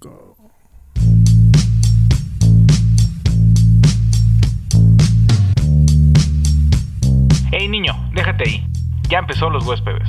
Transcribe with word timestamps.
go. 0.00 0.36
Hey 7.52 7.68
niño, 7.68 7.92
déjate 8.14 8.44
ahí. 8.44 8.66
Ya 9.08 9.18
empezó 9.18 9.50
los 9.50 9.66
huéspedes. 9.66 10.08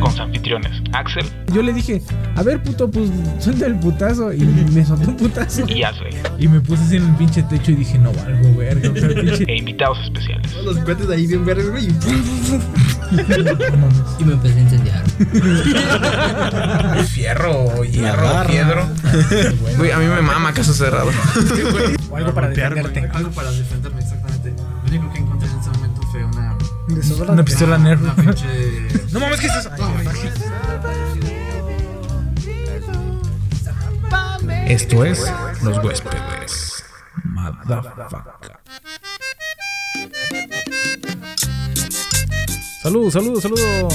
Con 0.00 0.10
sus 0.10 0.20
anfitriones, 0.20 0.82
Axel 0.92 1.24
Yo 1.52 1.62
le 1.62 1.72
dije, 1.72 2.02
a 2.36 2.42
ver, 2.42 2.62
puto, 2.62 2.90
pues 2.90 3.10
suelta 3.38 3.66
el 3.66 3.78
putazo. 3.78 4.32
Y 4.32 4.40
me 4.40 4.84
soltó 4.84 5.10
un 5.10 5.16
putazo. 5.16 5.64
y 5.68 5.82
Asley. 5.82 6.14
Y 6.38 6.46
me 6.48 6.60
puse 6.60 6.82
así 6.82 6.96
en 6.96 7.08
el 7.08 7.14
pinche 7.16 7.42
techo 7.44 7.72
y 7.72 7.76
dije, 7.76 7.98
no 7.98 8.12
valgo, 8.12 8.54
verga. 8.56 8.90
O 8.90 8.96
sea, 8.96 9.08
pinche. 9.08 9.44
E 9.48 9.56
invitados 9.56 9.98
especiales. 10.04 10.54
Los 10.64 10.78
cuates 10.80 11.08
ahí 11.08 11.26
bien 11.26 11.44
verdes, 11.44 11.70
güey. 11.70 11.88
Y 14.18 14.24
me 14.24 14.32
empecé 14.34 14.58
a 14.58 14.62
incendiar. 14.62 15.04
Fierro, 17.06 17.84
hierro, 17.84 18.46
piedro. 18.46 18.88
Güey, 19.76 19.90
a 19.90 19.98
mí 19.98 20.06
me 20.06 20.22
mama 20.22 20.52
caso 20.52 20.72
cerrado. 20.74 21.10
O 22.10 22.16
algo 22.16 22.32
para 22.32 22.48
defenderte. 22.48 23.08
Algo 23.12 23.30
para 23.30 23.50
defenderme, 23.50 24.00
exactamente. 24.00 24.52
Lo 24.52 24.88
único 24.88 25.12
que 25.12 25.18
encontré 25.18 25.48
en 25.48 25.58
ese 25.58 25.70
momento 25.70 26.00
fue 26.12 26.24
una. 26.24 26.56
Una 27.32 27.44
pistola 27.44 27.78
Nerf. 27.78 28.00
Una 28.02 28.14
pinche. 28.14 28.46
No 29.10 29.20
mames, 29.20 29.40
¿qué 29.40 29.46
es 29.46 29.56
eso? 29.56 29.70
Esto 34.66 35.04
es 35.04 35.32
Los 35.62 35.78
Huéspedes. 35.84 36.84
Motherfucker. 37.24 38.58
Salud, 42.84 43.10
salud, 43.10 43.40
saludo. 43.40 43.88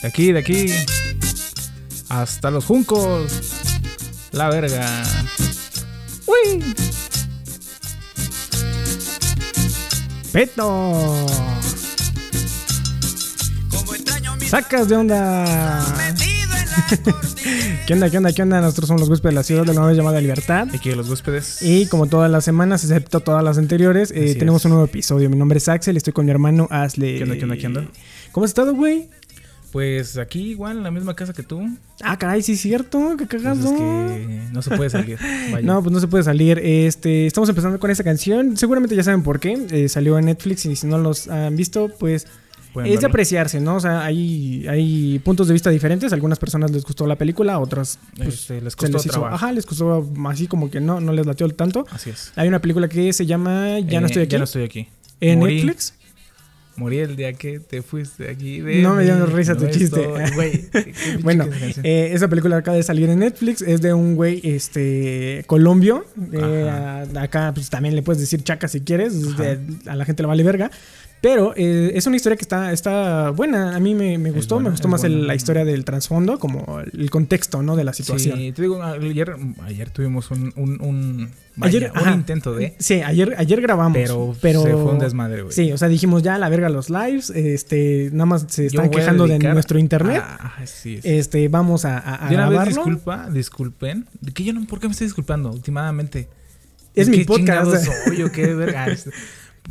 De 0.00 0.08
aquí, 0.08 0.32
de 0.32 0.38
aquí. 0.38 0.72
Hasta 2.08 2.50
los 2.50 2.64
juncos. 2.64 3.30
La 4.32 4.48
verga. 4.48 5.02
Uy. 6.24 6.74
Peto. 10.32 11.26
Sacas 14.48 14.88
de 14.88 14.96
onda. 14.96 15.84
¿Qué 17.86 17.94
onda, 17.94 18.10
qué 18.10 18.18
onda, 18.18 18.32
qué 18.32 18.42
onda? 18.42 18.60
Nosotros 18.60 18.88
somos 18.88 19.00
los 19.00 19.08
huéspedes 19.08 19.32
de 19.32 19.34
la 19.36 19.42
ciudad 19.42 19.60
de 19.62 19.68
la 19.68 19.74
nueva 19.74 19.92
llamada 19.92 20.20
Libertad. 20.20 20.68
Aquí 20.74 20.92
Los 20.92 21.08
Huéspedes. 21.08 21.62
Y 21.62 21.86
como 21.86 22.06
todas 22.06 22.30
las 22.30 22.44
semanas, 22.44 22.84
excepto 22.84 23.20
todas 23.20 23.42
las 23.42 23.58
anteriores, 23.58 24.10
eh, 24.14 24.34
tenemos 24.38 24.64
un 24.64 24.72
nuevo 24.72 24.84
episodio. 24.84 25.30
Mi 25.30 25.36
nombre 25.36 25.58
es 25.58 25.68
Axel, 25.68 25.96
estoy 25.96 26.12
con 26.12 26.24
mi 26.26 26.30
hermano 26.30 26.66
Asle. 26.70 27.16
¿Qué 27.18 27.22
onda, 27.24 27.36
qué 27.36 27.44
onda, 27.44 27.56
qué 27.56 27.66
onda? 27.66 27.86
¿Cómo 28.32 28.44
has 28.44 28.50
estado, 28.50 28.74
güey? 28.74 29.08
Pues 29.72 30.16
aquí 30.16 30.50
igual, 30.50 30.78
en 30.78 30.82
la 30.84 30.90
misma 30.90 31.14
casa 31.14 31.32
que 31.32 31.42
tú. 31.42 31.68
Ah, 32.02 32.18
caray, 32.18 32.42
sí 32.42 32.52
es 32.52 32.60
cierto, 32.60 33.14
qué 33.18 33.26
Pues 33.26 33.42
cagado. 33.42 33.68
es 33.68 33.72
que 33.78 34.40
no 34.52 34.62
se 34.62 34.76
puede 34.76 34.90
salir. 34.90 35.18
Vaya. 35.52 35.66
No, 35.66 35.82
pues 35.82 35.92
no 35.92 36.00
se 36.00 36.08
puede 36.08 36.24
salir. 36.24 36.58
Este, 36.58 37.26
estamos 37.26 37.48
empezando 37.48 37.78
con 37.78 37.90
esta 37.90 38.04
canción. 38.04 38.56
Seguramente 38.56 38.94
ya 38.96 39.02
saben 39.02 39.22
por 39.22 39.40
qué. 39.40 39.66
Eh, 39.70 39.88
salió 39.88 40.18
en 40.18 40.26
Netflix 40.26 40.64
y 40.66 40.76
si 40.76 40.86
no 40.86 40.98
los 40.98 41.28
han 41.28 41.56
visto, 41.56 41.90
pues 41.98 42.26
Pueden 42.76 42.92
es 42.92 43.00
de 43.00 43.06
apreciarse, 43.06 43.58
¿no? 43.58 43.76
O 43.76 43.80
sea, 43.80 44.04
hay, 44.04 44.66
hay 44.68 45.18
puntos 45.20 45.48
de 45.48 45.54
vista 45.54 45.70
diferentes. 45.70 46.12
A 46.12 46.14
algunas 46.14 46.38
personas 46.38 46.70
les 46.70 46.84
gustó 46.84 47.06
la 47.06 47.16
película, 47.16 47.54
a 47.54 47.58
otras 47.58 47.98
pues, 48.18 48.34
Este, 48.40 48.60
les 48.60 48.74
se 48.74 48.76
costó 48.76 48.98
les 48.98 49.06
hizo, 49.06 49.24
ajá, 49.26 49.50
les 49.52 49.64
costó 49.64 50.06
así 50.26 50.46
como 50.46 50.70
que 50.70 50.78
no, 50.80 51.00
no 51.00 51.14
les 51.14 51.24
latió 51.24 51.48
tanto. 51.48 51.86
Así 51.90 52.10
es. 52.10 52.32
Hay 52.36 52.48
una 52.48 52.60
película 52.60 52.86
que 52.88 53.10
se 53.14 53.24
llama 53.24 53.80
Ya 53.80 54.00
no 54.00 54.06
Eh, 54.06 54.10
estoy 54.10 54.22
aquí. 54.24 54.32
Ya 54.32 54.38
no 54.38 54.44
estoy 54.44 54.64
aquí. 54.64 54.88
en 55.22 55.38
Morí. 55.38 55.54
Netflix. 55.54 55.94
Morí 56.76 56.98
el 56.98 57.16
día 57.16 57.32
que 57.32 57.58
te 57.58 57.80
fuiste 57.80 58.28
aquí. 58.28 58.60
de 58.60 58.82
No 58.82 58.96
me 58.96 59.04
dio 59.04 59.24
risa 59.24 59.56
tu 59.56 59.66
chiste. 59.68 59.98
pinche 60.70 60.92
Bueno, 61.22 61.46
eh, 61.82 62.10
esa 62.12 62.28
película 62.28 62.58
acaba 62.58 62.76
de 62.76 62.82
salir 62.82 63.08
en 63.08 63.20
Netflix. 63.20 63.62
Es 63.62 63.80
de 63.80 63.94
un 63.94 64.14
güey, 64.14 64.42
este, 64.44 65.42
colombio. 65.46 66.04
Eh, 66.34 66.70
acá, 67.18 67.52
pues 67.54 67.70
también 67.70 67.96
le 67.96 68.02
puedes 68.02 68.20
decir 68.20 68.42
chaca 68.44 68.68
si 68.68 68.82
quieres. 68.82 69.38
de- 69.38 69.58
a 69.86 69.96
la 69.96 70.04
gente 70.04 70.22
le 70.22 70.26
vale 70.26 70.42
verga. 70.42 70.70
Pero 71.22 71.54
eh, 71.56 71.92
es 71.94 72.06
una 72.06 72.14
historia 72.16 72.36
que 72.36 72.42
está, 72.42 72.72
está 72.72 73.30
buena. 73.30 73.74
A 73.74 73.80
mí 73.80 73.94
me, 73.94 74.16
me 74.18 74.30
gustó. 74.30 74.56
buena, 74.56 74.68
me 74.68 74.72
gustó 74.74 74.86
más 74.86 75.02
el- 75.02 75.26
la 75.26 75.34
historia 75.34 75.64
del 75.64 75.84
trasfondo, 75.84 76.38
como 76.38 76.80
el 76.80 77.10
contexto, 77.10 77.62
¿no? 77.62 77.74
De 77.74 77.84
la 77.84 77.92
situación. 77.94 78.38
Sí, 78.38 78.52
te 78.52 78.62
digo, 78.62 78.80
ayer, 78.82 79.34
ayer 79.64 79.90
tuvimos 79.90 80.30
un, 80.30 80.52
un, 80.56 80.80
un, 80.80 81.30
vaya, 81.56 81.78
Ayer, 81.78 81.90
un 81.92 81.98
ajá. 81.98 82.12
intento 82.14 82.54
de. 82.54 82.74
Sí, 82.78 83.00
ayer, 83.02 83.34
ayer 83.38 83.60
grabamos. 83.60 83.94
Pero, 83.98 84.36
Pero, 84.40 84.62
se 84.62 84.72
fue 84.72 84.84
un 84.92 84.98
desmadre, 84.98 85.42
güey. 85.42 85.54
Sí, 85.54 85.72
o 85.72 85.78
sea, 85.78 85.88
dijimos 85.88 86.22
ya 86.22 86.36
la 86.38 86.48
verga 86.50 86.68
los 86.68 86.90
lives. 86.90 87.30
Este, 87.30 88.10
nada 88.12 88.26
más 88.26 88.44
se 88.48 88.64
Yo 88.68 88.82
están 88.82 88.90
quejando 88.90 89.26
de 89.26 89.38
nuestro 89.38 89.78
internet. 89.78 90.22
a- 90.22 90.52
sí, 90.66 91.00
sí. 91.02 91.08
Este, 91.08 91.48
vamos 91.48 91.84
a, 91.86 91.98
a, 91.98 92.26
a 92.26 92.28
de 92.28 92.34
una 92.36 92.44
vez 92.44 92.50
grabarlo. 92.58 92.74
disculpa, 92.84 93.30
disculpen. 93.30 94.06
¿De 94.20 94.32
qué 94.32 94.44
yo 94.44 94.52
no, 94.52 94.64
¿Por 94.66 94.78
qué 94.80 94.86
me 94.86 94.92
estoy 94.92 95.06
disculpando 95.06 95.50
últimamente? 95.50 96.28
Es 96.94 97.08
¿Qué 97.10 97.16
mi 97.16 97.24
podcast. 97.24 97.72
soy 98.06 98.22
o 98.22 98.30
qué 98.30 98.54
verga? 98.54 98.86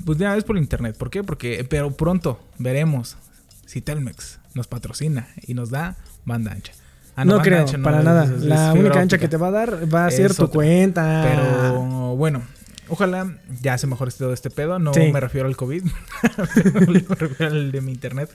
Pues 0.04 0.18
de 0.18 0.26
una 0.26 0.36
vez 0.36 0.44
por 0.44 0.58
internet. 0.58 0.98
¿Por 0.98 1.10
qué? 1.10 1.24
Porque, 1.24 1.66
pero 1.70 1.92
pronto 1.92 2.40
veremos 2.60 3.18
si 3.66 3.82
Telmex 3.82 4.40
nos 4.54 4.68
patrocina 4.68 5.28
y 5.46 5.54
nos 5.54 5.70
da 5.70 5.96
banda 6.26 6.52
ancha. 6.52 6.74
Ah, 7.16 7.24
no 7.26 7.34
banda 7.34 7.44
creo, 7.44 7.60
ancha 7.62 7.78
no, 7.78 7.84
para 7.84 8.00
es- 8.00 8.06
nada. 8.06 8.26
es- 8.26 8.32
es 8.32 8.42
la 8.44 8.74
única 8.74 9.00
ancha 9.00 9.18
que 9.18 9.28
te 9.28 9.38
va 9.38 9.48
a 9.48 9.52
dar 9.52 9.94
va 9.94 10.06
a 10.06 10.08
Es 10.10 10.16
ser 10.18 10.34
tu 10.36 10.44
otra. 10.44 10.54
cuenta. 10.54 11.24
Pero 11.28 12.16
bueno, 12.16 12.44
ojalá 12.90 13.38
ya 13.62 13.78
se 13.78 13.88
mejore 13.88 14.12
todo 14.12 14.34
este 14.34 14.50
pedo. 14.50 14.78
No 14.80 14.94
Sí. 14.94 15.12
me 15.12 15.20
refiero 15.20 15.48
al 15.48 15.56
COVID, 15.56 15.84
me 17.10 17.16
refiero 17.16 17.52
al 17.52 17.72
de 17.72 17.82
mi 17.82 17.92
internet. 17.92 18.30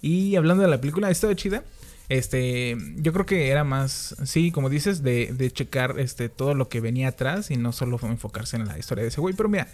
Y 0.00 0.36
hablando 0.36 0.62
de 0.62 0.68
la 0.68 0.80
película, 0.80 1.10
estaba 1.10 1.34
chida. 1.34 1.64
Este, 2.08 2.76
yo 2.96 3.12
creo 3.12 3.26
que 3.26 3.48
era 3.50 3.64
más, 3.64 4.16
sí, 4.24 4.50
como 4.50 4.70
dices, 4.70 5.02
de, 5.02 5.30
de 5.36 5.50
checar 5.50 5.96
este 5.98 6.28
todo 6.30 6.54
lo 6.54 6.68
que 6.70 6.80
venía 6.80 7.08
atrás 7.08 7.50
y 7.50 7.56
no 7.58 7.72
solo 7.72 7.98
enfocarse 8.02 8.56
en 8.56 8.64
la 8.66 8.78
historia 8.78 9.02
de 9.02 9.08
ese 9.08 9.20
güey. 9.20 9.34
Pero 9.34 9.48
mira, 9.50 9.68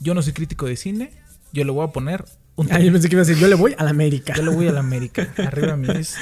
yo 0.00 0.14
no 0.14 0.22
soy 0.22 0.32
crítico 0.32 0.66
de 0.66 0.76
cine, 0.76 1.10
yo 1.52 1.64
le 1.64 1.70
voy 1.70 1.86
a 1.86 1.92
poner 1.92 2.24
un 2.56 2.70
Ah, 2.72 2.78
yo 2.78 2.92
pensé 2.92 3.08
que 3.08 3.16
iba 3.16 3.22
a 3.22 3.24
decir, 3.24 3.40
yo 3.40 3.48
le 3.48 3.56
voy 3.56 3.74
a 3.76 3.82
la 3.82 3.90
América. 3.90 4.32
Yo 4.36 4.44
le 4.44 4.50
voy 4.54 4.68
a 4.68 4.72
la 4.72 4.78
América. 4.80 5.26
Arriba 5.38 5.76
mis 5.76 6.14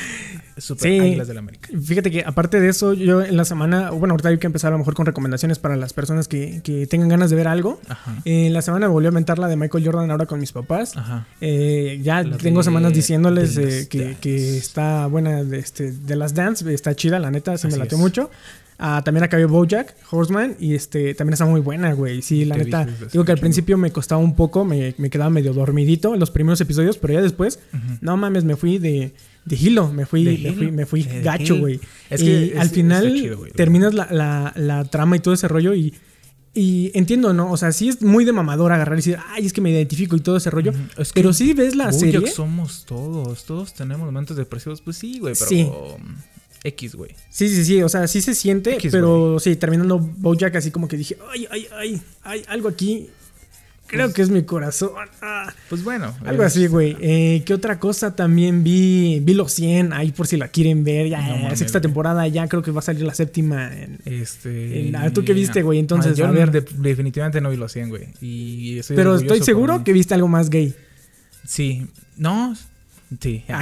super 0.56 0.90
Sí. 0.90 0.98
águilas 0.98 1.28
de 1.28 1.34
la 1.34 1.40
América. 1.40 1.68
Fíjate 1.84 2.10
que 2.10 2.24
aparte 2.24 2.58
de 2.58 2.68
eso, 2.70 2.94
yo 2.94 3.22
en 3.22 3.36
la 3.36 3.44
semana, 3.44 3.90
bueno, 3.90 4.12
ahorita 4.14 4.30
hay 4.30 4.38
que 4.38 4.46
empezar 4.46 4.68
a 4.68 4.72
lo 4.72 4.78
mejor 4.78 4.94
con 4.94 5.04
recomendaciones 5.04 5.58
para 5.58 5.76
las 5.76 5.92
personas 5.92 6.28
que, 6.28 6.62
que 6.64 6.86
tengan 6.86 7.08
ganas 7.10 7.28
de 7.28 7.36
ver 7.36 7.48
algo. 7.48 7.80
Ajá. 7.86 8.16
En 8.24 8.52
la 8.54 8.62
semana 8.62 8.88
volví 8.88 9.06
a 9.06 9.10
aventar 9.10 9.38
la 9.38 9.46
de 9.48 9.56
Michael 9.56 9.84
Jordan 9.84 10.10
ahora 10.10 10.24
con 10.24 10.40
mis 10.40 10.52
papás. 10.52 10.96
Ajá. 10.96 11.26
Eh, 11.42 12.00
ya 12.02 12.22
La 12.22 12.38
tengo 12.38 12.60
de- 12.60 12.64
semanas 12.64 12.94
diciéndoles 12.94 13.56
eh, 13.58 13.88
que, 13.90 14.16
que 14.18 14.56
está 14.56 15.06
buena 15.08 15.44
de, 15.44 15.58
este, 15.58 15.92
de 15.92 16.16
las 16.16 16.32
dance, 16.34 16.72
está 16.72 16.94
chida, 16.94 17.18
la 17.18 17.30
neta, 17.30 17.58
sí 17.58 17.68
me 17.68 17.76
latió 17.76 17.96
es. 17.98 18.02
mucho. 18.02 18.30
Ah, 18.84 19.00
también 19.04 19.22
acabé 19.22 19.44
Bojack 19.44 19.94
Horseman 20.10 20.56
y 20.58 20.74
este 20.74 21.14
también 21.14 21.34
está 21.34 21.44
muy 21.46 21.60
buena, 21.60 21.92
güey. 21.92 22.20
Sí, 22.20 22.44
la 22.44 22.56
¿Qué 22.56 22.64
neta. 22.64 22.84
Digo 23.12 23.24
que 23.24 23.30
al 23.30 23.38
principio 23.38 23.78
me 23.78 23.92
costaba 23.92 24.20
un 24.20 24.34
poco, 24.34 24.64
me, 24.64 24.94
me 24.98 25.08
quedaba 25.08 25.30
medio 25.30 25.52
dormidito 25.52 26.14
en 26.14 26.18
los 26.18 26.32
primeros 26.32 26.60
episodios, 26.60 26.98
pero 26.98 27.12
ya 27.14 27.22
después, 27.22 27.60
no 28.00 28.16
mames, 28.16 28.42
me 28.42 28.56
fui 28.56 28.78
de, 28.78 29.14
de 29.44 29.56
hilo, 29.56 29.92
me 29.92 30.04
fui, 30.04 30.24
¿De 30.24 30.36
me 30.38 30.52
fui, 30.52 30.70
me 30.72 30.84
fui 30.86 31.02
gacho, 31.22 31.58
güey. 31.58 31.78
Es 32.10 32.22
y 32.22 32.24
que 32.24 32.44
es- 32.54 32.58
al 32.58 32.70
final 32.70 33.12
chido, 33.14 33.44
terminas 33.54 33.94
la, 33.94 34.08
la, 34.10 34.52
la 34.56 34.84
trama 34.84 35.14
y 35.16 35.20
todo 35.20 35.32
ese 35.34 35.46
rollo 35.46 35.74
y. 35.74 35.94
Y 36.54 36.90
entiendo, 36.92 37.32
¿no? 37.32 37.50
O 37.50 37.56
sea, 37.56 37.72
sí 37.72 37.88
es 37.88 38.02
muy 38.02 38.26
de 38.26 38.32
mamador 38.32 38.72
agarrar 38.72 38.94
y 38.94 38.96
decir, 38.98 39.16
ay, 39.30 39.46
es 39.46 39.54
que 39.54 39.62
me 39.62 39.70
identifico 39.70 40.16
y 40.16 40.20
todo 40.20 40.36
ese 40.36 40.50
rollo. 40.50 40.72
Ujú. 40.72 41.00
Es 41.00 41.12
que 41.12 41.20
Pero 41.20 41.32
sí 41.32 41.54
ves 41.54 41.74
la 41.74 41.86
Bojack 41.86 41.98
serie. 42.00 42.26
somos 42.30 42.84
todos, 42.84 43.44
todos 43.46 43.72
tenemos 43.72 44.04
momentos 44.04 44.36
depresivos, 44.36 44.82
pues 44.82 44.98
sí, 44.98 45.18
güey, 45.18 45.32
pero 45.34 45.48
Sí. 45.48 45.66
X, 46.64 46.94
güey. 46.94 47.10
Sí, 47.30 47.48
sí, 47.48 47.64
sí, 47.64 47.82
o 47.82 47.88
sea, 47.88 48.06
sí 48.06 48.20
se 48.20 48.34
siente, 48.34 48.74
X, 48.74 48.92
pero 48.92 49.38
sí, 49.40 49.56
terminando 49.56 49.98
Bojack 49.98 50.56
así 50.56 50.70
como 50.70 50.86
que 50.88 50.96
dije, 50.96 51.16
ay, 51.32 51.46
ay, 51.50 51.66
ay, 51.76 52.02
hay 52.22 52.42
algo 52.48 52.68
aquí. 52.68 53.08
Creo 53.88 54.06
Pues 54.06 54.14
que 54.14 54.22
es 54.22 54.30
mi 54.30 54.42
corazón. 54.44 54.92
ah. 55.20 55.52
Pues 55.68 55.84
bueno, 55.84 56.14
Algo 56.24 56.42
es- 56.44 56.46
así, 56.56 56.66
güey. 56.66 56.96
Eh, 57.00 57.42
¿Qué 57.44 57.52
otra 57.52 57.78
cosa 57.78 58.16
también 58.16 58.64
vi? 58.64 59.20
Vi 59.20 59.34
los 59.34 59.52
100, 59.52 59.92
ahí 59.92 60.12
por 60.12 60.26
si 60.26 60.38
la 60.38 60.48
quieren 60.48 60.82
ver. 60.82 61.08
Ya, 61.08 61.20
No 61.20 61.36
mames, 61.36 61.58
sexta 61.58 61.78
temporada, 61.78 62.26
ya 62.28 62.48
creo 62.48 62.62
que 62.62 62.70
va 62.70 62.78
a 62.78 62.82
salir 62.82 63.02
la 63.02 63.12
séptima. 63.12 63.70
en- 63.76 63.98
Este. 64.06 64.90
Ah, 64.96 65.10
¿tú 65.12 65.24
qué 65.26 65.34
viste, 65.34 65.60
güey? 65.62 65.78
Entonces, 65.78 66.16
yo 66.16 66.26
a 66.26 66.30
ver. 66.30 66.50
de- 66.50 66.64
definitivamente 66.78 67.42
no 67.42 67.50
vi 67.50 67.58
los 67.58 67.70
100, 67.70 67.90
güey. 67.90 68.04
Y 68.22 68.78
estoy 68.78 68.96
Pero 68.96 69.16
estoy 69.16 69.42
seguro 69.42 69.84
que 69.84 69.92
viste 69.92 70.14
algo 70.14 70.28
más 70.28 70.48
gay. 70.48 70.74
Sí. 71.46 71.86
No. 72.16 72.56
Sí. 73.20 73.44
Ah. 73.48 73.60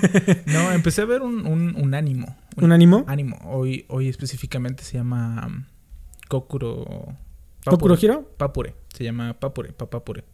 no, 0.46 0.72
empecé 0.72 1.02
a 1.02 1.04
ver 1.04 1.22
un, 1.22 1.46
un, 1.46 1.74
un 1.76 1.94
ánimo. 1.94 2.36
¿Un 2.56 2.72
ánimo? 2.72 3.04
Ánimo. 3.06 3.38
Hoy, 3.44 3.86
hoy 3.88 4.08
específicamente 4.08 4.84
se 4.84 4.98
llama 4.98 5.46
um, 5.46 5.64
Kokuro. 6.28 7.16
¿Kokuro 7.64 7.96
Hiro? 8.00 8.28
Papure. 8.36 8.74
Se 8.92 9.04
llama 9.04 9.38
Papure. 9.38 9.72
Papapure. 9.72 10.24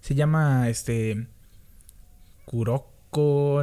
Se 0.00 0.14
llama 0.14 0.68
este. 0.68 1.26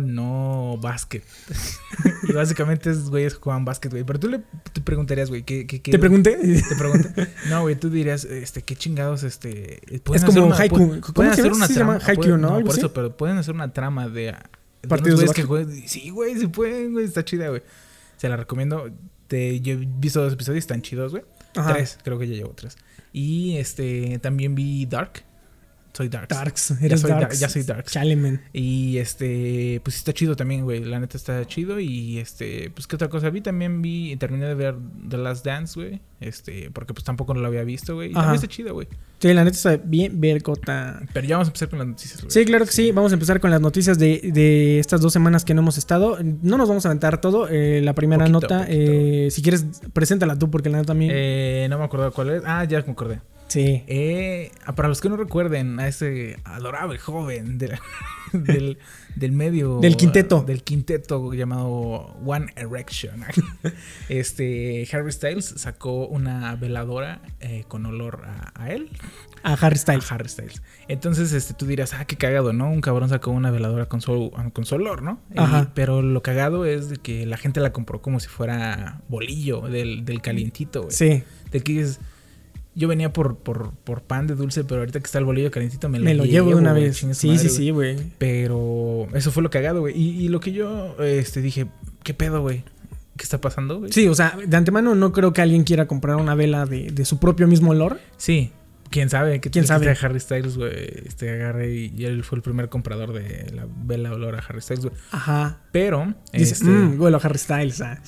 No 0.01 0.77
básquet. 0.81 1.23
y 2.29 2.31
básicamente 2.33 2.89
es 2.91 3.09
güeyes 3.09 3.35
que 3.35 3.39
juegan 3.41 3.65
básquet, 3.65 3.91
güey. 3.91 4.03
Pero 4.03 4.19
tú 4.19 4.29
le 4.29 4.41
te 4.73 4.81
preguntarías, 4.81 5.29
güey, 5.29 5.43
¿qué, 5.43 5.65
qué, 5.67 5.81
qué- 5.81 5.91
Te 5.91 5.99
pregunté. 5.99 6.37
Te 6.69 6.75
pregunté. 6.75 7.27
No, 7.49 7.61
güey, 7.61 7.75
tú 7.75 7.89
dirías, 7.89 8.25
este, 8.25 8.61
qué 8.61 8.75
chingados, 8.75 9.23
este. 9.23 9.81
Es 10.13 10.23
como 10.23 10.45
una- 10.47 10.55
haiku. 10.57 10.77
pu- 10.77 10.99
¿Cómo 11.01 11.13
Pueden 11.13 11.33
se 11.35 11.41
hacer 11.41 11.53
una 11.53 11.67
se 11.67 11.73
llama 11.75 11.97
trama. 11.99 12.09
haiku, 12.09 12.21
pueden- 12.23 12.41
¿no? 12.41 12.55
Algo 12.55 12.67
por 12.69 12.77
eso, 12.77 12.93
pero 12.93 13.15
pueden 13.17 13.37
hacer 13.37 13.53
una 13.53 13.71
trama 13.73 14.07
de. 14.09 14.35
de 14.81 14.87
Partidos 14.87 15.19
de 15.21 15.27
que. 15.33 15.87
Sí, 15.87 16.09
güey, 16.09 16.37
sí 16.39 16.47
pueden, 16.47 16.93
güey, 16.93 17.05
está 17.05 17.23
chida, 17.23 17.49
güey. 17.49 17.61
Se 18.17 18.29
la 18.29 18.37
recomiendo. 18.37 18.89
Te, 19.27 19.59
yo 19.61 19.73
he 19.73 19.77
visto 19.77 20.21
dos 20.21 20.33
episodios, 20.33 20.63
están 20.63 20.81
chidos, 20.81 21.11
güey. 21.11 21.23
Tres, 21.53 21.97
creo 22.03 22.17
que 22.19 22.27
ya 22.27 22.35
llevo 22.35 22.53
tres. 22.55 22.77
Y 23.11 23.57
este, 23.57 24.17
también 24.19 24.55
vi 24.55 24.85
Dark. 24.87 25.23
Soy 25.95 26.09
Dark. 26.09 26.27
Darks, 26.27 26.73
Ya 26.81 26.97
soy, 26.97 27.11
Darks. 27.11 27.39
ya 27.39 27.49
soy 27.49 27.61
Darks. 27.63 27.95
Men. 28.17 28.41
Y 28.51 28.97
este, 28.97 29.79
pues 29.83 29.95
está 29.97 30.11
chido 30.11 30.35
también, 30.35 30.63
güey. 30.63 30.83
La 30.83 30.99
neta 30.99 31.17
está 31.17 31.45
chido. 31.45 31.79
Y 31.79 32.17
este, 32.17 32.71
pues 32.73 32.87
qué 32.87 32.95
otra 32.95 33.09
cosa 33.09 33.29
vi. 33.29 33.41
También 33.41 33.79
vi, 33.83 34.15
terminé 34.17 34.47
de 34.47 34.55
ver 34.55 34.75
The 35.07 35.17
Last 35.17 35.45
Dance, 35.45 35.79
güey. 35.79 36.01
Este, 36.19 36.71
porque 36.71 36.93
pues 36.95 37.03
tampoco 37.03 37.35
no 37.35 37.41
lo 37.41 37.47
había 37.47 37.63
visto, 37.63 37.93
güey. 37.93 38.09
Y 38.09 38.11
Ajá. 38.13 38.21
también 38.21 38.35
está 38.43 38.47
chido, 38.47 38.73
güey. 38.73 38.87
Sí, 39.19 39.31
la 39.33 39.43
neta 39.43 39.55
está 39.55 39.77
bien 39.77 40.19
vergota. 40.19 40.99
Pero 41.13 41.27
ya 41.27 41.35
vamos 41.35 41.47
a 41.47 41.51
empezar 41.51 41.69
con 41.69 41.77
las 41.79 41.87
noticias, 41.87 42.21
güey. 42.21 42.31
Sí, 42.31 42.45
claro 42.45 42.65
que 42.65 42.71
sí. 42.71 42.91
Vamos 42.91 43.11
a 43.11 43.13
empezar 43.13 43.39
con 43.39 43.51
las 43.51 43.61
noticias 43.61 43.99
de, 43.99 44.31
de 44.33 44.79
estas 44.79 44.99
dos 44.99 45.13
semanas 45.13 45.45
que 45.45 45.53
no 45.53 45.61
hemos 45.61 45.77
estado. 45.77 46.17
No 46.41 46.57
nos 46.57 46.67
vamos 46.67 46.85
a 46.85 46.89
aventar 46.89 47.21
todo. 47.21 47.47
Eh, 47.49 47.81
la 47.83 47.93
primera 47.93 48.25
Poquito, 48.25 48.39
nota, 48.41 48.59
poquito. 48.65 48.77
eh, 48.79 49.27
si 49.29 49.43
quieres, 49.43 49.65
preséntala 49.93 50.39
tú, 50.39 50.49
porque 50.49 50.69
la 50.69 50.77
neta 50.77 50.87
también. 50.87 51.11
Eh, 51.13 51.67
no 51.69 51.77
me 51.77 51.83
acuerdo 51.85 52.11
cuál 52.11 52.31
es. 52.31 52.43
Ah, 52.47 52.63
ya 52.63 52.81
me 52.85 52.93
acordé. 52.93 53.21
Sí. 53.53 53.83
Eh, 53.87 54.51
ah, 54.65 54.75
para 54.75 54.87
los 54.89 54.99
que 55.01 55.09
no 55.09 55.17
recuerden 55.17 55.79
a 55.79 55.87
ese 55.87 56.37
adorable 56.43 56.97
joven 56.99 57.57
de- 57.57 57.77
del, 58.33 58.79
del 59.15 59.31
medio 59.31 59.79
Del 59.79 59.95
quinteto. 59.95 60.41
del 60.41 60.63
quinteto 60.63 61.33
llamado 61.33 61.67
One 62.25 62.47
Erection 62.55 63.23
este 64.09 64.87
Harry 64.91 65.11
Styles 65.11 65.45
sacó 65.57 66.07
una 66.07 66.55
veladora 66.55 67.21
eh, 67.39 67.63
con 67.67 67.85
olor 67.85 68.23
a, 68.25 68.51
a 68.55 68.71
él 68.71 68.89
A 69.43 69.53
Harry 69.53 69.77
Styles. 69.77 70.11
a 70.11 70.15
Harry 70.15 70.29
Styles 70.29 70.61
entonces 70.87 71.31
este 71.33 71.53
tú 71.53 71.65
dirás 71.65 71.93
ah 71.93 72.05
qué 72.05 72.17
cagado 72.17 72.53
no 72.53 72.69
un 72.71 72.81
cabrón 72.81 73.09
sacó 73.09 73.31
una 73.31 73.51
veladora 73.51 73.85
con 73.87 74.01
su 74.01 74.31
con 74.53 74.65
su 74.65 74.75
olor 74.75 75.01
no 75.03 75.19
Y- 75.33 75.39
Ajá. 75.39 75.71
pero 75.75 76.01
lo 76.01 76.21
cagado 76.23 76.65
es 76.65 76.89
de 76.89 76.97
que 76.97 77.25
la 77.25 77.37
gente 77.37 77.59
la 77.59 77.71
compró 77.71 78.01
como 78.01 78.19
si 78.19 78.27
fuera 78.29 79.01
bolillo 79.09 79.61
del, 79.61 80.05
del 80.05 80.21
calientito 80.21 80.81
güey 80.83 80.93
Sí. 80.93 81.23
de 81.51 81.59
que 81.61 81.73
dices, 81.73 81.99
yo 82.75 82.87
venía 82.87 83.13
por, 83.13 83.37
por, 83.37 83.71
por 83.71 84.01
pan 84.01 84.27
de 84.27 84.35
dulce, 84.35 84.63
pero 84.63 84.81
ahorita 84.81 84.99
que 84.99 85.05
está 85.05 85.19
el 85.19 85.25
bolillo 85.25 85.51
calientito 85.51 85.89
me 85.89 85.99
lo, 85.99 86.05
Me 86.05 86.13
lo 86.15 86.25
llevo 86.25 86.49
de 86.49 86.55
una 86.55 86.71
güey, 86.71 86.85
vez. 86.85 86.97
Sí, 86.97 87.05
madre, 87.05 87.15
sí, 87.15 87.27
güey. 87.27 87.49
sí, 87.49 87.69
güey. 87.71 88.11
Pero 88.17 89.07
eso 89.13 89.31
fue 89.31 89.43
lo 89.43 89.49
cagado, 89.49 89.81
güey. 89.81 89.97
Y, 89.99 90.25
y 90.25 90.27
lo 90.29 90.39
que 90.39 90.51
yo 90.53 90.95
este, 91.03 91.41
dije, 91.41 91.67
¿qué 92.03 92.13
pedo, 92.13 92.41
güey? 92.41 92.63
¿Qué 93.15 93.23
está 93.23 93.39
pasando, 93.39 93.79
güey? 93.79 93.91
Sí, 93.91 94.07
o 94.07 94.15
sea, 94.15 94.37
de 94.45 94.57
antemano 94.57 94.95
no 94.95 95.11
creo 95.11 95.33
que 95.33 95.41
alguien 95.41 95.63
quiera 95.63 95.87
comprar 95.87 96.15
una 96.15 96.33
vela 96.33 96.65
de, 96.65 96.89
de 96.91 97.05
su 97.05 97.19
propio 97.19 97.47
mismo 97.47 97.71
olor. 97.71 97.99
Sí. 98.17 98.51
¿Quién 98.89 99.09
sabe? 99.09 99.39
¿Qué 99.41 99.49
¿Quién 99.49 99.63
que 99.63 99.67
sabe? 99.67 99.95
Harry 100.01 100.19
Styles, 100.19 100.57
güey? 100.57 100.71
Este 101.05 101.29
agarre 101.31 101.73
y, 101.73 101.93
y 101.95 102.05
él 102.05 102.23
fue 102.23 102.37
el 102.37 102.41
primer 102.43 102.69
comprador 102.69 103.11
de 103.13 103.51
la 103.51 103.67
vela 103.85 104.11
olor 104.13 104.35
a 104.35 104.39
Harry 104.39 104.61
Styles, 104.61 104.85
güey. 104.85 104.95
Ajá. 105.11 105.59
Pero, 105.71 106.13
Dice, 106.31 106.53
este, 106.53 106.65
mmm, 106.65 106.99
huelo 107.01 107.17
a 107.17 107.19
Harry 107.19 107.37
Styles. 107.39 107.81
ah". 107.81 107.99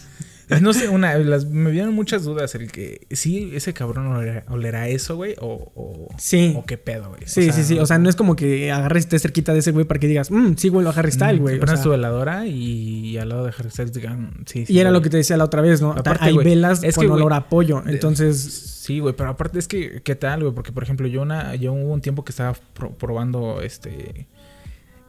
No 0.61 0.73
sé, 0.73 0.89
una, 0.89 1.17
las- 1.17 1.45
me 1.45 1.71
dieron 1.71 1.93
muchas 1.93 2.23
dudas 2.23 2.53
el 2.55 2.71
que 2.71 3.07
sí, 3.11 3.51
ese 3.53 3.73
cabrón 3.73 4.07
olerá, 4.07 4.43
olerá 4.49 4.87
eso, 4.87 5.15
güey, 5.15 5.35
o, 5.41 5.71
o, 5.75 6.07
Sí. 6.17 6.53
o 6.55 6.65
qué 6.65 6.77
pedo, 6.77 7.09
güey. 7.09 7.23
O 7.23 7.27
Sí, 7.27 7.43
sea, 7.45 7.53
sí, 7.53 7.63
sí. 7.63 7.79
O 7.79 7.85
sea, 7.85 7.97
no 7.97 8.09
es 8.09 8.15
como 8.15 8.35
que 8.35 8.71
agarres 8.71 9.03
y 9.03 9.05
estés 9.05 9.21
cerquita 9.23 9.53
de 9.53 9.59
ese 9.59 9.71
güey 9.71 9.85
para 9.85 9.99
que 9.99 10.07
digas, 10.07 10.29
mmm, 10.31 10.53
sí 10.57 10.69
huelo 10.69 10.89
a 10.89 10.93
Harry 10.93 11.11
Styles, 11.11 11.39
güey. 11.41 11.55
Te 11.55 11.63
O 11.63 11.65
pones 11.65 11.79
sea, 11.79 11.83
tu 11.83 11.89
veladora 11.91 12.45
y 12.47 13.17
al 13.17 13.29
lado 13.29 13.45
de 13.45 13.53
Harry 13.57 13.69
Styles 13.71 13.93
digan, 13.93 14.43
sí, 14.45 14.65
sí. 14.65 14.73
y 14.73 14.79
era 14.79 14.89
güey. 14.89 14.99
lo 14.99 15.03
que 15.03 15.09
te 15.09 15.17
decía 15.17 15.37
la 15.37 15.45
otra 15.45 15.61
vez, 15.61 15.81
¿no? 15.81 15.91
Aparte, 15.91 16.25
Hay 16.25 16.33
güey, 16.33 16.45
velas 16.45 16.83
es 16.83 16.95
con 16.95 17.03
que, 17.03 17.07
güey, 17.09 17.21
olor 17.21 17.33
a 17.33 17.49
pollo. 17.49 17.83
Entonces, 17.87 18.71
Sí, 18.85 18.99
güey, 18.99 19.15
pero 19.15 19.31
aparte 19.31 19.57
es 19.57 19.67
que, 19.67 20.03
¿qué 20.03 20.13
tal, 20.13 20.41
güey? 20.43 20.53
Porque, 20.53 20.71
por 20.71 20.83
ejemplo, 20.83 21.07
yo 21.07 21.23
una, 21.23 21.55
yo 21.55 21.73
hubo 21.73 21.91
un 21.91 22.01
tiempo 22.01 22.23
que 22.23 22.29
estaba 22.31 22.53
pro- 22.75 22.91
probando, 22.93 23.61
este, 23.63 24.27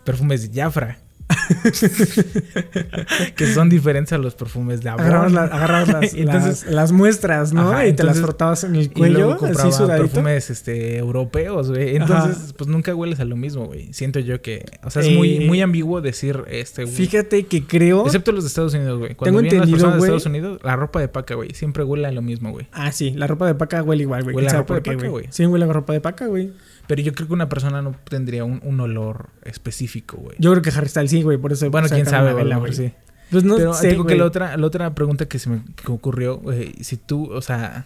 perfumes 0.03 0.51
de 0.51 0.63
Jafra. 0.63 0.99
que 3.37 3.47
son 3.53 3.69
diferentes 3.69 4.13
a 4.13 4.19
los 4.19 4.35
perfumes 4.35 4.83
de 4.83 4.91
Avon. 4.91 5.01
agarrabas, 5.05 5.33
la- 5.33 5.43
agarrabas 5.45 5.89
las, 5.89 6.05
Entonces- 6.15 6.65
las- 6.65 6.75
las 6.75 6.93
muestras, 6.93 7.53
¿no? 7.53 7.71
Ajá, 7.73 7.87
y 7.87 7.93
te 7.93 8.03
las 8.05 8.17
entonces- 8.17 8.23
frotabas 8.23 8.65
en 8.65 8.77
el 8.77 8.83
Y 8.85 8.89
cuello, 8.89 9.19
luego 9.19 9.33
así 9.47 9.55
compraba 9.71 9.97
perfumes 9.97 10.51
este, 10.51 10.97
europeos, 10.99 11.71
güey. 11.71 11.97
Entonces, 11.97 12.53
pues 12.53 12.69
nunca 12.69 12.95
hueles 12.95 13.21
a 13.21 13.25
lo 13.25 13.37
mismo, 13.37 13.67
güey. 13.67 13.93
Siento 13.93 14.21
yo 14.21 14.41
que... 14.43 14.65
O 14.85 14.91
sea, 14.91 15.03
es 15.03 15.11
muy, 15.13 15.37
Eh, 15.37 15.47
muy 15.47 15.61
ambiguo 15.61 16.01
decir 16.01 16.43
este... 16.49 16.85
güey. 16.85 16.95
Fíjate 16.95 17.47
que 17.47 17.65
creo... 17.67 18.05
Excepto 18.07 18.33
los 18.33 18.45
de 18.45 18.49
Estados 18.49 18.75
Unidos, 18.75 18.99
güey. 18.99 19.15
Cuando 19.15 19.39
Tengo 19.39 19.41
vienen 19.43 19.61
las 19.61 19.69
entendido, 19.69 19.89
personas 19.89 19.95
de 19.95 19.99
güey. 19.99 20.09
Estados 20.19 20.27
Unidos, 20.27 20.61
la 20.65 20.77
ropa 20.77 21.01
de 21.01 21.09
paca, 21.09 21.35
güey, 21.35 21.51
siempre 21.55 21.85
huele 21.85 22.07
a 22.07 22.13
lo 22.13 22.23
mismo, 22.23 22.51
güey. 22.53 22.67
Ah, 22.73 22.93
sí, 22.93 23.11
la 23.13 23.27
ropa 23.27 23.47
de 23.47 23.55
paca 23.55 23.83
huele 23.83 24.03
igual, 24.03 24.23
güey. 24.25 24.37
Huele 24.37 24.49
¿Quién 24.49 24.57
a 24.57 24.61
ropa 24.63 24.75
de 24.75 24.81
paca, 24.83 25.09
güey. 25.09 25.27
Sí, 25.31 25.47
huele 25.47 25.65
a 25.65 25.69
ropa 25.73 25.93
de 25.93 26.01
paca, 26.01 26.27
güey. 26.27 26.53
Pero 26.87 27.03
yo 27.03 27.13
creo 27.13 27.27
que 27.29 27.35
una 27.35 27.49
persona 27.49 27.83
no 27.83 27.95
tendría 28.09 28.45
un, 28.45 28.61
un 28.65 28.81
olor 28.81 29.31
específico, 29.45 30.17
güey. 30.19 30.37
Yo 30.39 30.51
creo 30.53 30.63
que 30.63 30.71
Harry 30.71 30.89
Styles 30.89 31.11
sí, 31.11 31.23
güey, 31.23 31.39
por 31.39 31.53
eso 31.53 31.71
Bueno, 31.71 31.89
quién 31.89 32.07
sabe, 32.07 32.45
la 32.45 32.57
güey. 32.59 32.73
sí. 32.73 32.93
Pues 33.31 33.43
no 33.43 33.57
Pero 33.57 33.75
sé, 33.75 33.89
digo 33.89 34.07
que 34.07 34.15
la 34.15 34.25
otra, 34.25 34.57
la 34.57 34.67
otra 34.67 34.95
pregunta 34.95 35.27
que 35.27 35.41
se 35.41 35.51
me 35.51 35.63
que 35.75 35.91
ocurrió, 35.91 36.39
güey, 36.39 36.75
si 36.83 36.97
tú, 36.97 37.29
o 37.33 37.41
sea... 37.43 37.85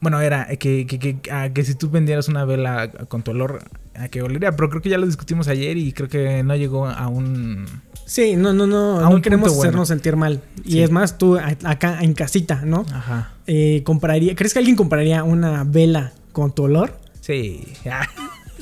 Bueno, 0.00 0.20
era 0.20 0.46
que, 0.58 0.86
que, 0.86 0.98
que, 0.98 1.18
que 1.54 1.64
si 1.64 1.74
tú 1.74 1.88
vendieras 1.90 2.28
una 2.28 2.44
vela 2.44 2.90
con 3.08 3.22
tu 3.22 3.30
olor, 3.30 3.64
¿a 3.94 4.08
qué 4.08 4.20
olería? 4.22 4.52
Pero 4.54 4.68
creo 4.68 4.82
que 4.82 4.90
ya 4.90 4.98
lo 4.98 5.06
discutimos 5.06 5.48
ayer 5.48 5.76
y 5.78 5.92
creo 5.92 6.08
que 6.08 6.42
no 6.42 6.54
llegó 6.54 6.86
a 6.86 7.08
un... 7.08 7.64
Sí, 8.04 8.36
no, 8.36 8.52
no, 8.52 8.66
no, 8.66 9.00
no 9.00 9.22
queremos 9.22 9.48
bueno. 9.48 9.62
hacernos 9.62 9.88
sentir 9.88 10.14
mal. 10.14 10.42
Y 10.64 10.72
Sí. 10.72 10.82
es 10.82 10.90
más, 10.90 11.18
tú 11.18 11.36
acá 11.64 11.98
en 12.02 12.12
casita, 12.12 12.62
¿no? 12.64 12.84
Ajá. 12.92 13.32
Eh, 13.46 13.82
compraría, 13.84 14.36
¿crees 14.36 14.52
que 14.52 14.58
alguien 14.60 14.76
compraría 14.76 15.24
una 15.24 15.64
vela 15.64 16.12
con 16.36 16.54
tu 16.54 16.64
olor? 16.64 16.92
Sí. 17.22 17.64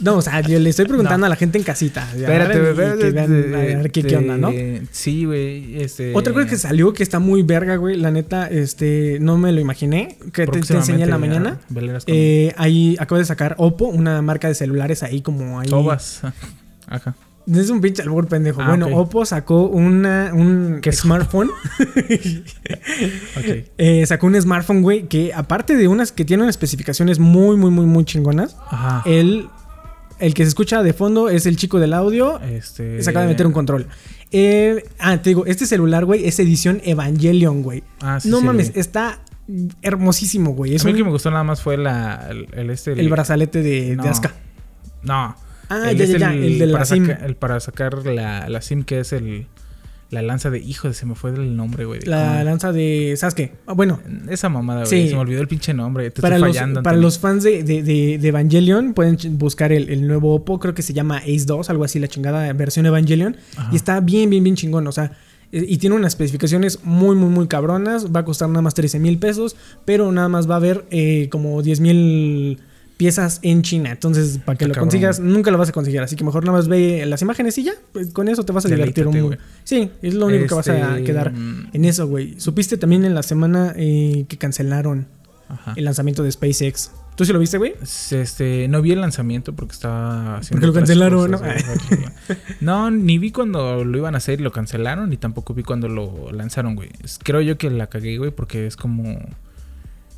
No, 0.01 0.17
o 0.17 0.23
sea, 0.23 0.41
yo 0.41 0.59
le 0.59 0.71
estoy 0.71 0.87
preguntando 0.87 1.19
No. 1.21 1.27
a 1.27 1.29
la 1.29 1.37
gente 1.37 1.57
en 1.57 1.63
casita. 1.63 2.03
Espérate, 2.17 2.59
güey, 2.59 2.75
que 2.75 3.07
espérate, 3.07 3.11
vean, 3.13 3.55
a 3.55 3.59
ver 3.59 3.91
qué, 3.93 4.03
qué 4.03 4.17
onda, 4.17 4.37
¿no? 4.37 4.49
este, 4.51 4.89
Sí, 4.91 5.25
güey, 5.25 5.81
este... 5.81 6.13
Otra 6.17 6.33
cosa 6.33 6.49
que 6.49 6.57
salió 6.57 6.93
que 6.93 7.05
está 7.05 7.21
muy 7.21 7.45
verga, 7.45 7.77
güey. 7.77 7.97
La 7.97 8.11
neta, 8.11 8.49
este, 8.49 9.19
no 9.21 9.39
me 9.39 9.53
lo 9.53 9.61
imaginé. 9.61 10.19
Que 10.33 10.49
te, 10.49 10.61
te 10.63 10.75
enseñé 10.75 11.05
en 11.05 11.11
la 11.11 11.19
mañana. 11.19 11.61
Eh, 12.09 12.53
ahí 12.57 12.97
acabo 12.99 13.21
de 13.21 13.25
sacar 13.25 13.55
Oppo, 13.59 13.85
una 13.87 14.21
marca 14.21 14.49
de 14.49 14.57
celulares 14.57 15.05
ahí 15.05 15.21
como 15.23 15.61
ahí. 15.61 15.69
sobas. 15.69 16.23
Ajá. 16.89 17.15
Es 17.47 17.69
un 17.71 17.81
pinche 17.81 18.03
albur 18.03 18.27
pendejo. 18.27 18.63
Ah, 18.63 18.69
bueno. 18.69 18.87
Oppo 18.97 19.25
sacó 19.27 19.67
una, 19.67 20.31
un 20.33 20.79
¿Qué 20.81 20.91
es 20.91 20.99
smartphone. 21.01 21.51
Ok. 23.37 23.65
Eh, 23.79 24.05
sacó 24.07 24.27
un 24.27 24.41
smartphone, 24.41 24.83
güey, 24.83 25.09
que 25.09 25.33
aparte 25.35 25.77
de 25.77 25.89
unas 25.89 26.13
que 26.13 26.25
tiene 26.25 26.43
unas 26.43 26.55
especificaciones 26.55 27.19
muy, 27.19 27.57
muy, 27.57 27.71
muy, 27.71 27.87
muy 27.87 28.05
chingonas, 28.05 28.57
Ajá. 28.69 29.03
el, 29.07 29.49
el 30.19 30.35
que 30.35 30.45
se 30.45 30.49
escucha 30.49 30.83
de 30.83 30.93
fondo 30.93 31.29
es 31.29 31.47
el 31.47 31.57
chico 31.57 31.79
del 31.81 31.93
audio. 31.93 32.41
Este... 32.41 33.03
Se 33.03 33.11
acaba 33.11 33.25
de 33.27 33.33
meter 33.33 33.47
un 33.47 33.53
control. 33.53 33.87
Eh, 34.33 34.85
ah, 34.99 35.19
te 35.19 35.31
digo, 35.31 35.47
este 35.47 35.67
celular, 35.67 36.05
güey, 36.05 36.27
es 36.27 36.39
edición 36.39 36.81
Evangelion, 36.85 37.63
güey. 37.63 37.83
Ah, 38.01 38.19
sí, 38.21 38.29
no 38.29 38.39
sí, 38.41 38.45
mames, 38.47 38.73
está 38.75 39.21
hermosísimo, 39.83 40.53
güey. 40.53 40.75
Es 40.75 40.83
a 40.83 40.87
mí 40.87 40.93
un- 40.93 40.97
el 40.97 41.01
que 41.03 41.05
me 41.05 41.11
gustó 41.11 41.31
nada 41.31 41.45
más 41.45 41.61
fue 41.63 41.77
la, 41.77 42.27
el, 42.31 42.49
el 42.53 42.71
este... 42.71 42.93
el 42.93 43.09
brazalete 43.11 43.63
de, 43.63 43.97
No. 43.97 44.03
de 44.03 44.09
Asuka. 44.09 44.33
No. 45.03 45.37
Ah, 45.83 45.91
el 45.91 45.99
ya, 45.99 46.05
ya, 46.05 46.19
ya. 46.19 46.35
El 46.35 46.59
de 46.59 46.67
la 46.67 46.73
para 46.75 46.85
SIM. 46.85 47.07
saca- 47.07 47.27
el 47.27 47.35
para 47.37 47.61
sacar 47.61 48.07
la, 48.07 48.49
la 48.49 48.61
SIM 48.63 48.85
que 48.85 49.01
es 49.01 49.13
el... 49.13 49.47
La 50.11 50.23
lanza 50.23 50.49
de... 50.51 50.61
Hijo, 50.61 50.93
se 50.93 51.07
me 51.07 51.17
fue 51.17 51.31
el 51.31 51.57
nombre, 51.57 51.87
güey. 51.87 52.01
La 52.03 52.29
¿Cómo? 52.35 52.45
lanza 52.45 52.73
de 52.73 53.15
Sasuke. 53.17 53.53
Ah, 53.67 53.73
bueno, 53.73 54.01
Esa 54.29 54.49
mamada, 54.49 54.85
güey. 54.85 55.03
Sí. 55.03 55.09
Se 55.09 55.15
me 55.15 55.21
olvidó 55.23 55.41
el 55.41 55.49
pinche 55.49 55.75
nombre. 55.75 56.11
Te 56.13 56.23
para 56.23 56.37
estoy 56.37 56.49
los, 56.51 56.57
fallando. 56.57 56.83
para 56.85 56.97
los 56.99 57.19
fans 57.19 57.43
de, 57.43 57.65
de- 57.65 57.83
de- 57.83 58.19
de 58.19 58.29
Evangelion 58.29 58.95
pueden 58.95 59.17
buscar 59.39 59.73
el, 59.73 59.89
el 59.91 60.07
nuevo 60.07 60.35
Oppo, 60.37 60.61
creo 60.61 60.73
que 60.73 60.83
se 60.83 60.93
llama 60.93 61.17
Ace 61.19 61.45
2, 61.47 61.69
algo 61.71 61.83
así, 61.83 61.99
la 61.99 62.07
chingada 62.07 62.53
versión 62.53 62.87
Evangelion. 62.87 63.37
Ajá. 63.57 63.71
Y 63.73 63.77
está 63.77 63.99
bien, 64.01 64.31
bien, 64.31 64.45
bien 64.45 64.55
chingón, 64.55 64.87
o 64.87 64.93
sea, 64.93 65.13
eh, 65.51 65.65
y 65.67 65.79
tiene 65.79 65.97
unas 65.97 66.13
especificaciones 66.13 66.85
muy, 66.85 67.17
muy, 67.17 67.31
muy 67.31 67.49
cabronas. 67.49 68.15
Va 68.15 68.21
a 68.21 68.25
costar 68.25 68.49
nada 68.51 68.63
más 68.63 68.75
13 68.75 69.01
mil 69.01 69.19
pesos, 69.19 69.57
pero 69.85 70.13
nada 70.13 70.29
más 70.29 70.49
va 70.49 70.55
a 70.55 70.59
haber 70.59 70.85
eh, 70.91 71.29
como 71.31 71.61
10 71.61 71.81
mil 71.81 72.61
piezas 72.97 73.41
en 73.43 73.63
China. 73.63 73.91
Entonces, 73.91 74.39
para 74.45 74.57
que 74.57 74.65
Está 74.65 74.69
lo 74.69 74.75
cabrón. 74.75 74.89
consigas, 74.91 75.21
nunca 75.21 75.51
lo 75.51 75.59
vas 75.59 75.69
a 75.69 75.73
conseguir. 75.73 76.01
Así 76.01 76.17
que 76.17 76.25
mejor 76.25 76.45
nada 76.45 76.59
más 76.59 76.69
ve 76.69 77.05
las 77.07 77.23
imágenes 77.23 77.57
y 77.59 77.65
ya, 77.65 77.73
pues, 77.93 78.13
con 78.13 78.29
eso 78.29 78.45
te 78.45 78.53
vas 78.53 78.65
a 78.67 78.69
divertir 78.69 79.07
un 79.07 79.21
mundo. 79.21 79.37
Sí, 79.65 79.91
es 80.03 80.15
lo 80.15 80.27
único 80.27 80.47
que 80.47 80.55
vas 80.55 80.69
a 80.69 80.91
Este, 80.93 81.05
quedar 81.05 81.33
mm, 81.33 81.71
en 81.73 81.85
eso, 81.85 82.07
güey. 82.07 82.39
Supiste 82.41 82.77
también 82.77 83.05
en 83.05 83.15
la 83.15 83.23
semana 83.23 83.73
eh, 83.77 84.25
que 84.29 84.37
cancelaron 84.39 85.07
Ajá. 85.49 85.75
el 85.77 85.85
lanzamiento 85.85 86.23
de 86.23 86.31
SpaceX. 86.33 86.91
¿Tú 87.17 87.25
sí 87.25 87.33
lo 87.33 87.39
viste, 87.39 87.59
güey? 87.59 87.75
Este, 88.11 88.67
no 88.67 88.83
vi 88.83 88.91
el 88.91 89.01
lanzamiento 89.01 89.55
porque 89.55 89.73
estaba 89.73 90.39
haciendo 90.39 90.57
Porque 90.57 90.67
lo 90.67 90.73
cancelaron, 90.73 91.31
cosas, 91.31 91.63
güey. 91.89 92.39
No, 92.61 92.91
ni 92.91 93.19
vi 93.19 93.31
cuando 93.31 93.85
lo 93.85 93.99
iban 93.99 94.15
a 94.17 94.19
hacer 94.19 94.41
y 94.41 94.43
lo 94.43 94.51
cancelaron, 94.51 95.11
ni 95.11 95.17
tampoco 95.17 95.55
vi 95.55 95.63
cuando 95.63 95.89
lo 95.89 96.33
lanzaron, 96.33 96.75
güey. 96.75 96.91
Creo 97.23 97.41
yo 97.41 97.57
que 97.57 97.71
la 97.71 97.87
cagué, 97.89 98.19
güey, 98.19 98.33
porque 98.33 98.67
es 98.67 98.77
como. 98.77 99.17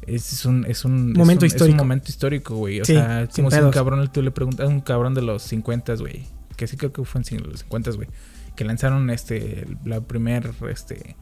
Es 0.06 0.44
un, 0.44 0.64
es 0.66 0.84
un 0.84 1.12
Momento 1.12 1.44
es 1.44 1.52
un- 1.52 1.56
Es 1.56 1.62
histórico. 1.62 1.74
un 1.82 1.88
momento 1.88 2.08
histórico, 2.10 2.54
güey. 2.56 2.80
O 2.80 2.84
Sí, 2.84 2.94
sea, 2.94 3.26
sin 3.30 3.44
como 3.44 3.50
si 3.56 3.58
un 3.62 3.70
cabrón, 3.70 4.08
tú 4.12 4.22
le 4.22 4.30
preguntas 4.30 4.66
a 4.66 4.68
un 4.68 4.80
cabrón 4.80 5.14
de 5.14 5.22
los 5.22 5.42
50, 5.42 5.94
güey. 5.96 6.24
Que 6.56 6.66
sí 6.66 6.76
creo 6.76 6.92
que 6.92 7.04
fue 7.04 7.20
en 7.30 7.42
los 7.42 7.60
50, 7.60 7.90
güey. 7.92 8.08
Que 8.54 8.64
lanzaron 8.64 9.10
este, 9.10 9.66
la 9.84 10.00
primer, 10.00 10.50
este, 10.70 11.16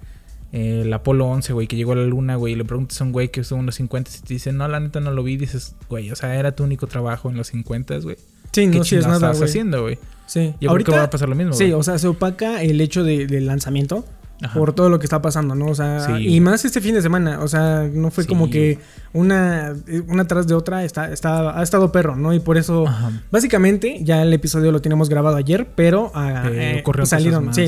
eh, 0.53 0.83
el 0.83 0.93
Apolo 0.93 1.27
11, 1.27 1.53
güey, 1.53 1.67
que 1.67 1.77
llegó 1.77 1.93
a 1.93 1.97
la 1.97 2.05
luna, 2.05 2.37
güey. 2.37 2.53
Y 2.53 2.57
le 2.57 2.65
preguntas 2.65 3.01
a 3.01 3.05
un 3.05 3.13
güey 3.13 3.31
que 3.31 3.41
estuvo 3.41 3.59
en 3.59 3.67
los 3.67 3.75
50 3.77 4.11
y 4.17 4.21
te 4.21 4.35
dice, 4.35 4.53
no, 4.53 4.69
la 4.69 4.79
neta 4.81 5.01
no 5.01 5.11
lo 5.13 5.23
vi. 5.25 5.37
Dices, 5.37 5.75
güey, 5.89 6.11
o 6.13 6.17
sea, 6.17 6.35
era 6.39 6.55
tu 6.55 6.63
único 6.65 6.87
trabajo 6.87 7.31
en 7.31 7.37
los 7.37 7.49
50, 7.49 7.99
güey. 7.99 8.17
Sí, 8.53 8.71
¿Qué 8.71 8.79
no 8.79 8.85
sí 8.85 8.95
es 8.97 9.03
nada, 9.05 9.17
estabas 9.17 9.39
güey. 9.39 9.49
haciendo, 9.51 9.83
güey? 9.83 9.99
Sí. 10.27 10.55
Creo 10.61 10.77
que 10.79 10.93
va 10.93 11.03
a 11.05 11.11
pasar 11.11 11.29
lo 11.29 11.35
mismo, 11.35 11.55
Sí, 11.55 11.65
güey. 11.65 11.73
o 11.73 11.83
sea, 11.83 11.99
se 11.99 12.07
opaca 12.07 12.63
el 12.63 12.81
hecho 12.81 13.03
de- 13.03 13.27
del 13.27 13.47
lanzamiento. 13.47 14.05
Ajá. 14.43 14.59
por 14.59 14.73
todo 14.75 14.91
lo 14.91 14.99
que 14.99 15.07
está 15.07 15.23
pasando, 15.23 15.55
¿no? 15.55 15.67
O 15.67 15.75
sea, 15.75 16.01
Sí. 16.07 16.35
y 16.35 16.41
más 16.41 16.65
este 16.65 16.81
fin 16.81 16.95
de 16.95 17.01
semana, 17.01 17.39
o 17.41 17.49
sea, 17.49 17.89
no 17.91 18.11
fue 18.11 18.25
Sí. 18.25 18.29
como 18.29 18.51
que 18.51 18.79
una, 19.13 19.75
una 20.09 20.27
tras 20.27 20.47
de 20.49 20.55
otra 20.55 20.85
está, 20.85 21.11
está, 21.13 21.59
ha 21.59 21.63
estado 21.63 21.93
perro, 21.93 22.17
¿no? 22.17 22.35
Y 22.35 22.41
por 22.41 22.59
eso, 22.59 22.87
Ajá. 22.87 23.13
básicamente, 23.31 24.01
ya 24.03 24.23
el 24.23 24.33
episodio 24.33 24.73
lo 24.73 24.83
teníamos 24.83 25.09
grabado 25.09 25.37
ayer, 25.37 25.69
pero, 25.77 26.11
ah, 26.15 26.45
eh, 26.53 26.79
ocurrieron 26.81 27.07
salieron, 27.07 27.55
sí, 27.55 27.67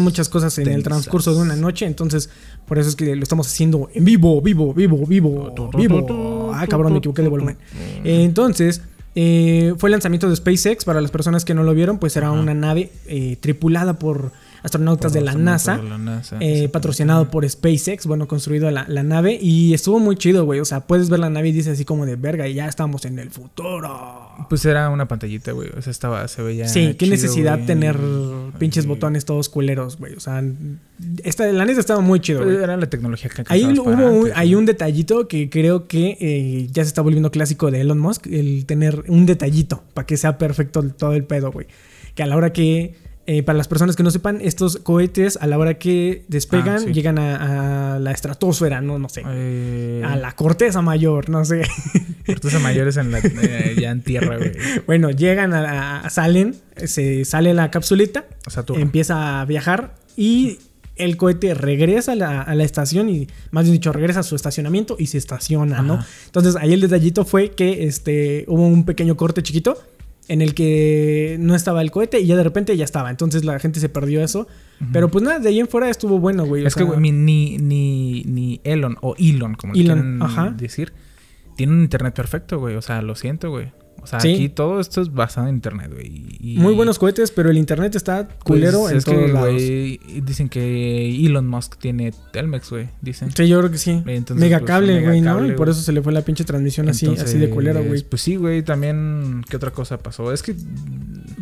muchas 0.00 0.28
cosas 0.28 0.58
en 0.58 0.68
el 0.68 0.82
transcurso 0.82 1.32
de 1.34 1.40
una 1.40 1.56
noche, 1.56 1.86
entonces, 1.86 2.28
por 2.66 2.78
eso 2.78 2.88
es 2.88 2.96
que 2.96 3.14
lo 3.14 3.22
estamos 3.22 3.46
haciendo 3.46 3.88
en 3.94 4.04
vivo, 4.04 4.42
vivo, 4.42 4.74
vivo, 4.74 5.06
vivo, 5.06 5.52
vivo. 5.76 6.50
Ah, 6.54 6.66
cabrón, 6.68 6.92
me 6.92 6.98
equivoqué 6.98 7.22
de 7.22 7.28
volumen. 7.28 7.56
Entonces, 8.02 8.82
eh, 9.14 9.74
fue 9.78 9.88
el 9.88 9.92
lanzamiento 9.92 10.28
de 10.28 10.36
SpaceX. 10.36 10.84
Para 10.84 11.00
las 11.00 11.10
personas 11.10 11.44
que 11.44 11.54
no 11.54 11.62
lo 11.62 11.72
vieron, 11.74 11.98
pues 11.98 12.16
era 12.16 12.28
Ajá. 12.28 12.38
una 12.38 12.52
nave 12.54 12.90
eh, 13.06 13.36
tripulada 13.40 13.98
por 13.98 14.32
astronautas 14.64 15.12
de 15.12 15.20
la 15.20 15.34
NASA. 15.34 15.76
De 15.76 15.82
la 15.82 15.98
NASA, 15.98 16.36
eh, 16.40 16.68
patrocinado 16.70 17.30
por 17.30 17.48
SpaceX, 17.48 18.06
bueno, 18.06 18.26
construido 18.26 18.70
la, 18.70 18.86
la 18.88 19.02
nave 19.02 19.38
y 19.40 19.74
estuvo 19.74 20.00
muy 20.00 20.16
chido, 20.16 20.46
güey. 20.46 20.58
O 20.58 20.64
sea, 20.64 20.80
puedes 20.80 21.10
ver 21.10 21.20
la 21.20 21.28
nave 21.30 21.50
y 21.50 21.52
dice 21.52 21.70
así 21.70 21.84
como 21.84 22.06
de 22.06 22.16
verga 22.16 22.48
y 22.48 22.54
ya 22.54 22.66
estamos 22.66 23.04
en 23.04 23.18
el 23.18 23.30
futuro. 23.30 24.30
Pues 24.48 24.64
era 24.64 24.88
una 24.88 25.06
pantallita, 25.06 25.52
güey. 25.52 25.68
O 25.76 25.82
sea, 25.82 25.90
estaba, 25.90 26.26
se 26.28 26.42
veía. 26.42 26.66
sí, 26.66 26.94
qué 26.94 27.04
chido, 27.04 27.10
necesidad 27.10 27.56
güey. 27.56 27.66
tener 27.66 27.98
pinches 28.58 28.86
botones 28.86 29.26
todos 29.26 29.50
culeros, 29.50 29.98
güey. 29.98 30.14
O 30.14 30.20
sea, 30.20 30.42
esta, 31.22 31.46
la 31.46 31.66
neta 31.66 31.78
estaba 31.78 32.00
muy 32.00 32.20
chido, 32.20 32.42
güey. 32.42 32.56
era 32.56 32.76
la 32.78 32.88
tecnología 32.88 33.28
que 33.30 33.44
Ahí 33.48 33.66
hubo 33.66 33.84
para 33.84 34.08
un, 34.08 34.18
antes, 34.20 34.32
hay 34.34 34.54
un 34.54 34.64
detallito 34.64 35.28
que 35.28 35.50
creo 35.50 35.86
que 35.86 36.16
eh, 36.20 36.68
ya 36.72 36.84
se 36.84 36.88
está 36.88 37.02
volviendo 37.02 37.30
clásico 37.30 37.70
de 37.70 37.82
Elon 37.82 37.98
Musk, 37.98 38.26
el 38.28 38.64
tener 38.64 39.04
un 39.08 39.26
detallito 39.26 39.84
para 39.92 40.06
que 40.06 40.16
sea 40.16 40.38
perfecto 40.38 40.82
todo 40.82 41.12
el 41.12 41.24
pedo, 41.24 41.52
güey. 41.52 41.66
Que 42.14 42.22
a 42.22 42.26
la 42.26 42.36
hora 42.36 42.52
que, 42.52 42.94
eh, 43.26 43.42
para 43.42 43.56
las 43.56 43.68
personas 43.68 43.96
que 43.96 44.02
no 44.02 44.10
sepan, 44.10 44.38
estos 44.42 44.76
cohetes 44.78 45.38
a 45.40 45.46
la 45.46 45.56
hora 45.58 45.74
que 45.78 46.24
despegan 46.28 46.76
Ah, 46.76 46.78
sí. 46.80 46.92
llegan 46.92 47.18
a, 47.18 47.94
a 47.94 47.98
la 47.98 48.10
estratosfera, 48.12 48.80
no, 48.80 48.98
no 48.98 49.08
sé. 49.08 49.22
Eh, 49.26 50.02
A 50.04 50.16
la 50.16 50.32
corteza 50.32 50.82
mayor, 50.82 51.30
no 51.30 51.44
sé. 51.44 51.62
corteza 52.26 52.58
mayores 52.58 52.96
en 52.96 53.10
la, 53.10 53.18
eh, 53.20 53.76
ya 53.80 53.90
en 53.90 54.02
tierra, 54.02 54.36
güey. 54.36 54.52
bueno, 54.86 55.10
llegan 55.10 55.54
a, 55.54 56.00
a- 56.00 56.10
salen, 56.10 56.56
se 56.84 57.24
sale 57.24 57.54
la 57.54 57.70
capsulita, 57.70 58.26
Saturno. 58.46 58.82
empieza 58.82 59.40
a 59.40 59.44
viajar 59.44 59.94
y 60.16 60.58
el 60.96 61.16
cohete 61.16 61.54
regresa 61.54 62.12
a 62.12 62.14
la, 62.14 62.42
a 62.42 62.54
la 62.54 62.62
estación 62.62 63.08
y 63.08 63.26
más 63.50 63.64
bien 63.64 63.72
dicho 63.72 63.92
regresa 63.92 64.20
a 64.20 64.22
su 64.22 64.36
estacionamiento 64.36 64.94
y 64.98 65.06
se 65.08 65.18
estaciona, 65.18 65.82
¿no? 65.82 65.98
Entonces 66.26 66.54
ahí 66.56 66.72
el 66.72 66.80
detallito 66.80 67.24
fue 67.24 67.50
que 67.50 67.86
este 67.88 68.44
hubo 68.46 68.64
un 68.66 68.84
pequeño 68.84 69.16
corte 69.16 69.42
chiquito 69.42 69.76
en 70.28 70.40
el 70.42 70.54
que 70.54 71.36
no 71.40 71.54
estaba 71.54 71.82
el 71.82 71.90
cohete 71.90 72.20
y 72.20 72.26
ya 72.26 72.36
de 72.36 72.44
repente 72.44 72.76
ya 72.76 72.84
estaba. 72.84 73.10
Entonces 73.10 73.44
la 73.44 73.58
gente 73.58 73.80
se 73.80 73.88
perdió 73.88 74.22
eso. 74.22 74.46
Pero 74.92 75.10
pues 75.10 75.24
nada, 75.24 75.38
de 75.38 75.48
ahí 75.48 75.60
en 75.60 75.68
fuera 75.68 75.88
estuvo 75.88 76.18
bueno, 76.18 76.44
güey. 76.44 76.64
o 76.64 76.66
Es 76.66 76.74
que, 76.74 76.84
sea, 76.84 76.96
ni, 76.98 77.12
ni, 77.12 78.22
ni 78.24 78.60
Elon 78.64 78.96
o 79.00 79.14
Elon, 79.18 79.54
como 79.54 79.72
le 79.72 79.80
Elon, 79.80 79.98
quieran 79.98 80.22
ajá. 80.22 80.50
decir, 80.50 80.92
tiene 81.56 81.72
un 81.72 81.80
internet 81.82 82.14
perfecto, 82.14 82.58
güey. 82.58 82.76
O 82.76 82.82
sea, 82.82 83.00
lo 83.02 83.14
siento, 83.14 83.50
güey. 83.50 83.72
O 84.04 84.06
sea, 84.06 84.20
Sí. 84.20 84.34
aquí 84.34 84.48
todo 84.50 84.80
esto 84.80 85.00
es 85.02 85.12
basado 85.12 85.48
en 85.48 85.56
internet, 85.56 85.90
güey. 85.92 86.36
y- 86.38 86.58
muy 86.58 86.74
buenos 86.74 86.98
cohetes, 86.98 87.30
pero 87.30 87.50
el 87.50 87.58
internet 87.58 87.94
está 87.96 88.28
culero 88.44 88.80
Pues, 88.82 88.92
en 88.92 88.98
es 88.98 89.04
todos 89.04 89.18
que, 89.26 89.32
lados. 89.32 90.26
dicen 90.26 90.48
que 90.48 91.24
Elon 91.26 91.46
Musk 91.48 91.78
tiene 91.78 92.12
Telmex, 92.32 92.70
güey. 92.70 92.88
Dicen. 93.00 93.30
Sí, 93.34 93.48
yo 93.48 93.58
creo 93.58 93.70
que 93.70 93.78
sí. 93.78 94.02
Entonces, 94.06 94.36
mega 94.36 94.60
pues, 94.60 95.02
güey, 95.04 95.20
¿no? 95.20 95.44
Y 95.46 95.52
por 95.52 95.68
eso 95.68 95.80
se 95.80 95.92
le 95.92 96.02
fue 96.02 96.12
la 96.12 96.22
pinche 96.22 96.44
transmisión 96.44 96.88
así, 96.88 97.06
así 97.06 97.38
de 97.38 97.50
culero, 97.50 97.82
güey. 97.82 98.02
Pues 98.04 98.22
sí, 98.22 98.36
güey. 98.36 98.62
También, 98.62 99.42
¿qué 99.48 99.56
otra 99.56 99.70
cosa 99.72 99.98
pasó? 99.98 100.32
Es 100.32 100.42
que 100.42 100.54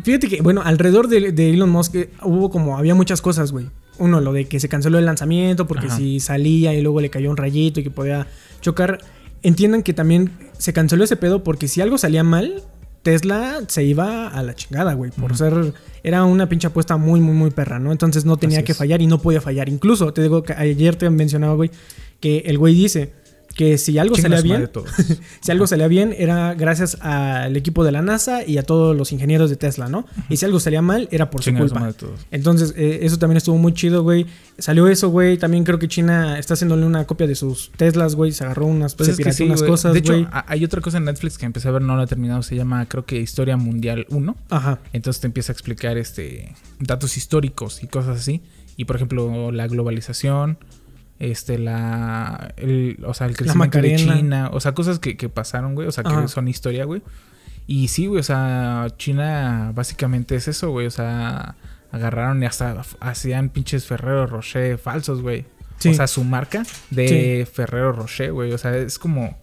Fíjate 0.03 0.27
que, 0.27 0.41
bueno, 0.41 0.61
alrededor 0.63 1.07
de, 1.07 1.31
de 1.31 1.51
Elon 1.51 1.69
Musk 1.69 1.95
eh, 1.95 2.09
hubo 2.23 2.49
como, 2.49 2.77
había 2.77 2.93
muchas 2.95 3.21
cosas, 3.21 3.51
güey. 3.51 3.67
Uno, 3.99 4.19
lo 4.21 4.33
de 4.33 4.45
que 4.45 4.59
se 4.59 4.67
canceló 4.67 4.97
el 4.99 5.05
lanzamiento 5.05 5.67
porque 5.67 5.85
Ajá. 5.87 5.97
si 5.97 6.19
salía 6.19 6.73
y 6.73 6.81
luego 6.81 6.99
le 6.99 7.09
cayó 7.09 7.29
un 7.29 7.37
rayito 7.37 7.79
y 7.79 7.83
que 7.83 7.91
podía 7.91 8.27
chocar. 8.59 8.99
Entiendan 9.43 9.83
que 9.83 9.93
también 9.93 10.31
se 10.57 10.73
canceló 10.73 11.03
ese 11.03 11.17
pedo 11.17 11.43
porque 11.43 11.67
si 11.67 11.81
algo 11.81 11.97
salía 11.97 12.23
mal, 12.23 12.63
Tesla 13.03 13.61
se 13.67 13.83
iba 13.83 14.29
a 14.29 14.41
la 14.43 14.55
chingada, 14.55 14.93
güey. 14.93 15.11
Por 15.11 15.35
ser, 15.35 15.73
era 16.03 16.23
una 16.23 16.47
pinche 16.47 16.67
apuesta 16.67 16.95
muy, 16.97 17.19
muy, 17.19 17.35
muy 17.35 17.51
perra, 17.51 17.77
¿no? 17.77 17.91
Entonces 17.91 18.23
no 18.23 18.37
tenía 18.37 18.59
Así 18.59 18.65
que 18.65 18.71
es. 18.71 18.77
fallar 18.77 19.01
y 19.01 19.07
no 19.07 19.21
podía 19.21 19.41
fallar. 19.41 19.67
Incluso, 19.67 20.13
te 20.13 20.21
digo 20.21 20.43
que 20.43 20.53
ayer 20.53 20.95
te 20.95 21.09
mencionaba, 21.09 21.53
güey, 21.55 21.69
que 22.21 22.39
el 22.45 22.57
güey 22.57 22.73
dice 22.73 23.11
que 23.55 23.77
si 23.77 23.97
algo 23.97 24.15
salía 24.15 24.41
bien, 24.41 24.69
si 25.41 25.51
algo 25.51 25.67
salía 25.67 25.87
bien, 25.87 26.13
era 26.17 26.53
gracias 26.55 26.97
al 27.01 27.55
equipo 27.55 27.83
de 27.83 27.91
la 27.91 28.01
NASA 28.01 28.45
y 28.45 28.57
a 28.57 28.63
todos 28.63 28.95
los 28.95 29.11
ingenieros 29.11 29.49
de 29.49 29.55
Tesla, 29.55 29.89
¿no? 29.89 30.05
Y 30.29 30.37
si 30.37 30.45
algo 30.45 30.59
salía 30.59 30.81
mal, 30.81 31.07
era 31.11 31.29
por 31.29 31.43
su 31.43 31.53
culpa. 31.53 31.93
Entonces, 32.31 32.73
eh, 32.77 32.99
eso 33.03 33.17
también 33.17 33.37
estuvo 33.37 33.57
muy 33.57 33.73
chido, 33.73 34.03
güey. 34.03 34.25
Salió 34.57 34.87
eso, 34.87 35.09
güey. 35.09 35.37
También 35.37 35.63
creo 35.63 35.79
que 35.79 35.87
China 35.87 36.37
está 36.39 36.55
haciéndole 36.55 36.85
una 36.85 37.05
copia 37.05 37.27
de 37.27 37.35
sus 37.35 37.71
Teslas, 37.77 38.15
güey. 38.15 38.31
Se 38.31 38.43
agarró 38.43 38.65
unas, 38.65 38.95
Pues 38.95 39.05
se 39.07 39.11
es 39.11 39.17
que 39.17 39.23
pirateó 39.23 39.37
sí, 39.37 39.43
unas 39.43 39.59
güey. 39.61 39.71
cosas, 39.71 39.93
De 39.93 39.99
hecho, 39.99 40.13
güey. 40.13 40.27
hay 40.31 40.65
otra 40.65 40.81
cosa 40.81 40.97
en 40.97 41.05
Netflix 41.05 41.37
que 41.37 41.45
empecé 41.45 41.67
a 41.67 41.71
ver, 41.71 41.81
no 41.81 41.95
la 41.95 42.03
he 42.03 42.07
terminado. 42.07 42.41
Se 42.43 42.55
llama, 42.55 42.85
creo 42.87 43.05
que 43.05 43.19
Historia 43.19 43.57
Mundial 43.57 44.05
1. 44.09 44.35
Ajá. 44.49 44.79
Entonces 44.93 45.21
te 45.21 45.27
empieza 45.27 45.51
a 45.51 45.53
explicar 45.53 45.97
este 45.97 46.53
datos 46.79 47.17
históricos 47.17 47.83
y 47.83 47.87
cosas 47.87 48.19
así. 48.19 48.41
Y 48.77 48.85
por 48.85 48.95
ejemplo, 48.95 49.51
la 49.51 49.67
globalización, 49.67 50.57
este, 51.19 51.57
la, 51.57 52.53
el, 52.57 52.99
o 53.05 53.13
sea, 53.13 53.27
el 53.27 53.35
crecimiento 53.37 53.79
de. 53.81 53.95
China, 53.95 54.49
o 54.51 54.59
sea, 54.59 54.73
cosas 54.73 54.99
que, 54.99 55.15
que 55.17 55.29
pasaron, 55.29 55.75
güey, 55.75 55.87
o 55.87 55.91
sea, 55.91 56.03
que 56.03 56.09
Ajá. 56.11 56.27
son 56.27 56.47
historia, 56.47 56.85
güey. 56.85 57.01
Y 57.65 57.87
sí, 57.87 58.07
güey, 58.07 58.19
o 58.19 58.23
sea, 58.23 58.87
China 58.97 59.71
básicamente 59.73 60.35
es 60.35 60.47
eso, 60.47 60.71
güey, 60.71 60.87
o 60.87 60.91
sea, 60.91 61.55
agarraron 61.91 62.41
y 62.43 62.45
hasta 62.45 62.81
hacían 62.99 63.49
pinches 63.49 63.85
Ferrero 63.85 64.27
Rocher 64.27 64.77
falsos, 64.77 65.21
güey. 65.21 65.45
Sí. 65.79 65.89
O 65.89 65.93
sea, 65.93 66.07
su 66.07 66.23
marca 66.23 66.63
de 66.89 67.47
Ferrero 67.51 67.91
Rocher, 67.93 68.31
güey, 68.33 68.51
o 68.51 68.57
sea, 68.57 68.75
es 68.77 68.99
como... 68.99 69.37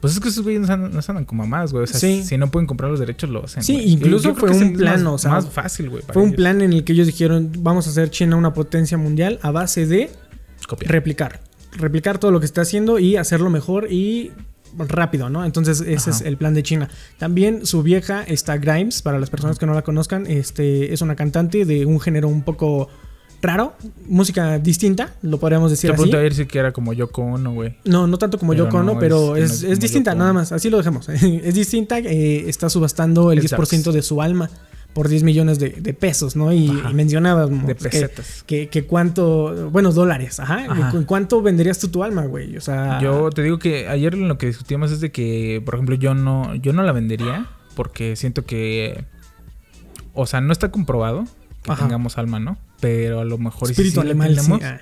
Pues 0.00 0.14
es 0.14 0.20
que 0.20 0.28
esos 0.30 0.42
güeyes 0.44 0.62
no 0.66 0.72
andan, 0.72 0.92
no 0.92 1.00
andan 1.06 1.24
como 1.26 1.42
mamadas, 1.42 1.72
güey. 1.72 1.84
O 1.84 1.86
sea, 1.86 2.00
Sí. 2.00 2.24
si 2.24 2.38
no 2.38 2.50
pueden 2.50 2.66
comprar 2.66 2.90
los 2.90 2.98
derechos, 3.00 3.28
lo 3.28 3.44
hacen. 3.44 3.62
Sí, 3.62 3.74
güey. 3.74 3.90
incluso 3.90 4.34
fue 4.34 4.50
un 4.50 4.72
plan, 4.72 5.02
más, 5.04 5.12
o 5.12 5.18
sea, 5.18 5.30
más 5.32 5.50
fácil, 5.50 5.90
güey. 5.90 6.02
Fue 6.10 6.22
un 6.22 6.32
plan 6.32 6.62
en 6.62 6.72
el 6.72 6.84
que 6.84 6.94
ellos 6.94 7.06
dijeron, 7.06 7.52
vamos 7.58 7.86
a 7.86 7.90
hacer 7.90 8.08
China 8.10 8.36
una 8.36 8.54
potencia 8.54 8.96
mundial 8.96 9.38
a 9.42 9.50
base 9.50 9.86
de 9.86 10.10
Copiar. 10.68 10.90
replicar. 10.92 11.40
Replicar 11.72 12.18
todo 12.18 12.30
lo 12.30 12.40
que 12.40 12.46
está 12.46 12.62
haciendo 12.62 12.98
y 12.98 13.16
hacerlo 13.16 13.48
mejor 13.50 13.90
y 13.92 14.32
rápido, 14.76 15.28
¿no? 15.30 15.44
Entonces 15.44 15.80
ese 15.80 16.10
Ajá. 16.10 16.20
es 16.20 16.20
el 16.26 16.36
plan 16.36 16.54
de 16.54 16.62
China. 16.62 16.88
También 17.18 17.66
su 17.66 17.82
vieja 17.82 18.22
está 18.22 18.56
Grimes, 18.58 19.02
para 19.02 19.18
las 19.18 19.30
personas 19.30 19.58
que 19.58 19.66
no 19.66 19.74
la 19.74 19.82
conozcan, 19.82 20.26
este 20.26 20.92
es 20.92 21.00
una 21.02 21.16
cantante 21.16 21.64
de 21.64 21.86
un 21.86 22.00
género 22.00 22.28
un 22.28 22.42
poco 22.42 22.88
raro, 23.42 23.74
música 24.06 24.58
distinta, 24.58 25.14
lo 25.22 25.38
podríamos 25.40 25.70
decir 25.70 25.90
Te 25.94 26.02
así. 26.02 26.10
ir 26.10 26.34
si 26.34 26.46
que 26.46 26.58
era 26.58 26.72
como 26.72 26.92
Yoko 26.92 27.22
Ono, 27.22 27.52
güey. 27.54 27.74
No, 27.84 28.06
no 28.06 28.18
tanto 28.18 28.38
como 28.38 28.52
Pero 28.52 28.64
Yoko 28.66 28.76
Ono, 28.78 28.94
no, 28.94 28.98
pero 29.00 29.34
es- 29.36 29.62
es, 29.62 29.80
distinta, 29.80 30.14
nada 30.14 30.32
más. 30.32 30.52
Así 30.52 30.68
lo 30.70 30.76
dejemos. 30.76 31.08
es 31.08 31.54
distinta. 31.54 31.98
eh, 32.00 32.48
está 32.48 32.68
subastando 32.68 33.32
el 33.32 33.38
Es 33.38 33.44
10% 33.52 33.56
darks. 33.56 33.94
de 33.94 34.02
su 34.02 34.20
alma 34.22 34.50
por 34.92 35.08
10 35.08 35.22
millones 35.22 35.58
de, 35.58 35.70
de 35.70 35.94
pesos, 35.94 36.34
¿no? 36.36 36.52
Y, 36.52 36.68
Ajá. 36.68 36.90
y 36.90 36.94
mencionaba 36.94 37.46
De 37.46 37.66
que, 37.66 37.74
pesetas. 37.74 38.42
que, 38.46 38.68
que 38.68 38.84
cuánto, 38.86 39.70
bueno, 39.70 39.92
dólares, 39.92 40.40
ajá. 40.40 40.66
Ajá. 40.68 40.90
¿En 40.96 41.04
cuánto 41.04 41.42
venderías 41.42 41.78
tú 41.78 41.88
tu 41.88 42.02
alma, 42.02 42.26
güey? 42.26 42.56
O 42.56 42.60
sea, 42.60 43.00
Yo 43.00 43.30
te 43.30 43.42
digo 43.42 43.58
que 43.58 43.88
ayer 43.88 44.16
lo 44.16 44.36
que 44.36 44.46
discutíamos 44.46 44.90
es 44.90 45.00
de 45.00 45.12
que, 45.12 45.62
por 45.64 45.74
ejemplo, 45.74 45.94
yo 45.94 46.14
no, 46.14 46.54
yo 46.56 46.72
no 46.72 46.82
la 46.82 46.92
vendería 46.92 47.46
porque 47.76 48.16
siento 48.16 48.44
que, 48.44 49.04
o 50.12 50.26
sea, 50.26 50.40
no 50.40 50.52
está 50.52 50.70
comprobado 50.70 51.24
que 51.62 51.72
Ajá. 51.72 51.82
tengamos 51.84 52.18
alma, 52.18 52.40
¿no? 52.40 52.58
Pero 52.80 53.20
a 53.20 53.24
lo 53.24 53.38
mejor 53.38 53.68
si 53.68 53.72
espíritu 53.72 54.02
la 54.02 54.10
animal, 54.10 54.38
sí, 54.38 54.52
ah. 54.62 54.80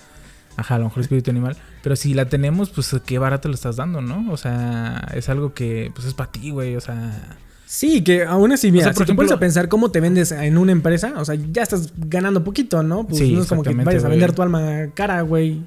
Ajá, 0.57 0.77
a 0.77 0.79
lo 0.79 0.85
mejor 0.85 1.03
espíritu 1.03 1.31
animal. 1.31 1.57
Pero 1.83 1.97
si 1.97 2.15
la 2.15 2.29
tenemos, 2.29 2.71
pues 2.71 2.95
qué 3.05 3.19
barato 3.19 3.49
le 3.49 3.55
estás 3.55 3.77
dando, 3.77 4.01
¿no? 4.01 4.33
O 4.33 4.37
sea, 4.37 5.07
es 5.15 5.29
algo 5.29 5.55
que, 5.55 5.93
pues 5.95 6.07
es 6.07 6.15
para 6.15 6.33
ti, 6.33 6.51
güey. 6.51 6.75
O 6.77 6.81
sea, 6.81 7.37
Sí, 7.71 8.03
que 8.03 8.25
aún 8.25 8.51
así, 8.53 8.73
mira, 8.73 8.85
sea, 8.85 8.93
por 8.95 9.05
si 9.05 9.13
te 9.13 9.15
pones 9.15 9.31
a 9.31 9.39
pensar 9.39 9.69
cómo 9.69 9.91
te 9.91 10.01
vendes 10.01 10.33
en 10.33 10.57
una 10.57 10.73
empresa, 10.73 11.13
o 11.19 11.25
sea, 11.27 11.35
ya 11.35 11.63
estás 11.63 11.93
ganando 11.99 12.43
poquito, 12.43 12.83
¿no? 12.83 13.07
Pues 13.07 13.19
Sí, 13.19 13.35
no 13.35 13.43
es 13.43 13.47
como 13.49 13.63
que 13.63 13.75
vayas 13.75 14.05
a 14.05 14.07
güey. 14.09 14.19
vender 14.19 14.35
tu 14.35 14.41
alma 14.41 14.87
cara, 14.95 15.21
güey. 15.21 15.61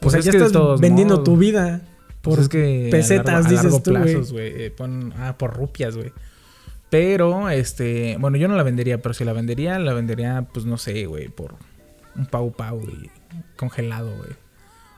Pues 0.00 0.06
o 0.06 0.10
sea, 0.10 0.18
es 0.18 0.24
ya 0.26 0.32
que 0.32 0.38
estás 0.38 0.52
todos 0.52 0.80
vendiendo 0.80 1.14
modos. 1.14 1.24
tu 1.24 1.36
vida 1.36 1.80
Pues 2.22 2.34
por 2.36 2.42
es 2.42 2.48
que 2.48 2.88
a 2.88 2.90
pesetas, 2.90 3.46
a 3.46 3.48
dices 3.48 3.62
largo 3.66 3.80
tú, 3.82 3.90
plazos, 3.92 4.32
güey. 4.32 4.64
eh, 4.64 4.70
pon- 4.76 5.12
ah, 5.16 5.36
por 5.38 5.54
rupias, 5.56 5.94
güey. 5.96 6.10
Pero, 6.90 7.48
este, 7.50 8.16
bueno, 8.18 8.36
yo 8.36 8.48
no 8.48 8.56
la 8.56 8.64
vendería, 8.64 9.00
pero 9.00 9.14
si 9.14 9.24
la 9.24 9.32
vendería, 9.32 9.78
la 9.78 9.92
vendería, 9.94 10.46
pues 10.52 10.66
no 10.66 10.76
sé, 10.76 11.06
güey, 11.06 11.28
por 11.28 11.54
un 12.16 12.26
pau 12.26 12.50
pau, 12.52 12.80
güey, 12.80 13.10
congelado, 13.56 14.10
güey. 14.16 14.30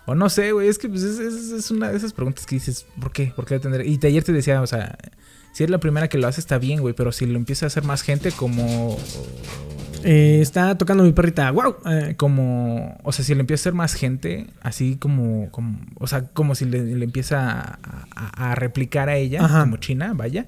O 0.07 0.15
no 0.15 0.29
sé, 0.31 0.53
güey, 0.53 0.69
es 0.69 0.79
que 0.79 0.89
pues, 0.89 1.03
es, 1.03 1.19
es- 1.19 1.51
es 1.53 1.71
una 1.71 1.91
de 1.91 1.99
esas 1.99 2.15
preguntas 2.15 2.47
que 2.47 2.57
dices, 2.57 2.87
¿por 3.01 3.13
qué? 3.13 3.33
¿Por 3.37 3.45
qué 3.45 3.59
tendré? 3.61 3.87
Y 3.87 3.99
ayer 4.05 4.25
te 4.25 4.33
decía, 4.33 4.61
o 4.63 4.67
sea, 4.67 4.97
si 5.55 5.65
es 5.65 5.71
la 5.71 5.79
primera 5.79 6.09
que 6.09 6.19
lo 6.19 6.27
hace, 6.29 6.41
está 6.41 6.59
bien, 6.59 6.81
güey, 6.83 6.93
pero 6.95 7.11
si 7.13 7.25
lo 7.25 7.37
empieza 7.39 7.65
a 7.65 7.69
hacer 7.69 7.85
más 7.85 8.03
gente, 8.03 8.31
como. 8.33 8.99
Eh, 10.07 10.41
está 10.43 10.77
tocando 10.77 11.03
mi 11.03 11.13
perrita. 11.13 11.51
¡Wow! 11.51 11.77
Eh, 11.87 12.15
como, 12.19 12.99
o 13.05 13.13
sea, 13.13 13.25
si 13.25 13.35
le 13.35 13.41
empieza 13.41 13.61
a 13.61 13.63
hacer 13.63 13.73
más 13.75 13.95
gente, 13.95 14.49
así 14.61 14.97
como, 14.97 15.51
como 15.51 15.79
o 15.99 16.07
sea, 16.07 16.27
como 16.27 16.55
si 16.55 16.67
le, 16.67 16.83
le 16.85 17.05
empieza 17.07 17.51
a, 17.51 17.79
a- 18.15 18.51
a 18.51 18.55
replicar 18.55 19.09
a 19.09 19.17
ella, 19.17 19.43
Ajá. 19.43 19.61
como 19.61 19.79
China, 19.79 20.13
vaya, 20.15 20.47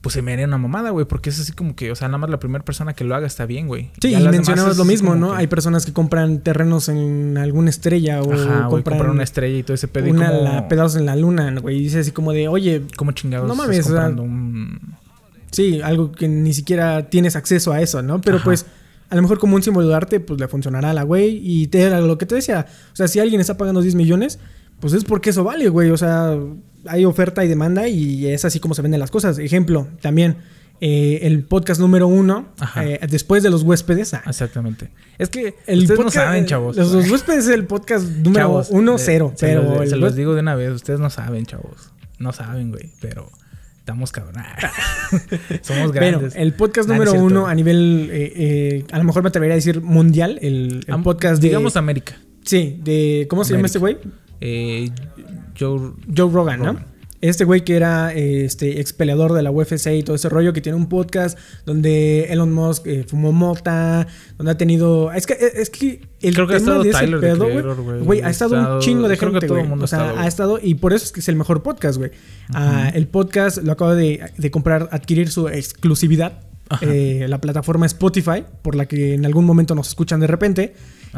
pues 0.00 0.14
se 0.14 0.22
me 0.22 0.32
haría 0.32 0.46
una 0.46 0.56
mamada, 0.56 0.90
güey, 0.90 1.04
porque 1.04 1.28
es 1.28 1.38
así 1.38 1.52
como 1.52 1.76
que, 1.76 1.90
o 1.92 1.94
sea, 1.94 2.08
nada 2.08 2.16
más 2.18 2.30
la 2.30 2.38
primera 2.38 2.64
persona 2.64 2.94
que 2.94 3.04
lo 3.04 3.14
haga 3.14 3.26
está 3.26 3.44
bien, 3.44 3.66
güey. 3.68 3.90
Sí, 4.00 4.12
Ya 4.12 4.20
y 4.20 4.28
mencionabas 4.28 4.78
lo 4.78 4.84
mismo, 4.86 5.14
¿no? 5.14 5.32
que- 5.32 5.36
Hay 5.38 5.46
personas 5.46 5.84
que 5.84 5.92
compran 5.92 6.40
terrenos 6.40 6.88
en 6.88 7.36
alguna 7.36 7.68
estrella 7.68 8.22
o 8.22 8.32
Ajá, 8.32 8.68
compran, 8.68 9.10
una 9.10 9.22
estrella 9.22 9.58
y 9.58 9.62
todo 9.62 9.74
ese 9.74 9.88
pedo. 9.88 10.06
y 10.06 10.10
una 10.12 10.28
como- 10.30 10.42
la- 10.42 10.68
pedazos 10.68 10.96
en 10.96 11.04
la 11.06 11.16
luna, 11.16 11.54
güey. 11.60 11.76
Y 11.78 11.80
dice 11.82 11.98
así 11.98 12.12
como 12.12 12.32
de, 12.32 12.48
oye, 12.48 12.82
¿Cómo 12.96 13.12
chingados 13.12 13.46
No 13.46 13.52
estás 13.54 13.66
mames, 13.68 13.80
o 13.86 13.88
sea, 13.90 13.92
comprando 14.06 14.22
un... 14.22 14.94
sí, 15.50 15.80
algo 15.82 16.12
que 16.12 16.28
ni 16.28 16.54
siquiera 16.54 17.10
tienes 17.10 17.36
acceso 17.36 17.72
a 17.72 17.80
eso, 17.82 18.00
¿no? 18.02 18.20
Pero 18.22 18.36
Ajá. 18.36 18.44
pues, 18.44 18.64
a 19.10 19.16
lo 19.16 19.22
mejor 19.22 19.38
como 19.38 19.56
un 19.56 19.62
símbolo 19.62 19.88
de 19.88 19.94
arte, 19.96 20.20
pues 20.20 20.40
le 20.40 20.48
funcionará 20.48 20.90
a 20.90 20.94
la 20.94 21.02
güey. 21.02 21.40
Y 21.42 21.66
te, 21.66 21.90
lo 22.00 22.16
que 22.16 22.24
te 22.24 22.36
decía, 22.36 22.66
o 22.92 22.96
sea, 22.96 23.06
si 23.08 23.18
alguien 23.20 23.40
está 23.40 23.56
pagando 23.58 23.82
10 23.82 23.96
millones, 23.96 24.38
pues 24.80 24.92
es 24.94 25.04
porque 25.04 25.30
eso 25.30 25.44
vale, 25.44 25.68
güey. 25.68 25.90
O 25.90 25.96
sea, 25.96 26.36
hay 26.86 27.04
oferta 27.04 27.44
y 27.44 27.48
demanda 27.48 27.86
y 27.88 28.26
es 28.26 28.44
así 28.44 28.60
como 28.60 28.74
se 28.74 28.82
venden 28.82 29.00
las 29.00 29.10
cosas. 29.10 29.38
Ejemplo, 29.38 29.86
también, 30.00 30.36
eh, 30.80 31.20
el 31.22 31.44
podcast 31.44 31.80
número 31.80 32.08
uno, 32.08 32.48
eh, 32.82 32.98
después 33.10 33.42
de 33.42 33.50
los 33.50 33.62
huéspedes. 33.62 34.14
ah, 34.14 34.22
Exactamente. 34.26 34.90
Es 35.18 35.28
que 35.28 35.54
el 35.66 35.80
ustedes 35.80 36.00
no 36.00 36.06
podcast- 36.06 36.12
saben, 36.12 36.46
chavos. 36.46 36.76
Los, 36.76 36.92
los 36.92 37.10
huéspedes 37.10 37.44
es 37.46 37.54
el 37.54 37.66
podcast 37.66 38.06
número 38.08 38.44
Chavos, 38.46 38.68
uno, 38.70 38.94
eh, 38.96 38.98
cero. 38.98 39.32
se 39.36 39.46
Pero 39.46 39.62
los, 39.80 39.90
se 39.90 39.96
los 39.96 40.16
digo 40.16 40.34
de 40.34 40.40
una 40.40 40.54
vez, 40.54 40.72
ustedes 40.72 40.98
no 41.00 41.10
saben, 41.10 41.44
chavos. 41.46 41.92
No 42.18 42.32
saben, 42.32 42.70
güey, 42.70 42.90
pero 43.00 43.30
estamos 43.78 44.12
cabrón. 44.12 44.36
Somos 45.62 45.92
Bueno, 45.92 46.18
grandes. 46.18 46.34
el 46.36 46.52
podcast 46.54 46.88
no 46.88 46.94
número 46.94 47.14
uno 47.14 47.46
a 47.46 47.54
nivel, 47.54 48.08
eh, 48.12 48.84
a 48.92 48.98
lo 48.98 49.04
mejor 49.04 49.22
me 49.22 49.28
atrevería 49.28 49.54
a 49.54 49.56
decir 49.56 49.80
mundial, 49.82 50.38
el, 50.42 50.84
el 50.86 50.94
Am- 50.94 51.02
podcast 51.02 51.40
de... 51.42 51.48
Digamos 51.48 51.76
América. 51.76 52.16
Sí, 52.44 52.78
de... 52.82 53.26
¿Cómo 53.28 53.44
se 53.44 53.52
llama 53.54 53.66
este 53.66 53.78
güey? 53.78 53.98
Eh, 54.40 54.90
Joe... 55.58 55.92
Joe 56.16 56.30
Rogan, 56.32 56.60
¿no? 56.60 56.90
Este 57.22 57.44
güey 57.44 57.64
que 57.64 57.76
era 57.76 58.14
eh, 58.14 58.46
este 58.46 58.80
ex 58.80 58.94
peleador 58.94 59.34
de 59.34 59.42
la 59.42 59.50
UFC 59.50 59.88
y 59.88 60.02
todo 60.02 60.16
ese 60.16 60.30
rollo, 60.30 60.54
que 60.54 60.62
tiene 60.62 60.76
un 60.78 60.88
podcast 60.88 61.38
donde 61.66 62.24
Elon 62.30 62.50
Musk 62.50 62.86
eh, 62.86 63.04
fumó 63.06 63.30
mota, 63.32 64.06
donde 64.38 64.52
ha 64.52 64.56
tenido... 64.56 65.12
Es 65.12 65.26
que, 65.26 65.36
es 65.38 65.68
que 65.68 66.00
el 66.22 66.32
Creo 66.34 66.46
que 66.46 66.54
ha 66.54 66.56
estado 66.56 66.82
de 66.82 66.88
ese 66.88 66.98
Tyler, 67.00 67.20
pedo, 67.20 67.44
güey, 67.44 68.00
güey. 68.00 68.20
ha 68.22 68.30
estado 68.30 68.56
estado- 68.56 68.74
un 68.76 68.80
chingo 68.80 69.06
de 69.06 69.18
gente, 69.18 69.46
güey. 69.48 69.66
O 69.70 69.86
sea, 69.86 69.98
ha 69.98 70.02
estado, 70.02 70.10
ha 70.12 70.14
güey. 70.14 70.28
estado... 70.28 70.58
Y 70.62 70.74
por 70.76 70.94
eso 70.94 71.04
es 71.04 71.12
que 71.12 71.20
es 71.20 71.28
el 71.28 71.36
mejor 71.36 71.62
podcast, 71.62 71.98
güey. 71.98 72.10
Ah, 72.54 72.90
el 72.94 73.06
podcast 73.06 73.58
lo 73.58 73.72
acaba 73.72 73.94
de, 73.94 74.22
de 74.38 74.50
comprar, 74.50 74.88
adquirir 74.90 75.28
su 75.30 75.48
exclusividad. 75.48 76.40
Eh, 76.80 77.26
la 77.28 77.38
plataforma 77.40 77.84
Spotify, 77.84 78.44
por 78.62 78.76
la 78.76 78.86
que 78.86 79.12
en 79.14 79.26
algún 79.26 79.44
momento 79.44 79.74
nos 79.74 79.88
escuchan 79.88 80.20
de 80.20 80.26
repente. 80.28 80.72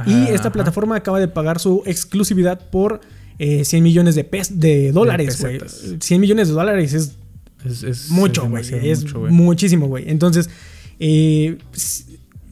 Y 0.07 0.23
esta 0.25 0.49
ajá. 0.49 0.53
plataforma 0.53 0.97
acaba 0.97 1.21
de 1.21 1.29
pagar 1.29 1.59
su 1.59 1.83
exclusividad 1.87 2.71
por 2.71 3.01
eh, 3.39 3.65
100 3.65 3.83
millones 3.83 4.15
de, 4.15 4.25
pes 4.25 4.59
de 4.61 4.93
dólares, 4.93 5.41
güey. 5.41 5.59
pesetas. 5.59 5.97
100 6.05 6.21
millones 6.21 6.49
de 6.49 6.55
dólares 6.55 6.93
es 6.95 7.13
Es, 7.65 7.83
es- 7.83 8.11
mucho, 8.11 8.45
es 8.45 8.71
güey. 8.71 8.91
Es 8.91 9.03
mucho, 9.05 9.21
muchísimo, 9.31 9.87
güey. 9.89 10.05
Entonces, 10.09 10.49
eh, 10.99 11.59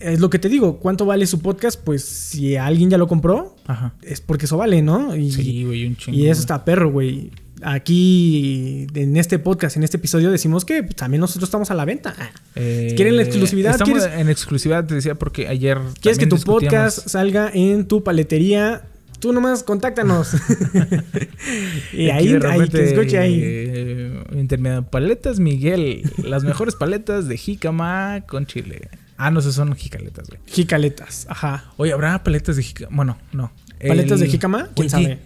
es 0.01 0.21
lo 0.21 0.31
que 0.31 0.39
te 0.39 0.49
digo. 0.49 0.79
¿Cuánto 0.79 1.05
vale 1.07 1.27
su 1.27 1.41
podcast? 1.41 1.79
Pues 1.83 2.05
si 2.05 2.57
alguien 2.57 2.91
ya 2.91 2.99
lo 2.99 3.07
compró, 3.07 3.57
Ajá. 3.67 3.95
es 4.03 4.21
porque 4.21 4.47
eso 4.47 4.57
vale, 4.57 4.83
¿no? 4.83 5.15
Y, 5.17 5.31
Sí, 5.31 5.65
güey, 5.65 5.87
un 5.87 5.97
chingo. 5.97 6.17
y 6.19 6.29
eso 6.29 6.41
está 6.41 6.65
perro, 6.65 6.91
güey. 6.91 7.31
Aquí, 7.63 8.87
en 8.95 9.17
este 9.17 9.39
podcast, 9.39 9.77
en 9.77 9.83
este 9.83 9.97
episodio, 9.97 10.31
decimos 10.31 10.65
que 10.65 10.83
también 10.83 11.21
nosotros 11.21 11.49
estamos 11.49 11.71
a 11.71 11.75
la 11.75 11.85
venta. 11.85 12.15
Eh, 12.55 12.95
¿Quieren 12.97 13.17
la 13.17 13.23
exclusividad? 13.23 13.73
Estamos 13.73 14.03
¿Quieres- 14.03 14.19
en 14.21 14.29
exclusividad, 14.29 14.87
te 14.87 14.95
decía, 14.95 15.15
porque 15.15 15.49
ayer. 15.49 15.79
¿Quieres 16.01 16.19
que 16.19 16.27
tu 16.27 16.39
podcast 16.39 17.09
salga 17.09 17.51
en 17.53 17.87
tu 17.87 18.03
paletería? 18.03 18.83
Tú 19.21 19.33
nomás 19.35 19.63
contáctanos. 19.63 20.33
y 21.93 22.09
ahí, 22.09 22.39
ahí, 22.43 22.69
que 22.69 22.85
escuche 22.85 23.19
ahí. 23.19 23.39
eh, 23.43 24.25
intermedio. 24.33 24.83
Paletas 24.85 25.39
Miguel. 25.41 26.03
las 26.25 26.43
mejores 26.45 26.75
paletas 26.75 27.29
de 27.29 27.37
jícama 27.37 28.25
con 28.27 28.47
chile. 28.47 28.89
Ah, 29.19 29.31
no, 29.31 29.41
esas 29.41 29.55
son 29.55 29.75
jicaletas, 29.77 30.29
güey. 30.29 30.41
Jicaletas, 30.47 31.27
ajá. 31.29 31.73
Oye, 31.77 31.93
¿habrá 31.93 32.23
paletas 32.25 32.57
de 32.57 32.63
jícama? 32.63 32.97
Bueno, 32.97 33.19
no. 33.33 33.53
¿Paletas 33.87 34.21
El- 34.21 34.27
de 34.27 34.33
jícama? 34.33 34.69
¿Quién 34.75 34.87
Oye, 34.87 34.89
sabe? 34.89 35.19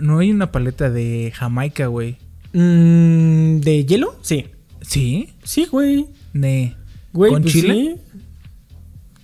No 0.00 0.18
hay 0.18 0.30
una 0.30 0.50
paleta 0.52 0.90
de 0.90 1.32
Jamaica, 1.34 1.86
güey. 1.86 2.16
Mm, 2.52 3.60
¿De 3.60 3.84
hielo? 3.86 4.16
Sí. 4.22 4.46
¿Sí? 4.80 5.30
Sí, 5.44 5.66
güey. 5.70 6.06
Ne. 6.32 6.76
Güey, 7.12 7.32
¿Con 7.32 7.42
pues 7.42 7.52
chile? 7.54 7.74
sí. 7.74 8.18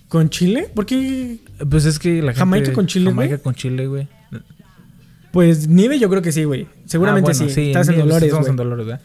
¿Con 0.07 0.29
chile? 0.29 0.69
¿Por 0.73 0.85
qué? 0.85 1.37
Pues 1.69 1.85
es 1.85 1.99
que 1.99 2.15
la 2.21 2.31
gente... 2.31 2.39
¿Jamaica 2.39 2.73
con 2.73 2.87
chile, 2.87 3.09
Jamaica 3.11 3.35
güey? 3.35 3.43
con 3.43 3.55
chile, 3.55 3.87
güey. 3.87 4.07
Pues 5.31 5.67
nieve 5.67 5.99
yo 5.99 6.09
creo 6.09 6.21
que 6.23 6.31
sí, 6.31 6.43
güey. 6.43 6.67
Seguramente 6.85 7.31
Ah, 7.31 7.33
bueno, 7.37 7.53
sí. 7.53 7.67
Estás 7.67 7.89
en 7.89 7.97
Dolores, 7.99 8.23
Estamos 8.23 8.47
güey. 8.47 8.49
en 8.51 8.55
Dolores, 8.55 8.85
¿verdad? 8.87 9.01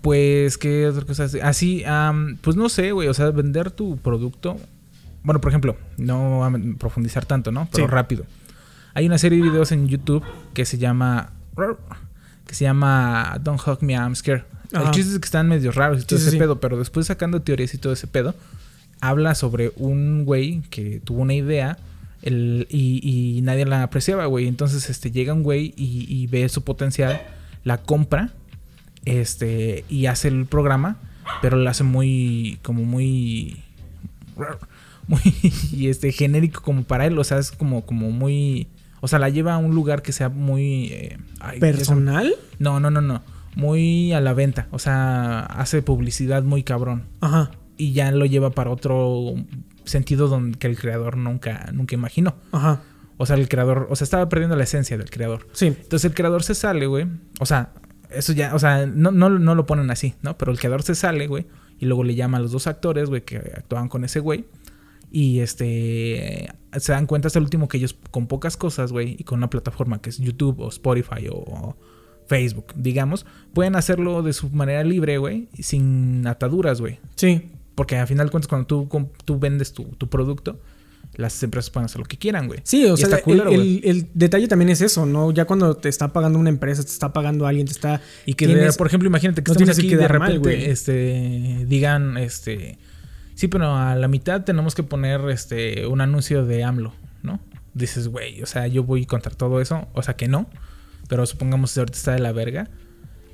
Pues, 0.00 0.56
¿qué 0.56 0.86
otra 0.86 1.04
cosa? 1.04 1.28
así? 1.42 1.84
Am, 1.84 2.38
pues 2.40 2.56
no 2.56 2.70
sé, 2.70 2.92
güey. 2.92 3.08
O 3.08 3.14
sea, 3.14 3.30
vender 3.30 3.70
tu 3.70 3.98
producto. 3.98 4.56
Bueno, 5.22 5.42
por 5.42 5.50
ejemplo, 5.50 5.76
no 5.98 6.38
voy 6.38 6.48
a 6.74 6.78
profundizar 6.78 7.26
tanto, 7.26 7.52
¿no? 7.52 7.68
Pero 7.72 7.84
Sí. 7.86 7.90
rápido. 7.90 8.24
Hay 8.94 9.06
una 9.06 9.18
serie 9.18 9.38
de 9.42 9.48
videos 9.50 9.72
en 9.72 9.88
YouTube 9.88 10.24
que 10.54 10.64
se 10.64 10.78
llama. 10.78 11.32
Que 12.46 12.54
se 12.54 12.64
llama 12.64 13.38
Don't 13.42 13.60
Hug 13.66 13.82
Me, 13.82 13.94
I'm 13.94 14.14
Scared. 14.16 14.42
El 14.72 14.78
Ajá. 14.82 14.90
chiste 14.92 15.12
es 15.14 15.18
que 15.18 15.24
están 15.26 15.48
medio 15.48 15.72
raros 15.72 16.02
y 16.02 16.06
todo 16.06 16.18
Sí, 16.18 16.24
ese 16.24 16.32
sí. 16.32 16.38
pedo, 16.38 16.60
pero 16.60 16.78
después 16.78 17.06
sacando 17.06 17.42
teorías 17.42 17.74
y 17.74 17.78
todo 17.78 17.92
ese 17.92 18.06
pedo, 18.06 18.34
habla 19.00 19.34
sobre 19.34 19.72
un 19.76 20.24
güey 20.24 20.60
que 20.70 21.00
tuvo 21.02 21.22
una 21.22 21.34
idea 21.34 21.78
el- 22.22 22.66
y, 22.70 23.00
y 23.38 23.40
nadie 23.42 23.64
la 23.66 23.82
apreciaba, 23.82 24.26
güey. 24.26 24.46
Entonces, 24.46 24.88
este, 24.90 25.10
llega 25.10 25.32
un 25.32 25.42
güey 25.42 25.74
y, 25.76 26.06
y 26.08 26.26
ve 26.28 26.48
su 26.48 26.62
potencial, 26.62 27.20
la 27.64 27.78
compra, 27.78 28.32
este, 29.04 29.84
y 29.88 30.06
hace 30.06 30.28
el 30.28 30.46
programa, 30.46 30.98
pero 31.42 31.56
lo 31.56 31.68
hace 31.70 31.82
muy, 31.84 32.58
como 32.62 32.84
muy, 32.84 33.62
muy, 35.06 35.20
y 35.72 35.88
este, 35.88 36.12
genérico 36.12 36.62
como 36.62 36.82
para 36.84 37.06
él, 37.06 37.18
o 37.18 37.24
sea, 37.24 37.38
es 37.38 37.50
como, 37.50 37.84
como 37.86 38.10
muy, 38.10 38.66
o 39.00 39.08
sea, 39.08 39.18
la 39.18 39.28
lleva 39.28 39.54
a 39.54 39.58
un 39.58 39.74
lugar 39.74 40.02
que 40.02 40.12
sea 40.12 40.28
muy, 40.28 40.86
eh, 40.92 41.18
ay, 41.40 41.60
¿Personal? 41.60 42.34
no, 42.58 42.80
no, 42.80 42.90
no, 42.90 43.00
no, 43.00 43.22
muy 43.54 44.12
a 44.12 44.20
la 44.20 44.34
venta, 44.34 44.68
o 44.70 44.78
sea, 44.78 45.40
hace 45.40 45.82
publicidad 45.82 46.42
muy 46.42 46.62
cabrón 46.62 47.04
Ajá. 47.20 47.50
y 47.76 47.92
ya 47.92 48.10
lo 48.12 48.26
lleva 48.26 48.50
para 48.50 48.70
otro 48.70 49.34
sentido 49.84 50.28
donde 50.28 50.58
que 50.58 50.66
el 50.66 50.78
creador 50.78 51.16
nunca 51.16 51.70
nunca 51.72 51.94
imaginó. 51.94 52.36
Ajá. 52.52 52.82
O 53.16 53.26
sea, 53.26 53.36
el 53.36 53.48
creador, 53.48 53.86
o 53.90 53.96
sea, 53.96 54.04
estaba 54.06 54.30
perdiendo 54.30 54.56
la 54.56 54.64
esencia 54.64 54.96
del 54.96 55.10
creador. 55.10 55.46
Sí. 55.52 55.66
Entonces 55.66 56.06
el 56.06 56.14
creador 56.14 56.42
se 56.42 56.54
sale, 56.54 56.86
güey. 56.86 57.06
O 57.38 57.44
sea, 57.44 57.72
eso 58.08 58.32
ya, 58.32 58.54
o 58.54 58.58
sea, 58.58 58.86
no, 58.86 59.10
no, 59.10 59.28
no 59.28 59.54
lo 59.54 59.66
ponen 59.66 59.90
así, 59.90 60.14
¿no? 60.22 60.38
Pero 60.38 60.52
el 60.52 60.58
creador 60.58 60.82
se 60.82 60.94
sale, 60.94 61.26
güey. 61.26 61.46
Y 61.78 61.84
luego 61.84 62.02
le 62.02 62.14
llama 62.14 62.38
a 62.38 62.40
los 62.40 62.52
dos 62.52 62.66
actores, 62.66 63.10
güey, 63.10 63.22
que 63.22 63.36
actuaban 63.36 63.88
con 63.88 64.04
ese 64.04 64.20
güey. 64.20 64.46
Y 65.12 65.40
este 65.40 66.48
se 66.78 66.92
dan 66.92 67.06
cuenta 67.06 67.26
hasta 67.26 67.38
el 67.38 67.44
último 67.44 67.66
que 67.68 67.78
ellos 67.78 67.96
con 68.10 68.26
pocas 68.28 68.56
cosas, 68.56 68.92
güey, 68.92 69.16
y 69.18 69.24
con 69.24 69.38
una 69.38 69.50
plataforma 69.50 70.00
que 70.00 70.10
es 70.10 70.18
YouTube 70.18 70.60
o 70.60 70.68
Spotify 70.68 71.26
o, 71.30 71.34
o 71.36 71.76
Facebook, 72.28 72.66
digamos, 72.76 73.26
pueden 73.52 73.74
hacerlo 73.74 74.22
de 74.22 74.32
su 74.32 74.50
manera 74.50 74.84
libre, 74.84 75.18
güey, 75.18 75.48
sin 75.58 76.24
ataduras, 76.28 76.80
güey. 76.80 77.00
Sí. 77.16 77.50
Porque 77.74 77.96
al 77.96 78.06
final 78.06 78.26
de 78.28 78.30
cuentas, 78.30 78.48
cuando 78.48 78.66
tú, 78.68 78.88
tú 79.24 79.38
vendes 79.38 79.72
tu, 79.72 79.84
tu 79.84 80.08
producto, 80.08 80.60
las 81.16 81.42
empresas 81.42 81.70
pueden 81.70 81.86
hacer 81.86 81.98
lo 81.98 82.04
que 82.04 82.16
quieran, 82.18 82.46
güey. 82.46 82.60
Sí, 82.62 82.84
o 82.84 82.94
Y 82.94 82.98
sea, 82.98 83.06
está 83.06 83.16
el, 83.16 83.22
culero, 83.24 83.50
el- 83.50 83.80
el 83.82 84.06
detalle 84.14 84.46
también 84.46 84.68
es 84.68 84.80
eso, 84.80 85.06
¿no? 85.06 85.32
Ya 85.32 85.44
cuando 85.44 85.74
te 85.76 85.88
está 85.88 86.12
pagando 86.12 86.38
una 86.38 86.50
empresa, 86.50 86.82
te 86.84 86.88
está 86.90 87.12
pagando 87.12 87.48
alguien, 87.48 87.66
te 87.66 87.72
está... 87.72 88.00
Y 88.26 88.34
que, 88.34 88.46
de- 88.46 88.54
tienes- 88.54 88.76
por 88.76 88.86
ejemplo, 88.86 89.08
imagínate 89.08 89.42
que 89.42 89.48
no 89.48 89.52
estamos 89.54 89.74
que 89.76 89.82
aquí 89.82 89.92
y 89.94 89.96
de 89.96 90.08
mal, 90.08 90.08
repente, 90.08 90.38
güey. 90.38 90.64
este, 90.66 91.64
digan, 91.66 92.16
este, 92.16 92.78
sí, 93.40 93.48
pero 93.48 93.74
a 93.74 93.94
la 93.94 94.06
mitad 94.08 94.44
tenemos 94.44 94.74
que 94.74 94.82
poner, 94.82 95.22
este, 95.30 95.86
un 95.86 96.00
anuncio 96.02 96.44
de 96.44 96.62
AMLO, 96.62 96.92
¿no? 97.22 97.40
Dices, 97.72 98.08
güey, 98.08 98.42
o 98.42 98.46
sea, 98.46 98.66
yo 98.66 98.84
voy 98.84 99.06
contra 99.06 99.32
todo 99.34 99.60
eso, 99.60 99.88
o 99.94 100.02
sea 100.02 100.14
que 100.14 100.28
no, 100.28 100.48
pero 101.08 101.24
supongamos 101.24 101.72
que 101.72 101.80
ahorita 101.80 101.96
está 101.96 102.12
de 102.12 102.18
la 102.20 102.32
verga 102.32 102.68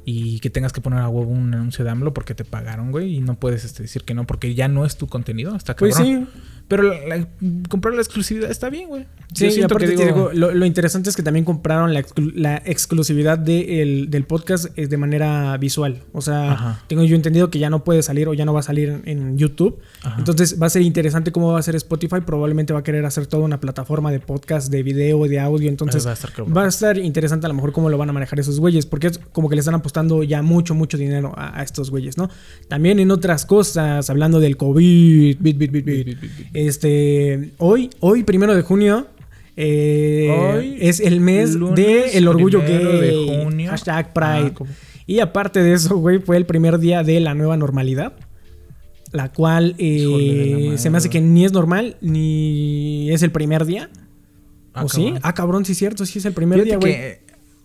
y 0.05 0.39
que 0.41 0.51
tengas 0.51 0.73
que 0.73 0.81
poner 0.81 1.01
a 1.01 1.09
huevo 1.09 1.31
un 1.33 1.53
anuncio 1.53 1.85
de 1.85 1.91
AMLO 1.91 2.15
porque 2.15 2.35
te 2.35 2.45
pagaron, 2.45 2.93
güey, 2.93 3.17
y 3.17 3.21
no 3.21 3.35
puedes 3.35 3.65
este, 3.65 3.83
decir 3.83 4.03
que 4.05 4.15
no 4.15 4.25
porque 4.27 4.55
ya 4.55 4.69
no 4.69 4.85
es 4.85 4.97
tu 4.97 5.09
contenido, 5.09 5.57
está 5.57 5.75
cabrón. 5.75 5.97
Pues 5.97 6.07
sí. 6.07 6.27
Pero 6.69 6.83
la- 6.85 7.17
la- 7.17 7.29
comprar 7.69 7.95
la 7.95 8.01
exclusividad 8.03 8.51
está 8.51 8.71
bien, 8.71 8.89
güey. 8.89 9.07
Sí, 9.35 9.49
y 9.59 9.63
aparte 9.63 9.87
que 9.87 9.93
digo- 9.97 10.05
digo, 10.05 10.31
lo, 10.33 10.55
lo 10.55 10.65
interesante 10.67 11.11
es 11.11 11.17
que 11.17 11.23
también 11.23 11.45
compraron 11.45 11.93
la, 11.93 12.01
exclu- 12.01 12.33
la 12.35 12.63
exclusividad 12.65 13.39
de 13.39 13.83
el- 13.83 14.11
del 14.11 14.25
podcast 14.25 14.67
eh, 14.79 14.87
de 14.87 14.97
manera 14.97 15.57
visual. 15.59 16.03
O 16.13 16.21
sea, 16.23 16.53
Ajá. 16.53 16.83
tengo 16.87 17.03
yo 17.05 17.17
entendido 17.17 17.51
que 17.51 17.59
ya 17.59 17.69
no 17.69 17.85
puede 17.85 18.03
salir 18.03 18.29
o 18.29 18.35
ya 18.35 18.45
no 18.45 18.55
va 18.55 18.61
a 18.61 18.63
salir 18.63 18.89
en, 18.89 19.03
en 19.05 19.37
YouTube. 19.39 19.79
Ajá. 20.03 20.15
Entonces 20.19 20.61
va 20.63 20.67
a 20.67 20.71
ser 20.71 20.83
interesante 20.83 21.33
cómo 21.33 21.53
va 21.53 21.59
a 21.59 21.63
ser 21.63 21.75
Spotify. 21.77 22.21
Probablemente 22.25 22.73
va 22.73 22.79
a 22.79 22.83
querer 22.83 23.05
hacer 23.05 23.27
toda 23.27 23.45
una 23.45 23.61
plataforma 23.61 24.11
de 24.13 24.21
podcast, 24.21 24.71
de 24.71 24.83
video, 24.83 25.25
de 25.27 25.41
audio. 25.41 25.69
Entonces 25.69 26.07
va 26.07 26.11
a 26.11 26.15
estar 26.15 26.33
cabrón. 26.33 26.57
va 26.57 26.65
a 26.65 26.69
estar 26.69 26.97
interesante 26.97 27.47
a 27.47 27.49
lo 27.49 27.55
mejor 27.55 27.73
cómo 27.73 27.91
lo 27.91 27.99
van 27.99 28.09
a 28.09 28.13
manejar 28.13 28.39
esos 28.41 28.61
güeyes. 28.61 28.87
Porque 28.87 29.09
es 29.09 29.19
como 29.33 29.49
que 29.49 29.57
le 29.57 29.61
están 29.61 29.75
apostando 29.75 30.23
ya 30.23 30.41
mucho, 30.43 30.75
mucho 30.75 30.97
dinero 30.97 31.33
a, 31.37 31.59
a 31.59 31.63
estos 31.63 31.91
güeyes, 31.91 32.17
¿no? 32.17 32.31
También 32.69 33.01
en 33.01 33.11
otras 33.11 33.45
cosas, 33.45 34.09
hablando 34.09 34.41
del 34.41 34.57
COVID, 34.57 35.37
bit, 35.41 35.59
bit, 35.59 35.73
bit, 35.73 35.85
bit. 35.85 36.19
Este, 36.55 37.53
hoy, 37.59 37.91
hoy, 38.01 38.23
primero 38.25 38.55
de 38.55 38.63
junio, 38.63 39.07
eh, 39.57 40.31
Hoy, 40.55 40.77
es 40.81 41.01
el 41.01 41.21
mes 41.21 41.59
del 41.75 42.29
orgullo 42.29 42.61
gay. 42.61 43.01
de 43.01 43.43
junio. 43.43 43.71
Hashtag 43.71 44.13
Pride. 44.13 44.55
Ah. 44.61 44.65
Y 45.07 45.21
aparte 45.21 45.63
de 45.63 45.73
eso, 45.73 45.97
güey, 45.97 46.19
fue 46.19 46.37
el 46.37 46.47
primer 46.47 46.79
día 46.79 47.03
de 47.03 47.21
la 47.21 47.35
nueva 47.35 47.57
normalidad. 47.57 48.15
La 49.13 49.33
cual 49.33 49.75
eh, 49.79 50.03
de 50.05 50.71
la 50.73 50.79
se 50.79 50.91
me 50.91 50.99
hace 50.99 51.09
que 51.09 51.21
ni 51.21 51.45
es 51.45 51.53
normal 51.53 51.97
ni 52.01 53.11
es 53.13 53.23
el 53.23 53.31
primer 53.31 53.65
día. 53.65 53.89
Ah, 54.75 54.85
¿O 54.85 54.89
sí? 54.89 55.05
cabrón. 55.05 55.21
Ah, 55.23 55.35
cabrón, 55.35 55.65
sí 55.65 55.73
es 55.73 55.79
cierto, 55.79 56.05
sí 56.05 56.19
es 56.19 56.25
el 56.27 56.33
primer 56.33 56.63
Fíjate 56.63 56.87
día, 56.87 56.97
güey. 56.99 57.19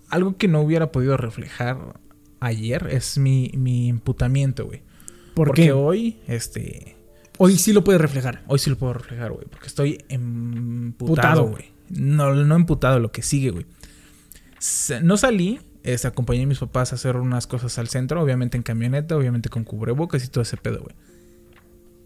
algo 0.10 0.38
que 0.38 0.48
no 0.48 0.62
hubiera 0.62 0.92
podido 0.92 1.18
reflejar 1.18 2.00
ayer 2.40 2.88
es 2.92 3.18
mi, 3.18 3.52
mi 3.56 3.88
imputamiento, 3.88 4.66
güey. 4.68 4.82
¿Por 5.34 5.48
Porque 5.48 5.64
qué? 5.64 5.72
hoy, 5.72 6.20
este... 6.28 6.96
Hoy 7.38 7.58
sí 7.58 7.74
lo 7.74 7.84
puede 7.84 7.98
reflejar. 7.98 8.44
Hoy 8.48 8.60
sí 8.60 8.70
lo 8.70 8.78
puedo 8.78 8.94
reflejar, 8.94 9.32
güey. 9.32 9.46
Porque 9.50 9.66
estoy 9.68 9.98
emputado, 10.10 11.16
Putado. 11.16 11.48
güey. 11.48 11.71
No, 11.94 12.34
no 12.34 12.56
emputado, 12.56 13.00
lo 13.00 13.12
que 13.12 13.22
sigue, 13.22 13.52
güey. 13.52 13.66
No 15.04 15.18
salí, 15.18 15.60
este, 15.84 16.08
acompañé 16.08 16.44
a 16.44 16.48
mis 16.48 16.60
papás 16.60 16.92
a 16.92 16.96
hacer 16.96 17.16
unas 17.18 17.48
cosas 17.48 17.78
al 17.80 17.88
centro, 17.90 18.22
obviamente 18.22 18.58
en 18.58 18.64
camioneta, 18.64 19.16
obviamente 19.18 19.50
con 19.50 19.64
cubrebocas 19.64 20.24
y 20.24 20.28
todo 20.28 20.44
ese 20.44 20.58
pedo, 20.58 20.82
güey. 20.84 20.96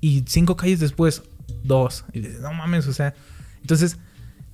Y 0.00 0.24
cinco 0.26 0.56
calles 0.56 0.80
después, 0.80 1.22
dos. 1.62 2.04
Y 2.12 2.20
dices, 2.20 2.40
no 2.40 2.52
mames, 2.52 2.86
o 2.86 2.92
sea. 2.92 3.14
Entonces, 3.60 3.98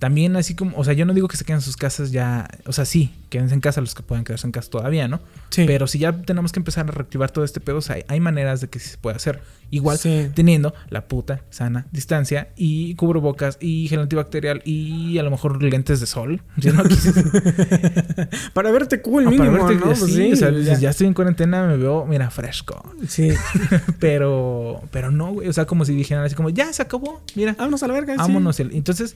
también 0.02 0.34
así 0.34 0.56
como, 0.56 0.76
o 0.76 0.82
sea, 0.82 0.94
yo 0.94 1.04
no 1.06 1.14
digo 1.14 1.28
que 1.28 1.36
se 1.36 1.44
queden 1.44 1.58
en 1.58 1.62
sus 1.62 1.76
casas 1.76 2.10
ya, 2.10 2.48
o 2.66 2.72
sea, 2.72 2.84
sí, 2.84 3.14
quédense 3.30 3.54
en 3.54 3.60
casa 3.60 3.80
los 3.80 3.94
que 3.94 4.02
puedan 4.02 4.24
quedarse 4.24 4.48
en 4.48 4.50
casa 4.50 4.68
todavía, 4.68 5.06
¿no? 5.06 5.20
Sí. 5.50 5.62
Pero 5.64 5.86
si 5.86 6.00
ya 6.00 6.10
tenemos 6.22 6.50
que 6.50 6.58
empezar 6.58 6.88
a 6.88 6.90
reactivar 6.90 7.30
todo 7.30 7.44
este 7.44 7.60
pedo, 7.60 7.76
o 7.76 7.80
sea, 7.82 7.94
hay, 7.94 8.04
hay 8.08 8.18
maneras 8.18 8.60
de 8.60 8.68
que 8.68 8.80
sí 8.80 8.88
se 8.90 8.98
puede 8.98 9.14
hacer. 9.14 9.40
Igual 9.70 9.98
Sí. 9.98 10.26
teniendo 10.34 10.74
la 10.90 11.06
puta 11.06 11.42
sana 11.50 11.86
distancia 11.92 12.48
y 12.56 12.96
cubrebocas 12.96 13.58
y 13.60 13.86
gel 13.88 14.00
antibacterial 14.00 14.60
y 14.64 15.16
a 15.18 15.22
lo 15.22 15.30
mejor 15.30 15.62
lentes 15.62 16.00
de 16.00 16.06
sol. 16.06 16.42
Yo 16.56 16.72
no 16.72 16.82
quise 16.82 17.12
Para 18.54 18.72
verte 18.72 19.00
cool, 19.02 19.28
Ah, 19.28 19.30
mínimo, 19.30 19.52
para 19.52 19.66
verte 19.68 19.74
¿no? 19.86 19.94
Pues 19.94 20.12
sí, 20.12 20.32
o 20.32 20.36
sea, 20.36 20.50
ya. 20.50 20.90
estoy 20.90 21.06
en 21.06 21.14
cuarentena, 21.14 21.64
me 21.68 21.76
veo, 21.76 22.04
mira, 22.06 22.28
fresco. 22.30 22.82
Sí. 23.06 23.30
Pero, 24.00 24.82
pero 24.90 25.12
no, 25.12 25.32
güey. 25.34 25.48
O 25.48 25.52
sea, 25.52 25.64
como 25.64 25.84
si 25.84 25.94
dijeran 25.94 26.24
así 26.24 26.34
como, 26.34 26.50
ya 26.50 26.72
se 26.72 26.82
acabó, 26.82 27.22
mira, 27.36 27.54
Vámonos 27.56 27.82
a 27.84 27.86
la 27.86 27.94
verga. 27.94 28.16
vámonos. 28.16 28.58
Entonces, 28.58 29.14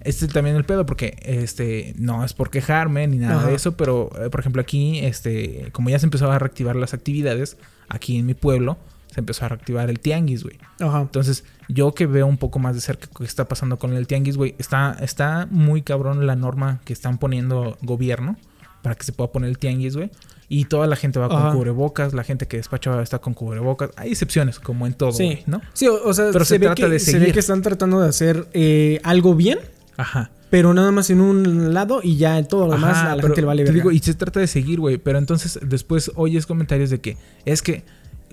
este 0.00 0.26
es 0.26 0.32
también 0.32 0.56
el 0.56 0.64
pedo, 0.64 0.86
porque 0.86 1.16
este, 1.22 1.94
no 1.98 2.24
es 2.24 2.32
por 2.32 2.50
quejarme 2.50 3.06
ni 3.06 3.18
nada 3.18 3.38
Ajá. 3.40 3.48
de 3.48 3.54
eso, 3.54 3.76
pero 3.76 4.10
eh, 4.24 4.30
por 4.30 4.40
ejemplo, 4.40 4.62
aquí, 4.62 4.98
este, 5.00 5.68
como 5.72 5.90
ya 5.90 5.98
se 5.98 6.06
empezó 6.06 6.30
a 6.30 6.38
reactivar 6.38 6.76
las 6.76 6.94
actividades, 6.94 7.56
aquí 7.88 8.18
en 8.18 8.26
mi 8.26 8.34
pueblo, 8.34 8.78
se 9.12 9.20
empezó 9.20 9.44
a 9.46 9.48
reactivar 9.48 9.88
el 9.90 10.00
tianguis, 10.00 10.42
güey. 10.44 10.58
Ajá. 10.80 11.00
Entonces, 11.00 11.44
yo 11.68 11.94
que 11.94 12.06
veo 12.06 12.26
un 12.26 12.36
poco 12.36 12.58
más 12.58 12.74
de 12.74 12.80
cerca 12.80 13.08
qué 13.16 13.24
está 13.24 13.46
pasando 13.48 13.78
con 13.78 13.92
el 13.94 14.06
tianguis, 14.06 14.36
güey, 14.36 14.54
está, 14.58 14.96
está 15.00 15.48
muy 15.50 15.82
cabrón 15.82 16.26
la 16.26 16.36
norma 16.36 16.80
que 16.84 16.92
están 16.92 17.18
poniendo 17.18 17.76
gobierno 17.82 18.36
para 18.82 18.94
que 18.94 19.04
se 19.04 19.12
pueda 19.12 19.32
poner 19.32 19.48
el 19.50 19.58
tianguis, 19.58 19.96
güey. 19.96 20.10
Y 20.50 20.64
toda 20.64 20.86
la 20.86 20.96
gente 20.96 21.18
va 21.18 21.28
con 21.28 21.52
cubrebocas, 21.52 22.14
la 22.14 22.24
gente 22.24 22.46
que 22.46 22.56
despacha 22.56 23.02
está 23.02 23.18
con 23.18 23.34
cubrebocas. 23.34 23.90
Hay 23.96 24.12
excepciones, 24.12 24.58
como 24.58 24.86
en 24.86 24.94
todo, 24.94 25.12
Sí. 25.12 25.40
¿no? 25.46 25.60
Sí, 25.74 25.86
o, 25.88 26.02
o 26.08 26.14
sea, 26.14 26.30
Pero 26.32 26.44
se, 26.46 26.54
se 26.54 26.58
ve 26.58 26.66
trata 26.66 26.82
que, 26.84 26.88
de 26.88 26.98
se 26.98 27.12
ve 27.12 27.18
seguir. 27.18 27.34
que 27.34 27.40
están 27.40 27.60
tratando 27.60 28.00
de 28.00 28.08
hacer 28.08 28.46
eh, 28.54 28.98
algo 29.04 29.34
bien, 29.34 29.58
Ajá. 29.98 30.30
pero 30.48 30.72
nada 30.72 30.90
más 30.92 31.10
en 31.10 31.20
un 31.20 31.74
lado 31.74 32.00
y 32.02 32.16
ya 32.16 32.38
en 32.38 32.48
todo 32.48 32.66
lo 32.66 32.72
demás 32.72 32.96
a 32.98 33.14
la 33.16 33.22
gente 33.22 33.42
le 33.42 33.46
vale 33.46 33.64
te 33.64 33.70
verga. 33.70 33.74
digo, 33.82 33.92
y 33.92 33.98
se 33.98 34.14
trata 34.14 34.40
de 34.40 34.46
seguir, 34.46 34.80
güey. 34.80 34.96
Pero 34.96 35.18
entonces 35.18 35.58
después 35.62 36.10
oyes 36.14 36.46
comentarios 36.46 36.88
de 36.88 37.00
que 37.02 37.18
es 37.44 37.60
que 37.60 37.84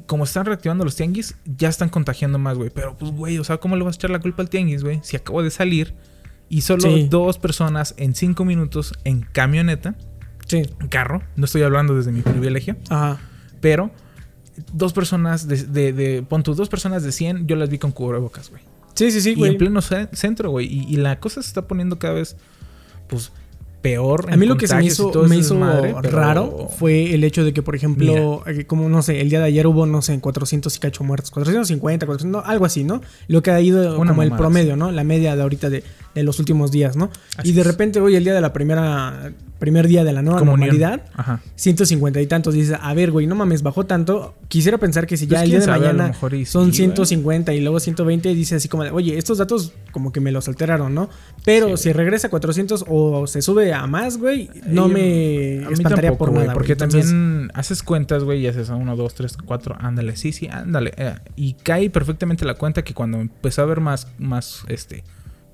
como 0.05 0.23
están 0.23 0.45
reactivando 0.45 0.85
los 0.85 0.95
tianguis, 0.95 1.35
ya 1.45 1.67
están 1.67 1.89
contagiando 1.89 2.37
más, 2.39 2.57
güey. 2.57 2.69
Pero 2.69 2.95
pues, 2.97 3.11
güey, 3.11 3.37
o 3.39 3.43
sea, 3.43 3.57
¿cómo 3.57 3.75
le 3.75 3.83
vas 3.83 3.95
a 3.95 3.97
echar 3.97 4.11
la 4.11 4.19
culpa 4.19 4.43
al 4.43 4.49
tianguis, 4.49 4.83
güey? 4.83 4.99
Si 5.03 5.17
acabo 5.17 5.41
de 5.43 5.49
salir 5.49 5.93
y 6.47 6.61
solo 6.61 6.81
Sí. 6.83 7.07
dos 7.09 7.37
personas 7.39 7.95
en 7.97 8.13
cinco 8.15 8.45
minutos 8.45 8.93
en 9.03 9.21
camioneta, 9.21 9.95
Sí. 10.45 10.57
en 10.79 10.87
carro, 10.89 11.23
no 11.35 11.45
estoy 11.45 11.63
hablando 11.63 11.95
desde 11.95 12.11
mi 12.11 12.21
privilegio, 12.21 12.75
Ajá. 12.89 13.19
pero 13.61 13.89
dos 14.71 14.93
personas 14.93 15.47
de, 15.47 15.63
de, 15.63 15.91
de 15.91 16.21
pon 16.21 16.43
tú, 16.43 16.53
dos 16.53 16.69
personas 16.69 17.01
de 17.03 17.11
100, 17.11 17.47
yo 17.47 17.55
las 17.55 17.69
vi 17.69 17.79
con 17.79 17.91
cubrebocas, 17.91 18.51
güey. 18.51 18.61
Sí, 18.95 19.11
sí, 19.11 19.21
sí, 19.21 19.33
y 19.37 19.43
en 19.45 19.57
pleno 19.57 19.81
ce- 19.81 20.07
centro, 20.13 20.49
güey. 20.51 20.67
Y, 20.67 20.85
y 20.93 20.95
la 20.97 21.19
cosa 21.19 21.41
se 21.41 21.47
está 21.49 21.67
poniendo 21.67 21.99
cada 21.99 22.13
vez, 22.15 22.35
pues, 23.07 23.31
peor. 23.81 24.33
A 24.33 24.35
mí 24.37 24.47
lo 24.47 24.57
que 24.57 24.67
se 24.67 24.75
me 24.75 24.85
hizo, 24.85 25.11
me 25.29 25.37
hizo 25.37 25.59
pero- 25.59 26.01
raro 26.01 26.69
fue 26.75 27.13
el 27.13 27.23
hecho 27.23 27.43
de 27.43 27.53
que, 27.53 27.61
por 27.61 27.75
ejemplo, 27.75 28.41
eh, 28.47 28.65
como 28.65 28.89
no 28.89 29.03
sé, 29.03 29.21
el 29.21 29.29
día 29.29 29.37
de 29.39 29.45
ayer 29.45 29.67
hubo, 29.67 29.85
no 29.85 30.01
sé, 30.01 30.19
400 30.19 30.75
y 30.75 30.79
cacho 30.79 31.03
muertos, 31.03 31.29
450, 31.29 32.07
400, 32.07 32.41
no, 32.41 32.49
algo 32.49 32.65
así, 32.65 32.83
¿no? 32.83 33.01
Lo 33.27 33.43
que 33.43 33.51
ha 33.51 33.61
ido 33.61 33.99
Una 33.99 34.09
como 34.11 34.23
el 34.23 34.31
promedio, 34.31 34.75
¿no? 34.75 34.91
La 34.91 35.03
media 35.03 35.35
de 35.35 35.41
ahorita 35.43 35.69
de, 35.69 35.83
de 36.15 36.23
los 36.23 36.39
últimos 36.39 36.71
días, 36.71 36.95
¿no? 36.95 37.11
Así 37.37 37.49
y 37.49 37.51
de 37.51 37.63
repente 37.63 37.99
hoy, 37.99 38.15
el 38.15 38.23
día 38.23 38.33
de 38.33 38.41
la 38.41 38.53
primera, 38.53 39.31
primer 39.59 39.87
día 39.87 40.03
de 40.03 40.11
la 40.13 40.21
nueva 40.21 40.39
Comunión. 40.39 40.69
normalidad, 40.69 41.01
Ajá. 41.15 41.41
150 41.55 42.21
y 42.21 42.27
tantos. 42.27 42.53
Dices, 42.53 42.77
a 42.81 42.93
ver, 42.93 43.11
güey, 43.11 43.25
no 43.27 43.35
mames, 43.35 43.63
bajó 43.63 43.85
tanto. 43.85 44.35
Quisiera 44.47 44.77
pensar 44.77 45.07
que 45.07 45.17
si 45.17 45.27
ya 45.27 45.37
Pues, 45.39 45.43
el 45.43 45.49
día 45.49 45.59
de 45.59 45.65
sabe, 45.65 45.79
mañana 45.87 46.13
son 46.13 46.25
sí, 46.45 46.55
güey. 46.55 46.73
150 46.73 47.53
y 47.53 47.61
luego 47.61 47.79
120, 47.79 48.33
dice 48.35 48.55
así 48.55 48.67
como, 48.67 48.83
de, 48.83 48.91
oye, 48.91 49.17
estos 49.17 49.37
datos 49.37 49.73
como 49.91 50.11
que 50.11 50.19
me 50.19 50.31
los 50.31 50.47
alteraron, 50.47 50.93
¿no? 50.93 51.09
Pero 51.45 51.77
Sí, 51.77 51.83
si 51.83 51.93
regresa 51.93 52.27
a 52.27 52.29
400 52.29 52.85
o 52.87 53.27
se 53.27 53.41
sube 53.41 53.73
a 53.73 53.87
más, 53.87 54.17
güey, 54.17 54.49
no 54.67 54.87
me 54.87 55.63
a 55.65 55.67
mí 55.69 55.73
espantaría 55.73 56.09
tampoco, 56.09 56.17
por 56.17 56.29
güey, 56.31 56.41
nada. 56.43 56.53
Porque 56.53 56.73
güey. 56.75 56.83
Entonces, 56.83 57.05
también 57.11 57.51
haces 57.53 57.81
cuentas, 57.83 58.23
güey, 58.23 58.41
y 58.41 58.47
haces 58.47 58.69
a 58.69 58.75
1, 58.75 58.95
2, 58.95 59.13
3, 59.15 59.37
4, 59.45 59.75
ándale, 59.79 60.15
sí, 60.17 60.31
sí, 60.31 60.47
ándale. 60.51 60.91
eh, 60.97 61.15
y 61.35 61.53
cae 61.53 61.89
perfectamente 61.89 62.45
la 62.45 62.55
cuenta 62.55 62.83
que 62.83 62.93
cuando 62.93 63.19
empezó 63.19 63.61
a 63.61 63.65
haber 63.65 63.79
más, 63.79 64.07
más, 64.19 64.63
este, 64.67 65.03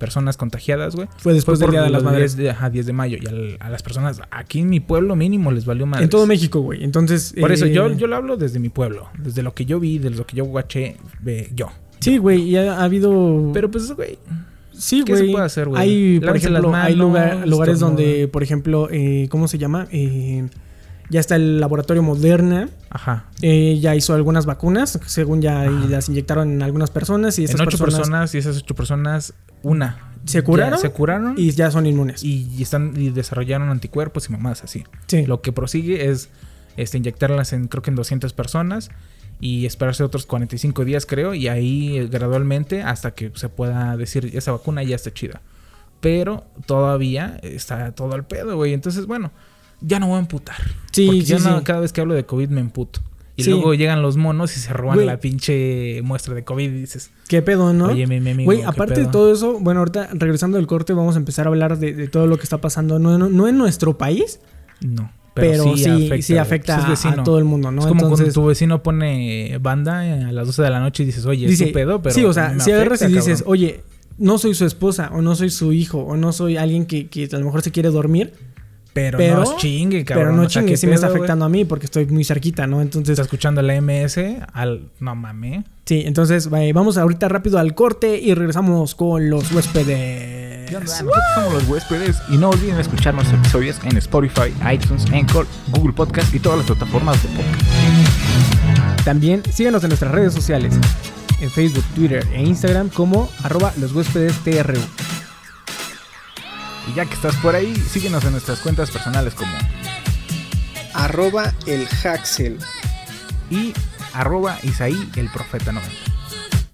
personas 0.02 0.36
contagiadas, 0.36 0.96
güey. 0.96 1.06
Fue 1.16 1.32
después 1.32 1.60
del 1.60 1.70
Día 1.70 1.82
de 1.82 1.90
las 1.90 2.02
Madres. 2.02 2.36
10 2.36 2.44
de, 2.44 2.50
ajá, 2.50 2.68
10 2.70 2.86
de 2.86 2.92
mayo. 2.92 3.18
Y 3.22 3.26
al- 3.28 3.56
a 3.60 3.70
las 3.70 3.82
personas 3.84 4.20
aquí 4.32 4.58
en 4.58 4.68
mi 4.68 4.80
pueblo 4.80 5.14
mínimo 5.14 5.52
les 5.52 5.64
valió 5.64 5.86
más. 5.86 6.02
En 6.02 6.08
todo 6.08 6.26
México, 6.26 6.60
güey. 6.60 6.82
Entonces. 6.82 7.34
Por 7.40 7.52
eso 7.52 7.66
eh, 7.66 7.72
yo, 7.72 7.90
yo 7.96 8.08
lo 8.08 8.16
hablo 8.16 8.36
desde 8.36 8.58
mi 8.58 8.68
pueblo. 8.68 9.06
Desde 9.16 9.42
lo 9.44 9.54
que 9.54 9.64
yo 9.64 9.78
vi, 9.78 9.98
desde 9.98 10.16
lo 10.16 10.26
que 10.26 10.36
yo 10.36 10.44
guaché, 10.44 10.96
ve, 11.20 11.48
yo. 11.54 11.68
Sí, 12.00 12.18
güey, 12.18 12.42
y 12.42 12.56
ha, 12.56 12.80
ha 12.80 12.84
habido. 12.84 13.50
Pero 13.54 13.70
pues, 13.70 13.92
güey. 13.92 14.18
sí, 14.72 15.04
¿qué 15.04 15.14
se 15.14 15.22
güey. 15.22 15.32
puede 15.32 15.44
hacer, 15.44 15.68
güey? 15.68 15.80
Hay, 15.80 16.20
por 16.20 16.36
ejemplo, 16.36 16.74
hay 16.74 16.96
lugar- 16.96 17.46
lugares 17.46 17.78
donde, 17.78 18.26
por 18.28 18.42
ejemplo, 18.42 18.88
eh, 18.90 19.28
¿cómo 19.30 19.46
se 19.46 19.56
llama? 19.58 19.86
Eh, 19.92 20.48
ya 21.12 21.20
está 21.20 21.36
el 21.36 21.60
laboratorio 21.60 22.02
Moderna. 22.02 22.68
Ajá. 22.90 23.26
eh, 23.42 23.78
ya 23.80 23.94
hizo 23.94 24.14
algunas 24.14 24.46
vacunas, 24.46 24.98
según 25.06 25.40
ya 25.42 25.62
Ajá. 25.62 25.70
las 25.88 26.08
inyectaron 26.08 26.50
en 26.50 26.62
algunas 26.62 26.90
personas. 26.90 27.38
Y 27.38 27.42
En 27.42 27.50
esas 27.50 27.60
ocho 27.60 27.78
personas, 27.78 27.94
personas, 27.98 28.34
y 28.34 28.38
esas 28.38 28.56
ocho 28.56 28.74
personas, 28.74 29.34
una. 29.62 30.08
¿Se 30.24 30.42
curaron? 30.42 30.78
se 30.78 30.90
curaron 30.90 31.34
y 31.36 31.50
ya 31.50 31.70
son 31.70 31.84
inmunes. 31.86 32.22
y, 32.22 32.48
y 32.56 32.62
están 32.62 32.94
y 32.96 33.10
desarrollaron 33.10 33.68
anticuerpos 33.70 34.28
y 34.28 34.32
mamadas 34.32 34.64
así. 34.64 34.84
sí. 35.08 35.26
Lo 35.26 35.42
que 35.42 35.52
prosigue 35.52 36.08
es 36.10 36.28
este, 36.76 36.96
inyectarlas 36.98 37.52
en 37.52 37.66
creo 37.68 37.82
que 37.82 37.90
en 37.90 37.96
200 37.96 38.32
personas 38.32 38.90
y 39.40 39.66
esperarse 39.66 40.04
otros 40.04 40.24
45 40.24 40.84
días 40.84 41.04
creo 41.06 41.34
y 41.34 41.48
ahí 41.48 41.98
eh, 41.98 42.06
gradualmente 42.06 42.82
hasta 42.82 43.10
que 43.10 43.32
se 43.34 43.48
pueda 43.48 43.96
decir 43.96 44.30
esa 44.34 44.52
vacuna 44.52 44.82
ya 44.84 44.94
está 44.96 45.12
chida. 45.12 45.42
Pero 46.00 46.44
todavía 46.66 47.38
está 47.42 47.92
todo 47.92 48.14
al 48.14 48.24
pedo, 48.24 48.56
güey. 48.56 48.72
Entonces, 48.72 49.06
bueno, 49.06 49.30
ya 49.84 49.98
no 50.00 50.06
voy 50.08 50.16
a 50.16 50.20
emputar. 50.20 50.56
Sí, 50.92 51.06
Porque 51.06 51.22
sí, 51.24 51.32
no- 51.34 51.58
sí. 51.58 51.64
cada 51.64 51.80
vez 51.80 51.92
que 51.92 52.00
hablo 52.00 52.14
de 52.14 52.24
COVID 52.24 52.48
me 52.48 52.60
emputo. 52.60 53.00
Y 53.34 53.44
Sí. 53.44 53.50
luego 53.50 53.72
llegan 53.72 54.02
los 54.02 54.18
monos 54.18 54.54
y 54.56 54.60
se 54.60 54.72
roban 54.74 55.06
la 55.06 55.18
pinche 55.18 56.00
muestra 56.04 56.34
de 56.34 56.44
COVID 56.44 56.64
y 56.70 56.80
dices, 56.80 57.10
¿Qué 57.28 57.40
pedo, 57.40 57.72
no? 57.72 57.86
oye, 57.86 58.06
mi, 58.06 58.20
mi 58.20 58.30
amigo, 58.32 58.44
Güey, 58.46 58.58
¿qué 58.60 58.64
aparte 58.66 58.94
de 58.94 59.00
pedo?". 59.02 59.10
todo 59.10 59.32
eso, 59.32 59.58
bueno, 59.58 59.80
ahorita 59.80 60.10
regresando 60.12 60.58
del 60.58 60.66
corte 60.66 60.92
vamos 60.92 61.14
a 61.16 61.18
empezar 61.18 61.46
a 61.46 61.48
hablar 61.48 61.78
de, 61.78 61.94
de 61.94 62.08
todo 62.08 62.26
lo 62.26 62.36
que 62.36 62.42
está 62.42 62.58
pasando, 62.60 62.98
no, 62.98 63.16
no, 63.16 63.30
no 63.30 63.48
en 63.48 63.56
nuestro 63.56 63.96
país, 63.96 64.38
No. 64.82 65.10
pero, 65.32 65.64
sí, 65.76 66.10
sí 66.20 66.36
afecta. 66.36 66.84
Pues 66.86 67.00
es 67.00 67.06
a- 67.06 67.22
todo 67.24 67.38
el 67.38 67.44
mundo, 67.44 67.70
¿no? 67.72 67.80
Es 67.80 67.86
como 67.86 68.00
cuando 68.00 68.16
Entonces, 68.16 68.34
tu 68.34 68.44
vecino 68.44 68.82
pone 68.82 69.56
banda 69.62 70.06
eh, 70.06 70.24
a 70.24 70.32
las 70.32 70.46
12 70.46 70.60
de 70.62 70.70
la 70.70 70.80
noche 70.80 71.02
y 71.02 71.06
dices, 71.06 71.24
oye, 71.24 71.46
dice, 71.48 71.64
es 71.64 71.70
tu 71.70 71.74
pedo, 71.74 72.02
pero. 72.02 72.14
sí, 72.14 72.24
o 72.26 72.34
sea, 72.34 72.58
si 72.60 72.70
agarras 72.70 73.00
y 73.00 73.04
afecta, 73.06 73.18
dices, 73.30 73.44
oye, 73.46 73.80
no 74.18 74.36
soy 74.36 74.54
su 74.54 74.66
esposa, 74.66 75.08
o 75.14 75.22
no 75.22 75.34
soy 75.36 75.48
su 75.48 75.72
hijo, 75.72 76.00
o 76.00 76.18
no 76.18 76.32
soy 76.34 76.58
alguien 76.58 76.84
que, 76.84 77.08
que 77.08 77.30
a 77.32 77.38
lo 77.38 77.46
mejor 77.46 77.62
se 77.62 77.70
quiere 77.72 77.88
dormir, 77.88 78.34
pero, 78.92 79.18
pero- 79.18 79.40
no 79.44 79.56
chingue, 79.56 80.04
cabrón. 80.04 80.26
pero 80.26 80.36
no 80.36 80.42
o 80.42 80.48
sea, 80.50 80.60
chingue, 80.62 80.72
¿qué 80.72 80.76
sí 80.76 80.86
me 80.86 80.94
está 80.94 81.06
afectando 81.08 81.44
a 81.44 81.48
mí 81.48 81.64
porque 81.64 81.86
estoy 81.86 82.06
muy 82.06 82.24
cerquita, 82.24 82.66
¿no? 82.66 82.80
Entonces, 82.82 83.10
Está 83.12 83.22
escuchando 83.22 83.62
la 83.62 83.74
MS 83.80 84.18
al. 84.52 84.90
No 85.00 85.14
mames. 85.14 85.64
sí, 85.86 86.02
entonces 86.06 86.48
eh, 86.54 86.72
vamos 86.72 86.96
ahorita 86.98 87.28
rápido 87.28 87.58
al 87.58 87.74
corte 87.74 88.18
y 88.18 88.34
regresamos 88.34 88.94
con 88.94 89.28
los 89.30 89.50
huéspedes. 89.52 90.72
Nosotros 90.72 91.14
somos 91.34 91.52
los 91.54 91.68
huéspedes 91.68 92.16
y 92.30 92.38
no 92.38 92.48
olviden 92.50 92.78
escuchar 92.78 93.12
nuestros 93.14 93.38
episodios 93.40 93.78
en 93.84 93.96
Spotify, 93.98 94.54
iTunes, 94.72 95.04
Anchor, 95.12 95.46
Google 95.68 95.92
Podcast 95.92 96.32
y 96.34 96.38
todas 96.40 96.58
las 96.58 96.66
plataformas 96.66 97.22
de 97.22 97.28
podcast. 97.30 99.04
También 99.04 99.42
síganos 99.52 99.82
en 99.84 99.88
nuestras 99.90 100.12
redes 100.12 100.32
sociales. 100.32 100.74
en 101.40 101.50
Facebook, 101.50 101.84
Twitter 101.94 102.24
e 102.32 102.42
Instagram 102.42 102.88
como 102.88 103.28
arroba 103.42 103.72
los 103.80 103.92
huéspedes 103.92 104.32
TRU. 104.44 104.78
Y 106.88 106.94
ya 106.94 107.04
que 107.06 107.14
estás 107.14 107.36
por 107.36 107.54
ahí, 107.54 107.74
síguenos 107.76 108.24
en 108.24 108.32
nuestras 108.32 108.60
cuentas 108.60 108.90
personales 108.90 109.34
como 109.34 109.52
Arroba 110.94 111.54
el 111.66 111.86
Haxel. 112.02 112.58
y 113.50 113.72
arroba 114.12 114.58
Isaí 114.62 115.10
el 115.16 115.30
Profeta 115.30 115.72
90. 115.72 115.94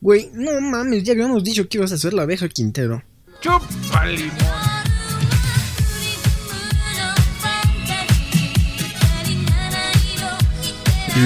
Güey, 0.01 0.31
no 0.35 0.61
mames, 0.61 1.03
ya 1.05 1.13
habíamos 1.13 1.43
dicho 1.45 1.69
que 1.69 1.79
ibas 1.79 1.93
a 1.93 1.97
hacer 1.97 2.15
la 2.15 2.23
abeja 2.23 2.49
Quintero. 2.49 3.03
¡Chupa 3.41 4.07
limón! 4.07 4.33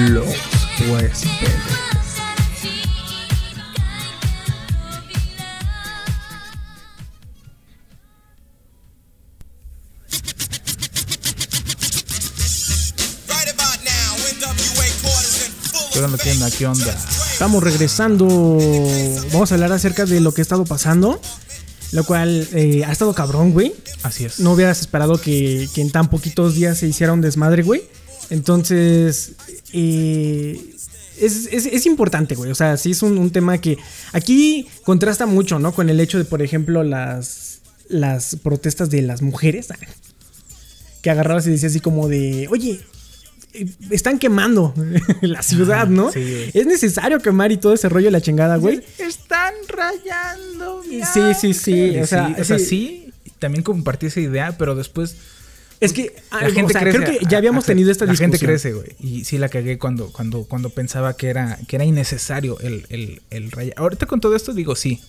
Los 0.09 0.25
huéspedes. 0.89 1.92
¿Qué 15.93 15.99
onda, 15.99 16.17
tienda? 16.17 16.49
¿Qué 16.49 16.65
onda? 16.65 16.95
Estamos 17.31 17.61
regresando. 17.63 18.25
Vamos 19.31 19.51
a 19.51 19.55
hablar 19.55 19.71
acerca 19.71 20.05
de 20.05 20.19
lo 20.19 20.33
que 20.33 20.41
ha 20.41 20.43
estado 20.43 20.65
pasando. 20.65 21.19
Lo 21.91 22.03
cual 22.05 22.47
eh, 22.53 22.83
ha 22.85 22.91
estado 22.91 23.13
cabrón, 23.13 23.51
güey. 23.51 23.73
Así 24.01 24.25
es. 24.25 24.39
No 24.39 24.53
hubieras 24.53 24.79
esperado 24.81 25.21
que, 25.21 25.67
que 25.75 25.81
en 25.81 25.91
tan 25.91 26.09
poquitos 26.09 26.55
días 26.55 26.79
se 26.79 26.87
hiciera 26.87 27.13
un 27.13 27.21
desmadre, 27.21 27.61
güey. 27.61 27.83
Entonces, 28.31 29.33
eh, 29.73 30.59
es, 31.19 31.47
es- 31.51 31.67
es 31.67 31.85
importante, 31.85 32.33
güey. 32.33 32.49
O 32.49 32.55
sea, 32.55 32.77
sí 32.77 32.91
es 32.91 33.03
un, 33.03 33.19
un 33.19 33.29
tema 33.29 33.59
que 33.59 33.77
aquí 34.11 34.67
contrasta 34.83 35.27
mucho, 35.27 35.59
¿no? 35.59 35.73
Con 35.75 35.89
el 35.89 35.99
hecho 35.99 36.17
de, 36.17 36.25
por 36.25 36.41
ejemplo, 36.41 36.83
las, 36.83 37.59
las 37.89 38.35
protestas 38.41 38.89
de 38.89 39.01
las 39.03 39.21
mujeres. 39.21 39.67
Que 41.03 41.09
agarrabas 41.09 41.45
y 41.47 41.49
decías 41.49 41.73
así 41.73 41.81
como 41.81 42.07
de, 42.07 42.47
oye, 42.49 42.79
están 43.91 44.19
quemando 44.19 44.73
la 45.21 45.41
ciudad, 45.43 45.87
¿no? 45.87 46.11
sí, 46.11 46.19
güey. 46.21 46.51
es 46.53 46.65
necesario 46.65 47.19
quemar 47.19 47.51
y 47.51 47.57
todo 47.57 47.73
ese 47.73 47.89
rollo 47.89 48.05
de 48.07 48.11
la 48.11 48.21
chingada, 48.21 48.57
güey. 48.57 48.81
Están 48.97 49.53
rayando. 49.67 50.81
Sí, 50.83 51.21
sí, 51.39 51.53
sí, 51.53 51.99
o 51.99 52.07
sea, 52.07 52.27
sí, 52.27 52.41
o 52.41 52.43
sea, 52.43 52.59
sí. 52.59 52.65
sí, 52.65 53.13
también 53.39 53.63
compartí 53.63 54.07
esa 54.07 54.19
idea, 54.19 54.57
pero 54.57 54.75
después 54.75 55.15
Es 55.79 55.91
que 55.93 56.15
la 56.31 56.39
gente 56.51 56.63
o 56.63 56.69
sea, 56.69 56.81
crece. 56.81 56.97
creo 56.97 57.19
que 57.19 57.25
ya 57.25 57.37
habíamos 57.37 57.65
tenido 57.65 57.91
esta 57.91 58.05
la 58.05 58.11
discusión. 58.11 58.31
gente 58.31 58.45
crece, 58.45 58.73
güey. 58.73 58.95
Y 58.99 59.25
sí 59.25 59.37
la 59.37 59.49
cagué 59.49 59.77
cuando, 59.77 60.11
cuando, 60.11 60.43
cuando 60.45 60.69
pensaba 60.69 61.15
que 61.17 61.27
era, 61.29 61.59
que 61.67 61.75
era 61.75 61.83
innecesario 61.85 62.59
el, 62.61 62.85
el, 62.89 63.21
el 63.31 63.51
raya. 63.51 63.73
Ahorita 63.77 64.05
con 64.05 64.19
todo 64.21 64.35
esto 64.35 64.53
digo 64.53 64.75
sí. 64.75 65.01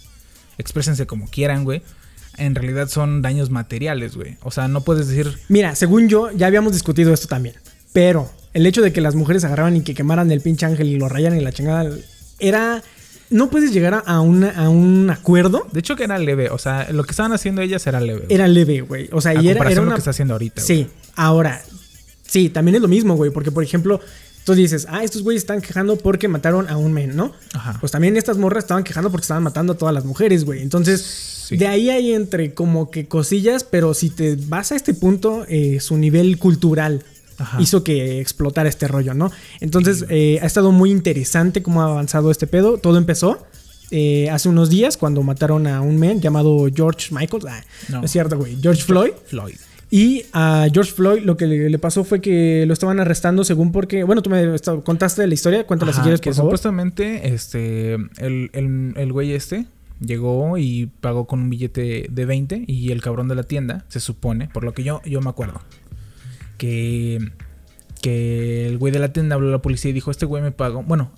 Exprésense 0.58 1.06
como 1.06 1.28
quieran, 1.28 1.64
güey. 1.64 1.82
En 2.36 2.54
realidad 2.56 2.88
son 2.88 3.22
daños 3.22 3.50
materiales, 3.50 4.16
güey. 4.16 4.36
O 4.42 4.50
sea, 4.50 4.66
no 4.66 4.82
puedes 4.82 5.06
decir. 5.06 5.38
Mira, 5.48 5.74
según 5.76 6.08
yo, 6.08 6.30
ya 6.32 6.46
habíamos 6.48 6.72
discutido 6.72 7.12
esto 7.14 7.28
también. 7.28 7.54
Pero 7.94 8.30
el 8.52 8.66
hecho 8.66 8.82
de 8.82 8.92
que 8.92 9.00
las 9.00 9.14
mujeres 9.14 9.42
agarraban 9.44 9.74
y 9.76 9.80
que 9.80 9.94
quemaran 9.94 10.30
el 10.30 10.42
pinche 10.42 10.66
ángel 10.66 10.88
y 10.88 10.96
lo 10.98 11.08
rayaran 11.08 11.38
y 11.40 11.42
la 11.42 11.52
chingada 11.52 11.90
era. 12.38 12.82
No 13.30 13.48
puedes 13.48 13.72
llegar 13.72 13.94
a, 13.94 13.98
a 14.00 14.20
una- 14.20 14.50
a 14.50 14.68
un 14.68 15.08
acuerdo. 15.10 15.66
De 15.72 15.80
hecho, 15.80 15.96
que 15.96 16.04
era 16.04 16.18
leve. 16.18 16.50
O 16.50 16.58
sea, 16.58 16.88
lo 16.92 17.04
que 17.04 17.12
estaban 17.12 17.32
haciendo 17.32 17.62
ellas 17.62 17.84
era 17.86 17.98
leve. 17.98 18.20
güey. 18.26 18.34
Era 18.34 18.46
leve, 18.46 18.82
güey. 18.82 19.08
O 19.12 19.20
sea, 19.22 19.32
a 19.32 19.42
y 19.42 19.48
era, 19.48 19.68
era 19.70 19.80
una. 19.80 19.90
lo 19.92 19.96
que 19.96 20.00
está 20.00 20.10
haciendo 20.10 20.34
ahorita. 20.34 20.60
güey. 20.62 20.66
Sí, 20.66 20.86
ahora. 21.16 21.62
Sí, 22.26 22.50
también 22.50 22.74
es 22.76 22.82
lo 22.82 22.88
mismo, 22.88 23.16
güey. 23.16 23.30
Porque, 23.30 23.50
por 23.50 23.64
ejemplo, 23.64 23.98
tú 24.44 24.54
dices, 24.54 24.86
ah, 24.90 25.02
estos 25.02 25.22
güeyes 25.22 25.42
están 25.42 25.62
quejando 25.62 25.96
porque 25.96 26.28
mataron 26.28 26.68
a 26.68 26.76
un 26.76 26.92
men, 26.92 27.16
¿no? 27.16 27.32
Ajá. 27.54 27.76
Pues 27.80 27.92
también 27.92 28.16
estas 28.18 28.36
morras 28.36 28.64
estaban 28.64 28.84
quejando 28.84 29.10
porque 29.10 29.22
estaban 29.24 29.42
matando 29.42 29.72
a 29.72 29.78
todas 29.78 29.94
las 29.94 30.04
mujeres, 30.04 30.44
güey. 30.44 30.60
Entonces, 30.62 31.00
Sí. 31.48 31.56
de 31.56 31.66
ahí 31.66 31.90
hay 31.90 32.12
entre 32.12 32.54
como 32.54 32.90
que 32.90 33.06
cosillas, 33.08 33.64
pero 33.64 33.94
si 33.94 34.10
te 34.10 34.36
vas 34.36 34.70
a 34.72 34.76
este 34.76 34.94
punto, 34.94 35.44
eh, 35.48 35.78
su 35.80 35.96
nivel 35.96 36.38
cultural 36.38 37.04
Ajá. 37.38 37.60
hizo 37.60 37.82
que 37.84 38.20
explotara 38.20 38.68
este 38.68 38.88
rollo, 38.88 39.14
¿no? 39.14 39.30
Entonces, 39.60 40.04
eh, 40.08 40.38
ha 40.42 40.46
estado 40.46 40.72
muy 40.72 40.90
interesante 40.90 41.62
cómo 41.62 41.82
ha 41.82 41.86
avanzado 41.86 42.30
este 42.30 42.46
pedo. 42.46 42.78
Todo 42.78 42.98
empezó. 42.98 43.46
eh, 43.90 44.28
hace 44.30 44.48
unos 44.48 44.70
días 44.70 44.96
cuando 44.96 45.22
mataron 45.22 45.66
a 45.66 45.80
un 45.80 45.98
men 45.98 46.20
llamado 46.20 46.66
George 46.74 47.14
Michael. 47.14 47.42
Ah, 47.48 47.62
no. 47.90 47.98
No. 47.98 48.04
es 48.04 48.10
cierto, 48.10 48.36
güey. 48.38 48.56
George 48.60 48.82
Floyd. 48.82 49.12
Floyd. 49.26 49.54
Y 49.90 50.24
a 50.32 50.66
George 50.72 50.90
Floyd 50.92 51.22
lo 51.22 51.36
que 51.36 51.46
le, 51.46 51.70
le 51.70 51.78
pasó 51.78 52.02
fue 52.02 52.20
que 52.20 52.64
lo 52.66 52.72
estaban 52.72 52.98
arrestando 52.98 53.44
según 53.44 53.70
porque... 53.70 54.02
Bueno, 54.02 54.22
tú 54.22 54.30
me 54.30 54.56
contaste 54.82 55.24
la 55.26 55.34
historia, 55.34 55.66
cuéntala 55.66 55.92
si 55.92 55.96
Ajá, 55.98 56.04
quieres, 56.04 56.20
que 56.20 56.32
favor. 56.32 56.48
supuestamente 56.50 57.28
este 57.32 57.94
el, 57.94 58.50
el, 58.52 58.94
el 58.96 59.12
güey 59.12 59.32
este 59.32 59.66
llegó 60.00 60.58
y 60.58 60.86
pagó 61.00 61.26
con 61.26 61.40
un 61.42 61.50
billete 61.50 62.06
de 62.10 62.24
20 62.24 62.64
y 62.66 62.90
el 62.90 63.00
cabrón 63.02 63.28
de 63.28 63.36
la 63.36 63.44
tienda 63.44 63.84
se 63.88 64.00
supone, 64.00 64.48
por 64.48 64.64
lo 64.64 64.74
que 64.74 64.82
yo 64.82 65.00
yo 65.04 65.20
me 65.20 65.30
acuerdo, 65.30 65.60
que 66.64 67.30
que 68.02 68.66
el 68.66 68.78
güey 68.78 68.92
de 68.92 68.98
la 68.98 69.12
tienda 69.12 69.34
habló 69.34 69.48
a 69.48 69.52
la 69.52 69.62
policía 69.62 69.90
y 69.90 69.94
dijo, 69.94 70.10
"Este 70.10 70.26
güey 70.26 70.42
me 70.42 70.52
pagó." 70.52 70.82
Bueno, 70.82 71.10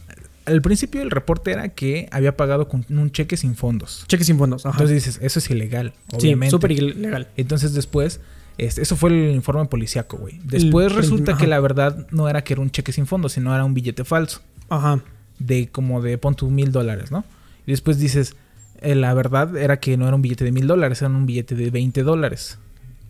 al 0.44 0.62
principio 0.62 1.02
el 1.02 1.10
reporte 1.10 1.50
era 1.50 1.68
que 1.70 2.08
había 2.12 2.36
pagado 2.36 2.68
con 2.68 2.84
un 2.88 3.10
cheque 3.10 3.36
sin 3.36 3.56
fondos. 3.56 4.04
Cheque 4.06 4.24
sin 4.24 4.38
fondos. 4.38 4.64
Ajá. 4.66 4.76
Entonces 4.76 5.04
dices, 5.04 5.18
"Eso 5.22 5.38
es 5.40 5.50
ilegal." 5.50 5.94
sí, 6.10 6.16
Obviamente. 6.18 6.50
súper 6.50 6.72
ilegal. 6.72 7.28
Entonces 7.36 7.72
después, 7.74 8.20
este, 8.58 8.82
eso 8.82 8.94
fue 8.96 9.10
el 9.10 9.34
informe 9.34 9.64
policiaco, 9.66 10.16
güey. 10.18 10.38
Después 10.44 10.88
El- 10.88 10.96
resulta 10.96 11.36
que 11.36 11.46
la 11.48 11.58
verdad 11.60 12.06
no 12.12 12.28
era 12.28 12.44
que 12.44 12.52
era 12.52 12.62
un 12.62 12.70
cheque 12.70 12.92
sin 12.92 13.06
fondos, 13.06 13.32
sino 13.32 13.52
era 13.54 13.64
un 13.64 13.74
billete 13.74 14.04
falso 14.04 14.40
Ajá. 14.68 15.00
de 15.40 15.68
como 15.68 16.00
de 16.02 16.18
pon 16.18 16.34
tu 16.36 16.48
mil 16.50 16.70
dólares, 16.72 17.10
¿no? 17.10 17.24
Y 17.66 17.72
después 17.72 17.98
dices, 17.98 18.36
eh, 18.80 18.94
la 18.94 19.12
verdad 19.14 19.56
era 19.56 19.80
que 19.80 19.96
no 19.96 20.06
era 20.06 20.14
un 20.14 20.22
billete 20.22 20.44
de 20.44 20.52
mil 20.52 20.68
dólares, 20.68 21.02
era 21.02 21.10
un 21.10 21.26
billete 21.26 21.56
de 21.56 21.70
20 21.70 22.04
dólares. 22.04 22.58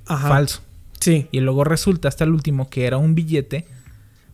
Ajá. 0.07 0.29
Falso. 0.29 0.62
Sí. 1.00 1.26
Y 1.32 1.40
luego 1.40 1.64
resulta 1.64 2.09
hasta 2.09 2.24
el 2.24 2.30
último 2.30 2.68
que 2.68 2.87
era 2.87 2.96
un 2.96 3.14
billete 3.14 3.66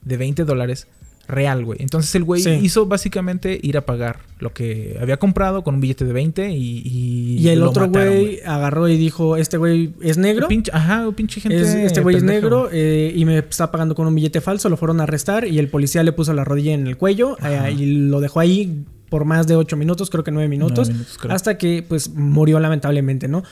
de 0.05 0.17
20 0.17 0.45
dólares 0.45 0.87
real, 1.29 1.65
güey. 1.65 1.79
Entonces 1.81 2.13
el 2.17 2.25
güey 2.25 2.43
Sí. 2.43 2.51
hizo 2.63 2.87
básicamente 2.87 3.59
ir 3.63 3.77
a 3.79 3.87
pagar 3.87 4.19
lo 4.41 4.53
que 4.53 4.99
había 5.01 5.17
comprado 5.19 5.63
con 5.63 5.77
un 5.77 5.81
billete 5.81 6.05
de 6.05 6.13
20 6.13 6.51
y... 6.51 6.83
Y, 6.85 7.39
Y 7.39 7.49
el 7.49 7.61
lo 7.61 7.71
otro 7.71 7.87
mataron, 7.87 8.13
güey 8.15 8.41
agarró 8.45 8.89
y 8.89 8.97
dijo, 8.99 9.37
este 9.37 9.57
güey 9.57 9.93
es 10.03 10.19
negro. 10.19 10.49
Pinche- 10.49 10.71
ajá, 10.73 11.09
pinche 11.15 11.41
gente. 11.41 11.61
Es- 11.61 11.75
este 11.75 12.01
güey 12.01 12.17
es 12.17 12.23
negro 12.25 12.69
eh, 12.73 13.13
y 13.15 13.25
me 13.25 13.39
está 13.39 13.71
pagando 13.71 13.95
con 13.95 14.07
un 14.09 14.15
billete 14.15 14.41
falso. 14.41 14.69
Lo 14.69 14.77
fueron 14.77 15.01
a 15.01 15.05
arrestar 15.05 15.47
y 15.47 15.59
el 15.61 15.69
policía 15.69 16.03
le 16.03 16.13
puso 16.13 16.33
la 16.35 16.45
rodilla 16.45 16.75
en 16.75 16.87
el 16.89 16.97
cuello 16.97 17.37
eh, 17.43 17.73
y 17.79 17.87
lo 18.09 18.21
dejó 18.21 18.41
ahí 18.41 18.85
por 19.09 19.25
más 19.25 19.47
de 19.47 19.57
ocho 19.57 19.77
minutos, 19.77 20.09
creo 20.11 20.25
que 20.25 20.31
nueve 20.33 20.49
minutos, 20.49 20.89
Nueve 20.89 20.95
minutos, 20.95 21.19
creo. 21.19 21.35
hasta 21.35 21.57
que 21.59 21.85
pues 21.87 22.09
murió 22.15 22.59
lamentablemente, 22.61 23.29
¿no? 23.29 23.43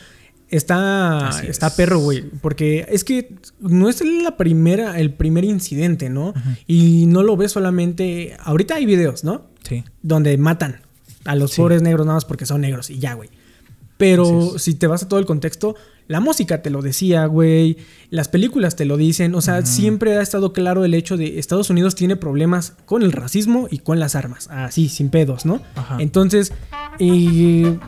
Está, 0.50 1.30
está 1.46 1.68
es. 1.68 1.74
perro, 1.74 1.98
güey, 2.00 2.22
porque 2.42 2.86
es 2.88 3.04
que 3.04 3.34
no 3.60 3.88
es 3.88 4.04
la 4.04 4.36
primera, 4.36 4.98
el 4.98 5.12
primer 5.14 5.44
incidente, 5.44 6.10
¿no? 6.10 6.34
Y 6.66 7.06
no 7.06 7.22
lo 7.22 7.36
ves 7.36 7.52
solamente, 7.52 8.36
ahorita 8.40 8.74
hay 8.74 8.86
videos, 8.86 9.24
¿no? 9.24 9.46
Sí. 9.62 9.84
donde 10.02 10.36
matan 10.38 10.80
a 11.24 11.36
los 11.36 11.52
Sí. 11.52 11.58
pobres 11.60 11.82
negros 11.82 12.06
nada 12.06 12.16
más 12.16 12.24
porque 12.24 12.46
son 12.46 12.62
negros 12.62 12.90
y 12.90 12.98
ya, 12.98 13.14
güey. 13.14 13.28
Pero 13.98 14.58
si 14.58 14.74
te 14.74 14.86
vas 14.86 15.02
a 15.02 15.08
todo 15.08 15.20
el 15.20 15.26
contexto, 15.26 15.74
la 16.08 16.20
música 16.20 16.62
te 16.62 16.70
lo 16.70 16.80
decía, 16.80 17.26
güey, 17.26 17.76
las 18.08 18.28
películas 18.28 18.74
te 18.74 18.86
lo 18.86 18.96
dicen, 18.96 19.34
o 19.34 19.42
sea, 19.42 19.64
siempre 19.66 20.16
ha 20.16 20.22
estado 20.22 20.54
claro 20.54 20.86
el 20.86 20.94
hecho 20.94 21.18
de 21.18 21.38
Estados 21.38 21.68
Unidos 21.68 21.94
tiene 21.94 22.16
problemas 22.16 22.72
con 22.86 23.02
el 23.02 23.12
racismo 23.12 23.68
y 23.70 23.78
con 23.80 24.00
las 24.00 24.14
armas, 24.14 24.48
así, 24.50 24.88
sin 24.88 25.10
pedos, 25.10 25.44
¿no? 25.44 25.60
Ajá. 25.74 25.98
Entonces, 26.00 26.52
eh, 26.98 27.78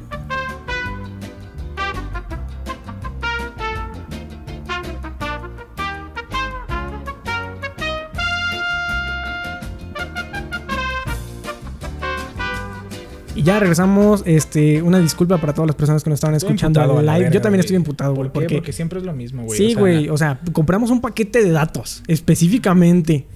ya 13.45 13.59
regresamos. 13.59 14.23
Este, 14.27 14.83
una 14.83 14.99
disculpa 14.99 15.39
para 15.39 15.53
todas 15.55 15.67
las 15.67 15.77
personas 15.77 16.03
que 16.03 16.11
nos 16.11 16.19
estaban 16.19 16.35
Estoy 16.37 16.51
escuchando 16.51 16.81
live. 17.01 17.13
verga, 17.13 17.31
Yo 17.31 17.41
también 17.41 17.61
estoy 17.61 17.77
emputado, 17.77 18.15
güey. 18.15 18.29
¿Por? 18.31 18.43
Porque, 18.43 18.57
Porque 18.57 18.73
siempre 18.73 18.99
es 18.99 19.05
lo 19.05 19.13
mismo, 19.13 19.45
güey. 19.45 19.57
sí, 19.59 19.67
o 19.67 19.69
sea, 19.71 19.79
güey. 19.81 20.09
O 20.09 20.17
sea, 20.17 20.41
compramos 20.53 20.91
un 20.91 21.01
paquete 21.01 21.43
de 21.43 21.51
datos 21.51 22.03
específicamente 22.09 23.27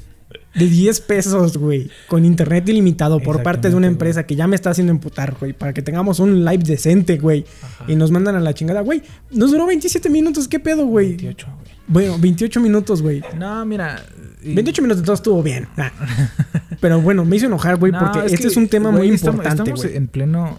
de 0.55 0.67
10 0.67 1.01
pesos, 1.03 1.57
güey. 1.59 1.91
Con 2.09 2.25
internet 2.25 2.69
ilimitado 2.69 3.21
por 3.21 3.43
parte 3.43 3.69
de 3.71 3.77
una 3.77 3.87
empresa 3.87 4.27
que 4.27 4.37
ya 4.37 4.47
me 4.47 4.57
está 4.57 4.71
haciendo 4.71 4.91
emputar, 4.91 5.37
güey. 5.39 5.53
Para 5.53 5.73
que 5.73 5.83
tengamos 5.83 6.19
un 6.19 6.45
live 6.45 6.63
decente, 6.65 7.19
güey. 7.19 7.45
Y 7.87 7.95
nos 7.95 8.11
mandan 8.11 8.37
a 8.37 8.41
la 8.41 8.55
chingada, 8.55 8.81
güey. 8.81 9.03
Nos 9.31 9.51
duró 9.51 9.67
27 9.67 10.09
minutos. 10.11 10.49
¿Qué 10.49 10.59
pedo, 10.59 10.87
güey? 10.87 11.09
28, 11.09 11.47
güey. 11.47 11.66
Bueno, 11.89 12.17
28 12.19 12.61
minutos, 12.61 13.03
güey. 13.03 13.23
No, 13.37 13.65
mira. 13.65 14.05
y- 14.43 14.55
28 14.55 14.83
minutos 14.83 15.05
todo 15.05 15.15
estuvo 15.15 15.43
bien. 15.43 15.69
Ah. 15.77 15.91
Pero 16.81 17.01
bueno, 17.01 17.25
me 17.25 17.37
hizo 17.37 17.47
enojar, 17.47 17.77
güey, 17.77 17.93
No, 17.93 17.99
porque 18.01 18.27
este 18.27 18.39
que, 18.39 18.47
es 18.49 18.57
un 18.57 18.69
tema 18.69 18.91
muy 18.91 19.09
importante, 19.09 19.49
Estamos 19.49 19.85
en 19.85 20.09
pleno 20.09 20.57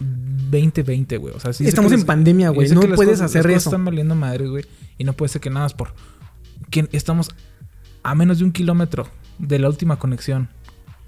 2020, 0.49 1.17
güey. 1.17 1.33
O 1.35 1.39
sea, 1.39 1.53
sí 1.53 1.63
sé 1.63 1.69
Estamos 1.69 1.91
en 1.91 1.99
las- 1.99 2.05
pandemia, 2.05 2.49
güey. 2.49 2.69
No 2.69 2.79
puedes 2.81 2.95
cosas- 2.95 3.21
hacer 3.21 3.43
las 3.43 3.51
cosas 3.53 3.61
eso. 3.63 3.69
están 3.69 3.85
valiendo 3.85 4.15
madre, 4.15 4.47
güey. 4.47 4.65
Y 4.97 5.03
no 5.03 5.13
puede 5.13 5.29
ser 5.29 5.41
que 5.41 5.49
nada 5.49 5.65
más 5.65 5.73
por. 5.73 5.93
Que 6.69 6.87
estamos 6.91 7.29
a 8.03 8.15
menos 8.15 8.39
de 8.39 8.45
un 8.45 8.51
kilómetro 8.51 9.07
de 9.39 9.59
la 9.59 9.67
última 9.69 9.99
conexión 9.99 10.49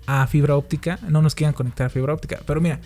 a 0.06 0.28
fibra 0.28 0.56
óptica. 0.56 1.00
No 1.08 1.22
nos 1.22 1.34
quieran 1.36 1.54
conectar 1.54 1.88
a 1.88 1.90
fibra 1.90 2.14
óptica. 2.14 2.40
Pero 2.46 2.62
mira, 2.62 2.80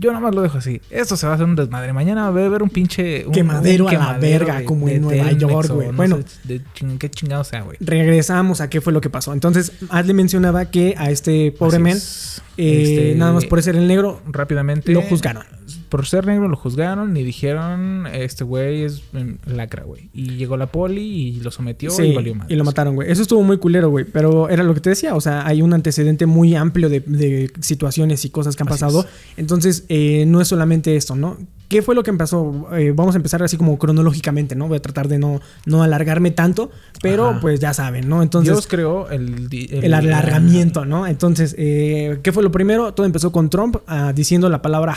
Yo 0.00 0.10
nada 0.12 0.20
más 0.22 0.34
lo 0.34 0.40
dejo 0.40 0.56
así. 0.58 0.80
Esto 0.88 1.14
se 1.16 1.26
va 1.26 1.32
a 1.32 1.34
hacer 1.34 1.46
un 1.46 1.54
desmadre. 1.56 1.92
Mañana 1.92 2.30
va 2.30 2.40
a 2.40 2.46
haber 2.46 2.62
un 2.62 2.70
pinche. 2.70 3.26
un- 3.26 3.32
Quemadero 3.32 3.84
un 3.84 3.94
a 3.94 4.12
la 4.14 4.18
verga, 4.18 4.58
de- 4.60 4.64
como 4.64 4.86
de 4.86 4.94
en 4.96 5.02
Nueva 5.02 5.30
York, 5.32 5.68
güey. 5.70 5.88
no 5.88 5.92
Bueno. 5.94 6.16
sé 6.16 6.24
de 6.44 6.60
ching- 6.74 6.96
qué 6.98 7.10
chingado 7.10 7.44
sea, 7.44 7.60
güey. 7.62 7.76
Regresamos 7.80 8.62
a 8.62 8.70
qué 8.70 8.80
fue 8.80 8.92
lo 8.94 9.02
que 9.02 9.10
pasó. 9.10 9.32
Entonces, 9.34 9.72
Adle 9.90 10.14
mencionaba 10.14 10.64
que 10.70 10.94
a 10.96 11.10
este 11.10 11.52
pobre 11.52 11.78
men, 11.80 11.98
es. 11.98 12.40
eh, 12.56 12.82
Este, 12.82 13.14
nada 13.16 13.34
más 13.34 13.44
por 13.44 13.62
ser 13.62 13.76
el 13.76 13.86
negro, 13.86 14.22
Rápidamente. 14.26 14.90
lo 14.92 15.02
juzgaron. 15.02 15.44
Por 15.90 16.06
ser 16.06 16.26
negro 16.26 16.48
lo 16.48 16.56
juzgaron 16.56 17.16
y 17.16 17.22
dijeron: 17.22 18.06
Este 18.06 18.44
güey 18.44 18.84
es 18.84 19.02
mm, 19.12 19.50
lacra, 19.54 19.84
güey. 19.84 20.08
Y 20.14 20.36
llegó 20.36 20.56
la 20.56 20.66
poli 20.66 21.02
y 21.02 21.40
lo 21.40 21.50
sometió 21.50 21.90
Sí, 21.90 22.04
y 22.04 22.14
valió 22.14 22.34
mal. 22.34 22.46
y 22.50 22.54
lo 22.54 22.64
mataron, 22.64 22.94
güey. 22.94 23.10
Eso 23.10 23.22
estuvo 23.22 23.42
muy 23.42 23.58
culero, 23.58 23.90
güey. 23.90 24.04
Pero 24.04 24.48
era 24.48 24.62
lo 24.62 24.72
que 24.72 24.80
te 24.80 24.90
decía. 24.90 25.14
O 25.14 25.20
sea, 25.20 25.46
hay 25.46 25.60
un 25.60 25.74
antecedente 25.74 26.24
muy 26.26 26.54
amplio 26.54 26.88
de, 26.88 27.00
de 27.00 27.52
situaciones 27.60 28.24
y 28.24 28.30
cosas 28.30 28.56
que 28.56 28.62
han 28.62 28.68
Así 28.68 28.80
pasado. 28.80 29.04
Entonces, 29.36 29.84
eh, 29.88 30.24
no 30.26 30.40
es 30.40 30.48
solamente 30.48 30.96
esto, 30.96 31.14
¿no? 31.16 31.36
¿Qué 31.68 31.82
fue 31.82 31.94
lo 31.94 32.02
que 32.02 32.10
empezó? 32.10 32.66
Eh, 32.76 32.92
vamos 32.92 33.14
a 33.14 33.18
empezar 33.18 33.44
así 33.44 33.56
como 33.56 33.78
cronológicamente, 33.78 34.56
¿no? 34.56 34.66
Voy 34.66 34.78
a 34.78 34.82
tratar 34.82 35.06
de 35.06 35.20
no, 35.20 35.40
no 35.66 35.84
alargarme 35.84 36.32
tanto. 36.32 36.72
Pero, 37.00 37.28
Ajá. 37.28 37.40
pues 37.40 37.60
ya 37.60 37.72
saben, 37.74 38.08
¿no? 38.08 38.22
Entonces. 38.22 38.52
Dios 38.52 38.66
creó 38.66 39.08
el, 39.08 39.48
el 39.70 39.94
alargamiento, 39.94 40.84
¿no? 40.84 41.06
Entonces, 41.06 41.54
eh, 41.58 42.18
¿qué 42.24 42.32
fue 42.32 42.42
lo 42.42 42.50
primero? 42.50 42.92
Todo 42.92 43.06
empezó 43.06 43.30
con 43.30 43.50
Trump 43.50 43.76
ah, 43.86 44.12
diciendo 44.12 44.48
la 44.48 44.62
palabra 44.62 44.94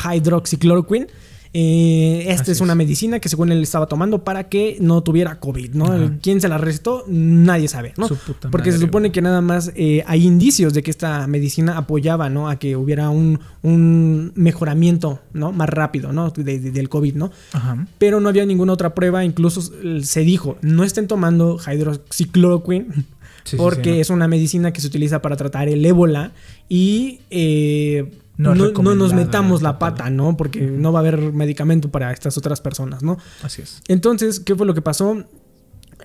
hydroxychloroquine. 0.84 1.08
Eh, 1.56 2.26
esta 2.30 2.52
es 2.52 2.62
una 2.62 2.74
medicina 2.74 3.20
que 3.20 3.30
según 3.30 3.52
él 3.52 3.62
estaba 3.62 3.86
tomando 3.86 4.24
para 4.24 4.50
que 4.50 4.78
no 4.82 5.04
tuviera 5.04 5.40
COVID, 5.40 5.76
¿no? 5.76 5.86
Ajá. 5.86 6.18
¿Quién 6.20 6.42
se 6.42 6.48
la 6.48 6.58
recetó? 6.58 7.04
Nadie 7.08 7.68
sabe, 7.68 7.94
¿no? 7.96 8.08
Porque 8.50 8.72
se 8.72 8.80
supone 8.80 9.12
que 9.12 9.22
nada 9.22 9.40
más 9.40 9.72
eh, 9.76 10.04
hay 10.08 10.26
indicios 10.26 10.74
de 10.74 10.82
que 10.82 10.90
esta 10.90 11.28
medicina 11.28 11.78
apoyaba, 11.78 12.28
¿no? 12.32 12.50
A 12.50 12.58
que 12.58 12.76
hubiera 12.76 13.12
un, 13.12 13.40
un 13.62 14.32
mejoramiento, 14.34 15.20
¿no? 15.34 15.52
Más 15.52 15.70
rápido, 15.70 16.12
¿no? 16.12 16.32
De- 16.32 16.58
de- 16.58 16.72
del 16.72 16.90
COVID, 16.90 17.14
¿no? 17.14 17.30
Ajá. 17.52 17.86
pero 18.00 18.20
no 18.20 18.30
había 18.30 18.48
ninguna 18.48 18.74
otra 18.74 18.96
prueba. 18.96 19.24
Incluso 19.24 19.62
se 20.02 20.22
dijo, 20.22 20.58
no 20.64 20.84
estén 20.84 21.06
tomando 21.08 21.60
Sí, 21.60 23.52
sí, 23.52 23.58
porque 23.58 23.84
sí, 23.92 23.96
no. 23.98 24.02
es 24.02 24.10
una 24.10 24.28
medicina 24.28 24.74
que 24.74 24.82
se 24.82 24.88
utiliza 24.88 25.22
para 25.22 25.36
tratar 25.36 25.68
el 25.70 25.86
ébola 25.86 26.32
y 26.70 27.20
eh, 27.30 28.12
No 28.38 28.56
no, 28.56 28.96
nos 28.96 29.14
metamos 29.14 29.62
la 29.62 29.78
pata, 29.80 30.10
¿no? 30.10 30.36
Porque 30.38 30.62
no 30.62 30.92
va 30.92 31.00
a 31.00 31.02
haber 31.02 31.34
medicamento 31.34 31.90
para 31.92 32.12
estas 32.12 32.38
otras 32.38 32.62
personas, 32.62 33.04
¿no? 33.04 33.18
Así 33.44 33.62
es. 33.62 33.82
Entonces, 33.88 34.40
¿qué 34.40 34.56
fue 34.56 34.66
lo 34.66 34.74
que 34.74 34.82
pasó? 34.82 35.24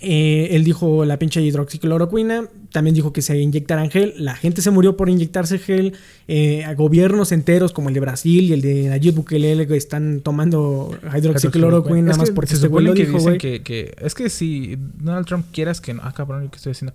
Eh, 0.00 0.50
él 0.54 0.62
dijo 0.62 1.04
la 1.04 1.18
pinche 1.18 1.42
hidroxicloroquina, 1.42 2.44
también 2.70 2.94
dijo 2.94 3.12
que 3.12 3.20
se 3.20 3.36
inyectaran 3.38 3.90
gel, 3.90 4.14
la 4.16 4.36
gente 4.36 4.62
se 4.62 4.70
murió 4.70 4.96
por 4.96 5.08
inyectarse 5.08 5.58
gel, 5.58 5.94
eh, 6.28 6.64
gobiernos 6.76 7.32
enteros 7.32 7.72
como 7.72 7.88
el 7.88 7.94
de 7.94 8.00
Brasil 8.00 8.44
y 8.44 8.52
el 8.52 8.60
de 8.60 8.88
Nayib 8.90 9.14
Bukele 9.16 9.66
que 9.66 9.76
están 9.76 10.20
tomando 10.20 10.96
hidroxicloroquina 11.16 12.02
nada 12.02 12.18
más 12.18 12.28
que 12.28 12.34
porque 12.34 12.50
se 12.50 12.54
este 12.56 12.66
supone 12.68 12.94
que 12.94 13.06
dijo, 13.06 13.18
dicen 13.18 13.38
que, 13.38 13.62
que- 13.62 13.94
es 14.00 14.14
que 14.14 14.30
si 14.30 14.76
Donald 15.00 15.26
Trump 15.26 15.46
quieras 15.52 15.80
que 15.80 15.94
no, 15.94 16.02
ah 16.04 16.12
cabrón, 16.12 16.48
¿qué 16.50 16.56
estoy 16.58 16.72
diciendo? 16.74 16.94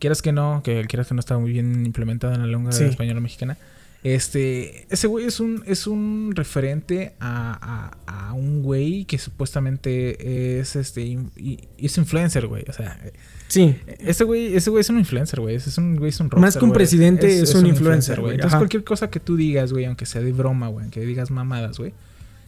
Quieras 0.00 0.20
que 0.20 0.32
no, 0.32 0.62
que 0.64 0.84
quieras 0.88 1.06
que 1.06 1.14
no 1.14 1.20
está 1.20 1.38
muy 1.38 1.52
bien 1.52 1.86
implementada 1.86 2.34
en 2.34 2.40
la 2.40 2.46
lengua 2.48 2.72
Sí. 2.72 2.82
española 2.84 3.20
mexicana. 3.20 3.56
Este, 4.04 4.86
ese 4.92 5.06
güey 5.06 5.24
es 5.24 5.40
un, 5.40 5.62
es 5.66 5.86
un 5.86 6.32
referente 6.36 7.14
a, 7.20 7.96
a- 8.06 8.28
a 8.28 8.32
un 8.34 8.62
güey 8.62 9.06
que 9.06 9.16
supuestamente 9.16 10.58
es 10.60 10.76
este 10.76 11.00
y- 11.02 11.58
es 11.78 11.96
influencer, 11.96 12.46
güey. 12.46 12.64
O 12.68 12.72
sea, 12.74 13.00
Sí, 13.48 13.74
ese 13.98 14.24
güey, 14.24 14.54
ese 14.56 14.68
güey 14.68 14.82
es 14.82 14.90
un 14.90 14.98
influencer, 14.98 15.40
güey. 15.40 15.54
Es 15.56 15.78
un 15.78 15.96
güey, 15.96 16.10
es 16.10 16.20
un 16.20 16.26
Más 16.26 16.32
rockstar, 16.34 16.60
que 16.60 16.64
un 16.66 16.72
presidente, 16.72 17.40
es 17.40 17.54
un 17.54 17.66
influencer, 17.66 18.20
güey. 18.20 18.34
Entonces 18.34 18.52
Ajá. 18.54 18.58
cualquier 18.60 18.84
cosa 18.84 19.08
que 19.10 19.20
tú 19.20 19.36
digas, 19.36 19.72
güey, 19.72 19.86
aunque 19.86 20.04
sea 20.04 20.20
de 20.20 20.32
broma, 20.32 20.68
güey, 20.68 20.82
aunque 20.84 21.00
digas 21.00 21.30
mamadas, 21.30 21.78
güey, 21.78 21.94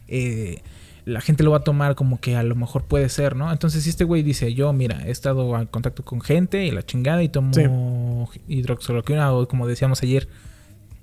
eh, 0.08 0.60
la 1.06 1.22
gente 1.22 1.42
lo 1.42 1.52
va 1.52 1.58
a 1.58 1.64
tomar 1.64 1.94
como 1.94 2.20
que 2.20 2.36
a 2.36 2.42
lo 2.42 2.54
mejor 2.54 2.84
puede 2.84 3.08
ser, 3.08 3.34
¿no? 3.34 3.50
Entonces 3.50 3.84
si 3.84 3.88
este 3.90 4.04
güey 4.04 4.22
dice, 4.22 4.52
yo, 4.52 4.72
mira, 4.74 5.06
he 5.06 5.10
estado 5.10 5.58
en 5.58 5.66
contacto 5.68 6.04
con 6.04 6.20
gente 6.20 6.66
y 6.66 6.70
la 6.70 6.84
chingada 6.84 7.22
y 7.22 7.28
tomo 7.30 8.28
hidroxicloroquina 8.48 9.32
o 9.32 9.48
como 9.48 9.66
decíamos 9.66 10.02
ayer 10.02 10.28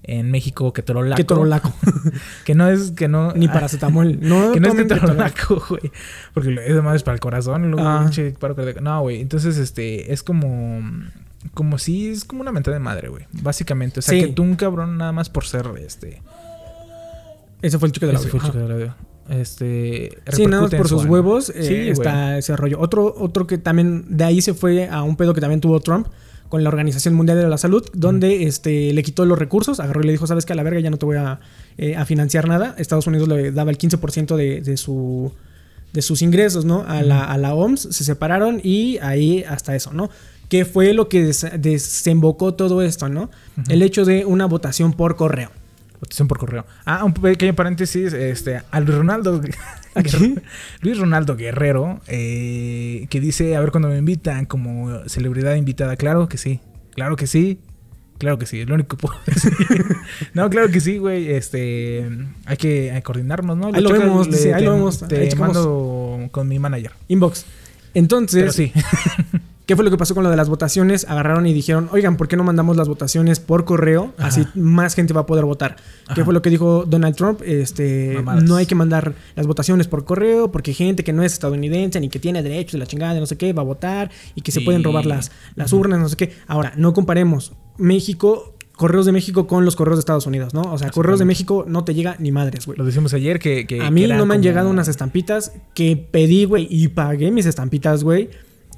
en 0.04 0.30
México, 0.32 0.74
que 0.74 0.82
torolaco, 0.82 1.74
Que 2.46 2.56
no 2.56 2.68
es, 2.70 2.92
que 2.92 3.08
no... 3.08 3.34
ni 3.34 3.48
ah, 3.48 3.54
paracetamol. 3.54 4.20
No, 4.22 4.52
que 4.52 4.60
no 4.60 4.68
es 4.68 4.74
tomen 4.74 4.88
ketorolaco, 4.88 5.64
güey. 5.70 5.92
Porque 6.34 6.60
es 6.66 6.84
más 6.84 7.04
para 7.04 7.16
el 7.16 7.22
corazón. 7.22 7.72
luego 7.72 7.88
Ah. 7.88 8.02
pinche 8.04 8.32
paro 8.32 8.56
cardíaco. 8.56 8.82
No, 8.82 9.02
güey. 9.02 9.22
Entonces, 9.22 9.58
este, 9.58 10.12
es 10.12 10.24
como. 10.24 10.82
Como 11.54 11.78
si 11.78 12.10
es 12.10 12.26
como 12.26 12.42
una 12.42 12.52
mentada 12.52 12.76
de 12.76 12.80
madre, 12.84 13.10
güey. 13.10 13.26
Básicamente. 13.32 14.00
O 14.00 14.02
sea, 14.02 14.18
Sí. 14.18 14.26
que 14.26 14.34
tú 14.34 14.44
un 14.44 14.56
cabrón 14.56 14.98
nada 14.98 15.12
más 15.12 15.30
por 15.30 15.46
ser 15.46 15.68
este. 15.78 16.22
Ese 17.62 17.80
fue 17.80 17.88
el 17.88 17.94
chico 17.94 18.06
de 18.08 18.14
la 18.14 18.20
ese 18.20 18.30
fue 18.30 18.40
el 18.46 18.52
del 18.68 18.72
audio. 18.72 18.96
Este. 19.30 20.18
Sí, 20.34 20.48
nada 20.48 20.64
más 20.64 20.72
por 20.76 20.88
su 20.88 21.00
sus 21.00 21.06
huevos 21.06 21.50
eh, 21.50 21.64
Sí, 21.64 21.76
güey. 21.76 21.90
está 21.92 22.38
ese 22.38 22.58
rollo. 22.58 22.80
Otro, 22.80 23.14
otro 23.18 23.48
que 23.48 23.58
también 23.58 24.06
de 24.10 24.26
ahí 24.26 24.42
se 24.42 24.54
fue 24.54 24.90
a 24.90 25.02
un 25.04 25.16
pedo 25.16 25.34
que 25.34 25.40
también 25.42 25.62
tuvo 25.62 25.80
Trump 25.80 26.08
con 26.54 26.64
la 26.64 26.70
Organización 26.70 27.16
Mundial 27.16 27.40
de 27.40 27.48
la 27.50 27.58
Salud, 27.58 27.84
donde 27.96 28.44
este, 28.44 28.94
le 28.94 29.02
quitó 29.02 29.26
los 29.26 29.40
recursos, 29.40 29.80
agarró 29.80 30.04
y 30.04 30.06
le 30.06 30.12
dijo, 30.12 30.28
sabes 30.28 30.46
que 30.46 30.54
a 30.54 30.56
la 30.56 30.62
verga 30.62 30.80
ya 30.82 30.92
no 30.92 30.98
te 30.98 31.06
voy 31.08 31.18
a, 31.18 31.40
eh, 31.80 31.96
a 31.96 32.06
financiar 32.06 32.48
nada. 32.48 32.76
Estados 32.78 33.08
Unidos 33.08 33.28
le 33.28 33.52
daba 33.52 33.72
el 33.72 33.80
15% 33.80 34.36
de, 34.36 34.62
de 34.62 34.78
su 34.78 35.32
de 35.94 36.04
sus 36.04 36.22
ingresos, 36.22 36.64
¿no? 36.64 36.84
A 36.88 37.02
la, 37.02 37.24
a 37.24 37.40
la 37.40 37.56
OMS, 37.56 37.88
se 37.90 38.04
separaron 38.04 38.62
y 38.64 39.00
ahí 39.02 39.44
hasta 39.50 39.76
eso, 39.76 39.94
¿no? 39.94 40.12
Que 40.48 40.64
fue 40.64 40.94
lo 40.94 41.10
que 41.10 41.24
des- 41.24 41.48
desembocó 41.58 42.54
todo 42.54 42.84
esto, 42.84 43.10
¿no? 43.10 43.32
El 43.68 43.82
hecho 43.82 44.06
de 44.06 44.24
una 44.26 44.46
votación 44.46 44.94
por 44.94 45.16
correo. 45.16 45.50
Por 46.28 46.38
correo. 46.40 46.66
Ah, 46.86 47.04
un 47.04 47.14
pequeño 47.14 47.54
paréntesis. 47.56 48.14
Este, 48.14 48.62
a 48.70 48.80
Luis 48.80 48.98
Ronaldo. 48.98 49.42
Aquí. 49.96 50.36
Luis 50.82 50.98
Ronaldo 50.98 51.36
Guerrero. 51.36 52.02
eh, 52.08 53.08
que 53.10 53.20
dice: 53.20 53.56
A 53.56 53.60
ver 53.60 53.72
cuando 53.72 53.90
me 53.90 53.98
invitan 53.98 54.46
como 54.46 55.08
celebridad 55.08 55.56
invitada. 55.56 55.96
Claro 55.96 56.28
que 56.30 56.38
sí. 56.38 56.60
Claro 56.96 57.16
que 57.16 57.28
sí. 57.28 57.60
Claro 58.20 58.38
que 58.38 58.46
sí. 58.46 58.62
Es 58.62 58.68
lo 58.70 58.76
único 58.76 58.96
que 58.96 59.02
puedo 59.08 59.20
decir. 59.26 59.52
no, 60.34 60.50
claro 60.50 60.70
que 60.70 60.80
sí, 60.80 60.98
güey. 60.98 61.32
Este. 61.32 62.08
Hay 62.46 62.58
que, 62.58 63.02
coordinarnos, 63.04 63.58
¿no? 63.58 63.68
Ahí 63.74 63.82
lo 63.82 63.92
vemos, 63.92 64.28
le- 64.28 64.38
sí, 64.38 64.50
ahí 64.50 64.60
te- 64.60 64.66
lo 64.66 64.74
vemos, 64.74 65.08
Te 65.08 65.36
mando 65.36 66.30
con 66.32 66.48
mi 66.48 66.60
manager. 66.60 66.92
Inbox. 67.08 67.46
Entonces, 67.94 68.42
Pero 68.42 68.52
sí. 68.54 68.72
¿Qué 69.66 69.76
fue 69.78 69.86
lo 69.86 69.92
que 69.92 69.98
pasó 69.98 70.14
con 70.14 70.26
lo 70.26 70.30
de 70.30 70.36
las 70.36 70.50
votaciones? 70.50 71.06
Agarraron 71.08 71.48
y 71.48 71.54
dijeron, 71.54 71.88
oigan, 71.94 72.18
¿por 72.18 72.28
qué 72.28 72.36
no 72.36 72.44
mandamos 72.44 72.76
las 72.76 72.90
votaciones 72.90 73.40
por 73.40 73.64
correo? 73.64 74.14
Así 74.18 74.46
más 74.56 74.94
gente 74.94 75.14
va 75.14 75.22
a 75.22 75.26
poder 75.26 75.46
votar. 75.46 75.78
¿Qué 76.14 76.26
fue 76.26 76.34
lo 76.34 76.42
que 76.42 76.50
dijo 76.50 76.84
Donald 76.86 77.16
Trump? 77.16 77.42
Este, 77.46 78.16
Mamadas. 78.16 78.44
no 78.44 78.58
hay 78.58 78.66
que 78.66 78.76
mandar 78.76 79.14
las 79.36 79.48
votaciones 79.48 79.88
por 79.88 80.04
correo 80.04 80.52
porque 80.52 80.74
gente 80.74 81.06
que 81.06 81.14
no 81.14 81.24
es 81.24 81.32
estadounidense 81.32 82.00
ni 82.02 82.10
que 82.10 82.20
tiene 82.20 82.44
derechos 82.44 82.74
de 82.74 82.80
la 82.80 82.88
chingada 82.88 83.14
de 83.14 83.22
no 83.22 83.26
sé 83.26 83.38
qué 83.38 83.54
va 83.54 83.62
a 83.62 83.66
votar 83.66 84.12
y 84.36 84.42
que 84.42 84.52
se 84.52 84.60
Sí. 84.60 84.66
pueden 84.66 84.84
robar 84.84 85.06
las, 85.06 85.32
las 85.56 85.72
urnas, 85.72 86.00
no 86.00 86.10
sé 86.10 86.18
qué. 86.18 86.34
Ahora, 86.48 86.74
no 86.76 86.92
comparemos 86.94 87.54
México, 87.78 88.54
correos 88.76 89.06
de 89.06 89.12
México 89.14 89.48
con 89.48 89.64
los 89.66 89.76
correos 89.78 89.98
de 89.98 90.02
Estados 90.02 90.26
Unidos, 90.26 90.54
¿no? 90.54 90.62
O 90.64 90.78
sea, 90.78 90.90
correos 90.92 91.20
de 91.20 91.26
México 91.26 91.64
no 91.68 91.84
te 91.86 91.94
llega 91.94 92.16
ni 92.20 92.32
madres, 92.32 92.66
güey. 92.66 92.78
Lo 92.78 92.84
decimos 92.86 93.14
ayer 93.14 93.40
que. 93.40 93.66
que 93.68 93.82
A 93.82 93.92
mí 93.92 94.02
que 94.02 94.08
no 94.10 94.26
me 94.26 94.34
han 94.34 94.40
como- 94.40 94.44
llegado 94.44 94.70
unas 94.70 94.88
estampitas 94.90 95.54
que 95.74 95.96
pedí, 95.96 96.46
güey, 96.46 96.68
y 96.70 96.90
pagué 96.90 97.32
mis 97.32 97.46
estampitas, 97.46 98.04
güey. 98.04 98.30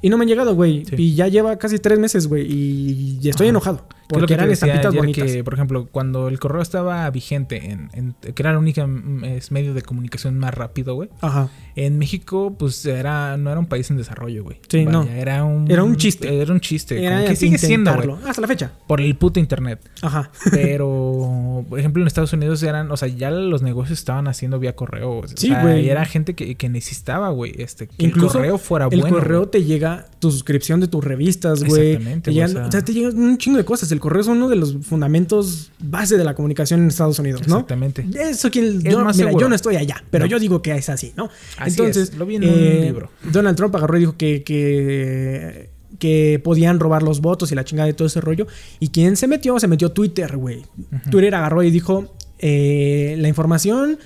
Y 0.06 0.10
no 0.10 0.18
me 0.20 0.24
han 0.24 0.28
llegado, 0.28 0.54
güey. 0.54 0.86
Sí. 0.86 0.96
Y 1.00 1.16
ya 1.16 1.28
lleva 1.30 1.58
casi 1.58 1.80
tres 1.80 1.98
meses, 1.98 2.28
güey. 2.28 2.46
Y 2.48 3.28
estoy 3.28 3.48
Ajá. 3.48 3.50
enojado. 3.50 3.88
Porque 4.08 4.36
eran 4.36 4.52
estampitas 4.52 4.94
bonitas. 4.94 5.32
Que, 5.32 5.44
por 5.44 5.56
ejemplo, 5.56 5.88
cuando 5.92 6.28
el 6.28 6.40
correo 6.40 6.62
estaba 6.62 7.10
vigente, 7.10 7.72
en, 7.72 7.90
en- 7.94 8.14
que 8.34 8.40
era 8.44 8.54
la 8.54 8.60
única 8.60 8.86
mm, 8.86 9.24
medio 9.50 9.74
de 9.74 9.82
comunicación 9.82 10.38
más 10.38 10.54
rápido, 10.54 10.94
güey. 10.94 11.10
Ajá. 11.22 11.50
En 11.76 11.98
México, 11.98 12.56
pues 12.58 12.86
era, 12.86 13.36
no 13.38 13.52
era 13.52 13.60
un 13.60 13.66
país 13.66 13.90
en 13.92 13.98
desarrollo, 13.98 14.44
güey. 14.44 14.58
Sí, 14.70 14.86
no. 14.86 15.04
Era 15.04 15.44
un, 15.44 15.70
Era 15.70 15.84
un 15.84 15.98
chiste. 15.98 16.42
Era 16.42 16.54
un 16.54 16.60
chiste. 16.62 17.04
Era 17.04 17.26
que 17.26 17.36
sigue 17.36 17.58
siendo, 17.58 17.94
güey. 17.94 18.10
Hasta 18.26 18.42
la 18.42 18.48
fecha. 18.48 18.72
Por 18.88 19.02
el 19.02 19.16
puto 19.18 19.40
internet. 19.42 19.80
Ajá. 20.02 20.32
Pero, 20.80 21.66
por 21.70 21.80
ejemplo, 21.80 22.02
en 22.02 22.08
Estados 22.08 22.32
Unidos 22.34 22.62
eran, 22.64 22.92
o 22.92 22.98
sea, 22.98 23.08
ya 23.08 23.30
los 23.32 23.62
negocios 23.62 24.00
estaban 24.00 24.28
haciendo 24.28 24.60
vía 24.60 24.76
correo. 24.76 25.20
O 25.20 25.28
Sí, 25.28 25.54
güey. 25.62 25.86
y 25.86 25.90
era 25.90 26.06
gente 26.06 26.34
que, 26.34 26.56
que 26.56 26.70
necesitaba, 26.70 27.30
güey, 27.30 27.54
este, 27.58 27.88
que 27.88 28.06
Incluso 28.06 28.38
el 28.38 28.44
correo 28.46 28.58
fuera 28.58 28.88
el 28.92 29.02
bueno. 29.02 29.18
correo 29.18 29.40
güey. 29.40 29.52
te 29.52 29.64
llega 29.64 30.06
tu 30.20 30.32
suscripción 30.32 30.80
de 30.80 30.88
tus 30.88 31.04
revistas, 31.04 31.64
güey. 31.64 31.92
Exactamente, 31.92 32.32
Te 32.32 32.32
güey, 32.32 32.48
llegan- 32.48 32.64
o 32.64 32.68
o, 32.68 32.72
sea- 32.72 32.82
te 32.84 32.94
llegan 32.94 33.18
un 33.20 33.38
chingo 33.38 33.58
de 33.58 33.66
cosas. 33.66 33.92
El 33.92 34.00
correo 34.00 34.22
es 34.22 34.28
uno 34.28 34.48
de 34.50 34.56
los 34.56 34.76
fundamentos 34.86 35.72
base 35.80 36.18
de 36.18 36.24
la 36.24 36.34
comunicación 36.36 36.82
en 36.82 36.88
Estados 36.88 37.20
Unidos, 37.20 37.42
¿no? 37.48 37.56
Exactamente. 37.56 38.06
Eso 38.20 38.50
quien 38.50 38.66
Es 38.78 38.84
yo, 38.84 39.04
más 39.04 39.16
mira, 39.18 39.30
seguro. 39.30 39.46
yo 39.46 39.50
no 39.50 39.56
estoy 39.56 39.76
allá, 39.76 40.04
pero 40.10 40.26
No. 40.26 40.32
yo 40.32 40.40
digo 40.40 40.62
que 40.62 40.76
es 40.76 40.90
así, 40.90 41.14
¿no? 41.16 41.30
Así 41.66 41.80
Entonces, 41.80 42.10
es, 42.10 42.18
lo 42.18 42.26
vi 42.26 42.36
en 42.36 42.44
un 42.44 42.50
eh, 42.50 42.82
libro. 42.84 43.10
Donald 43.32 43.58
Trump 43.58 43.76
agarró 43.76 43.98
y 43.98 44.02
dijo 44.02 44.18
que, 44.18 44.44
que, 44.44 45.70
que 46.00 46.42
podían 46.44 46.80
robar 46.80 47.04
los 47.04 47.22
votos 47.22 47.52
y 47.52 47.56
la 47.56 47.64
chingada 47.64 47.88
de 47.88 47.94
todo 47.94 48.08
ese 48.08 48.22
rollo. 48.22 48.48
¿Y 48.80 48.90
quién 48.90 49.16
se 49.16 49.28
metió? 49.28 49.60
Se 49.60 49.68
metió 49.68 49.92
Twitter, 49.92 50.38
güey. 50.38 50.64
Twitter 51.10 51.34
agarró 51.36 51.64
y 51.64 51.72
dijo 51.72 52.14
eh, 52.40 53.16
la 53.18 53.28
información 53.28 53.98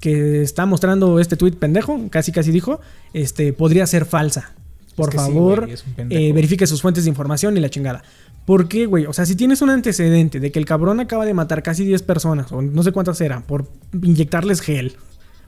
que 0.00 0.42
está 0.42 0.66
mostrando 0.66 1.20
este 1.20 1.36
tweet 1.36 1.52
pendejo, 1.52 2.08
casi 2.10 2.32
casi 2.32 2.50
dijo, 2.50 2.80
este, 3.12 3.52
podría 3.52 3.86
ser 3.86 4.04
falsa. 4.04 4.52
por 4.96 5.10
que 5.10 5.16
favor, 5.16 5.68
eh, 6.10 6.32
verifique 6.32 6.66
sus 6.66 6.82
fuentes 6.82 7.04
de 7.04 7.10
información 7.10 7.56
y 7.56 7.60
la 7.60 7.70
chingada. 7.70 8.02
¿Por 8.44 8.68
qué, 8.68 8.86
güey? 8.86 9.06
O 9.06 9.12
sea, 9.12 9.24
si 9.24 9.36
tienes 9.36 9.62
un 9.62 9.70
antecedente 9.70 10.40
de 10.40 10.50
que 10.50 10.58
el 10.58 10.64
cabrón 10.64 10.98
acaba 10.98 11.24
de 11.24 11.34
matar 11.34 11.62
casi 11.62 11.84
10 11.84 12.02
personas, 12.02 12.50
o 12.50 12.60
no 12.60 12.82
sé 12.82 12.90
cuántas 12.90 13.20
eran, 13.20 13.44
por 13.44 13.68
inyectarles 14.02 14.60
gel, 14.60 14.96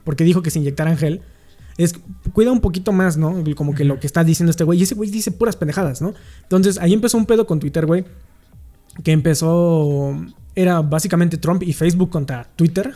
porque 0.05 0.23
dijo 0.23 0.41
que 0.41 0.51
se 0.51 0.59
inyectaran 0.59 0.97
gel, 0.97 1.21
es 1.77 1.95
cuida 2.33 2.51
un 2.51 2.61
poquito 2.61 2.91
más, 2.91 3.17
¿no? 3.17 3.43
Como 3.55 3.75
que 3.75 3.83
lo 3.83 3.99
que 3.99 4.07
está 4.07 4.23
diciendo 4.23 4.51
este 4.51 4.63
güey. 4.63 4.79
Y 4.79 4.83
ese 4.83 4.95
güey 4.95 5.09
dice 5.09 5.31
puras 5.31 5.55
pendejadas, 5.55 6.01
¿no? 6.01 6.13
Entonces, 6.43 6.77
ahí 6.77 6.93
empezó 6.93 7.17
un 7.17 7.25
pedo 7.25 7.45
con 7.45 7.59
Twitter, 7.59 7.85
güey. 7.85 8.05
Que 9.03 9.11
empezó. 9.11 10.15
Era 10.55 10.81
básicamente 10.81 11.37
Trump 11.37 11.63
y 11.63 11.73
Facebook 11.73 12.09
contra 12.09 12.49
Twitter. 12.55 12.95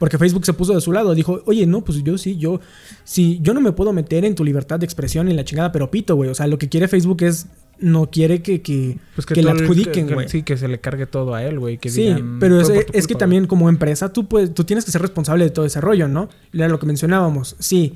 Porque 0.00 0.18
Facebook 0.18 0.44
se 0.44 0.52
puso 0.52 0.74
de 0.74 0.80
su 0.80 0.90
lado. 0.90 1.14
Dijo, 1.14 1.42
oye, 1.46 1.64
no, 1.64 1.82
pues 1.84 2.02
yo 2.02 2.18
sí, 2.18 2.36
yo. 2.36 2.60
Sí, 3.04 3.38
yo 3.40 3.54
no 3.54 3.60
me 3.60 3.70
puedo 3.70 3.92
meter 3.92 4.24
en 4.24 4.34
tu 4.34 4.44
libertad 4.44 4.80
de 4.80 4.84
expresión 4.84 5.28
y 5.28 5.34
la 5.34 5.44
chingada, 5.44 5.70
pero 5.70 5.90
pito, 5.90 6.16
güey. 6.16 6.28
O 6.28 6.34
sea, 6.34 6.48
lo 6.48 6.58
que 6.58 6.68
quiere 6.68 6.88
Facebook 6.88 7.22
es. 7.22 7.46
No 7.80 8.10
quiere 8.10 8.42
que, 8.42 8.62
que, 8.62 8.98
Pues 9.16 9.26
que 9.26 9.34
le 9.36 9.42
todo 9.42 9.52
el- 9.56 9.62
adjudiquen, 9.64 10.06
que- 10.06 10.14
güey. 10.14 10.28
Sí, 10.28 10.42
que 10.44 10.56
se 10.56 10.68
le 10.68 10.78
cargue 10.80 11.06
todo 11.06 11.34
a 11.34 11.42
él, 11.42 11.58
güey. 11.58 11.78
Que 11.78 11.88
Sí, 11.90 12.02
digan, 12.02 12.38
pero 12.38 12.60
es, 12.60 12.68
"Fue 12.68 12.76
por 12.76 12.84
tu 12.92 12.98
es 12.98 13.06
que 13.08 13.14
también 13.16 13.46
como 13.46 13.68
empresa 13.68 14.12
tú, 14.12 14.28
puedes, 14.28 14.54
tú 14.54 14.62
tienes 14.64 14.84
que 14.84 14.92
ser 14.92 15.02
responsable 15.02 15.44
de 15.44 15.50
todo 15.50 15.64
ese 15.64 15.80
rollo, 15.80 16.06
¿no? 16.06 16.28
Era 16.52 16.68
lo 16.68 16.78
que 16.78 16.86
mencionábamos. 16.86 17.56
Sí, 17.58 17.94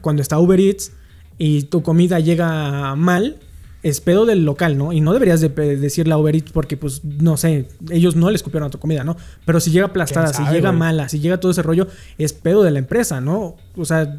cuando 0.00 0.22
está 0.22 0.38
Uber 0.40 0.58
Eats 0.58 0.90
y 1.38 1.62
tu 1.64 1.82
comida 1.82 2.18
llega 2.18 2.96
mal, 2.96 3.36
es 3.84 4.00
pedo 4.00 4.26
del 4.26 4.44
local, 4.44 4.76
¿no? 4.76 4.92
Y 4.92 5.00
no 5.00 5.12
deberías 5.12 5.40
de 5.40 5.48
decirle 5.76 6.12
a 6.14 6.18
Uber 6.18 6.34
Eats 6.34 6.50
porque, 6.50 6.76
pues, 6.76 7.04
no 7.04 7.36
sé, 7.36 7.68
ellos 7.90 8.16
no 8.16 8.28
le 8.30 8.34
escupieron 8.36 8.66
a 8.66 8.70
tu 8.70 8.80
comida, 8.80 9.04
¿no? 9.04 9.16
Pero 9.46 9.60
si 9.60 9.70
llega 9.70 9.86
aplastada, 9.86 10.32
si 10.32 10.42
llega 10.52 10.72
mala, 10.72 11.08
si 11.08 11.20
llega 11.20 11.38
todo 11.38 11.52
ese 11.52 11.62
rollo, 11.62 11.86
es 12.18 12.32
pedo 12.32 12.64
de 12.64 12.72
la 12.72 12.80
empresa, 12.80 13.20
¿no? 13.20 13.54
O 13.76 13.84
sea, 13.84 14.16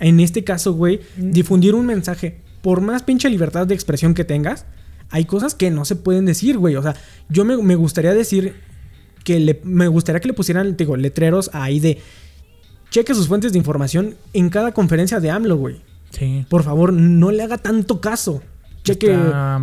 en 0.00 0.18
este 0.20 0.44
caso, 0.44 0.72
güey, 0.72 1.00
Mm. 1.18 1.30
difundir 1.30 1.74
un 1.74 1.84
mensaje, 1.84 2.38
por 2.62 2.80
más 2.80 3.02
pinche 3.02 3.30
libertad 3.30 3.66
de 3.66 3.74
expresión 3.74 4.14
que 4.14 4.24
tengas, 4.24 4.66
hay 5.10 5.24
cosas 5.24 5.54
que 5.54 5.70
no 5.70 5.84
se 5.84 5.96
pueden 5.96 6.24
decir, 6.26 6.58
güey. 6.58 6.76
O 6.76 6.82
sea, 6.82 6.96
yo 7.28 7.44
me, 7.44 7.56
me 7.56 7.74
gustaría 7.74 8.14
decir 8.14 8.54
que 9.24 9.40
le, 9.40 9.60
me 9.64 9.88
gustaría 9.88 10.20
que 10.20 10.28
le 10.28 10.34
pusieran, 10.34 10.76
te 10.76 10.84
digo, 10.84 10.96
letreros 10.96 11.50
ahí 11.52 11.80
de 11.80 11.98
cheque 12.90 13.14
sus 13.14 13.28
fuentes 13.28 13.52
de 13.52 13.58
información 13.58 14.16
en 14.32 14.48
cada 14.50 14.72
conferencia 14.72 15.20
de 15.20 15.30
AMLO, 15.30 15.56
güey. 15.56 15.82
Sí. 16.10 16.46
Por 16.48 16.62
favor, 16.62 16.92
no 16.92 17.30
le 17.30 17.42
haga 17.42 17.58
tanto 17.58 18.00
caso. 18.00 18.42
Cheque, 18.84 19.18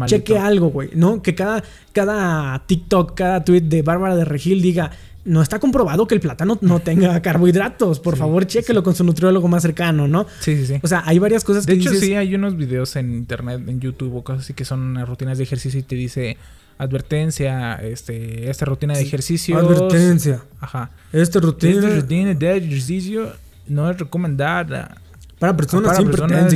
cheque 0.05 0.37
algo, 0.37 0.67
güey. 0.69 0.89
¿No? 0.95 1.21
Que 1.21 1.33
cada, 1.33 1.63
cada 1.93 2.65
TikTok, 2.67 3.13
cada 3.15 3.45
tweet 3.45 3.61
de 3.61 3.81
Bárbara 3.81 4.15
de 4.15 4.25
Regil 4.25 4.61
diga. 4.61 4.91
No 5.25 5.41
está 5.41 5.59
comprobado 5.59 6.05
que 6.07 6.15
el 6.15 6.21
plátano 6.21 6.57
no 6.61 6.79
tenga 6.79 7.21
carbohidratos. 7.21 7.99
Por 7.99 8.17
favor, 8.17 8.45
chéquelo 8.45 8.83
con 8.83 8.93
su 8.95 9.03
nutriólogo 9.03 9.47
más 9.47 9.61
cercano, 9.61 10.07
¿no? 10.07 10.25
Sí, 10.39 10.57
sí, 10.57 10.65
sí. 10.65 10.79
O 10.81 10.87
sea, 10.87 11.03
hay 11.05 11.19
varias 11.19 11.43
cosas 11.43 11.65
De 11.65 11.73
que 11.73 11.79
hecho, 11.79 11.91
dices, 11.91 12.05
sí, 12.05 12.13
hay 12.15 12.35
unos 12.35 12.57
videos 12.57 12.95
en 12.95 13.13
internet, 13.13 13.61
en 13.67 13.79
YouTube 13.79 14.15
o 14.15 14.23
cosas 14.23 14.43
así 14.43 14.53
que 14.53 14.65
son 14.65 15.05
rutinas 15.05 15.37
de 15.37 15.43
ejercicio 15.45 15.79
y 15.79 15.83
te 15.83 15.95
dice 15.95 16.37
advertencia, 16.77 17.75
este, 17.75 18.49
esta 18.49 18.65
rutina 18.65 18.95
de 18.95 19.01
ejercicio. 19.01 19.57
Advertencia. 19.57 20.43
Ajá. 20.59 20.91
Esta 21.11 21.21
Esta 21.21 21.39
rutina 21.39 21.89
rutina 21.95 22.33
de 22.33 22.57
ejercicio 22.57 23.31
no 23.67 23.89
es 23.89 23.97
recomendada 23.97 24.97
para 25.39 25.55
personas 25.57 25.97
para 25.97 26.09
personas. 26.09 26.53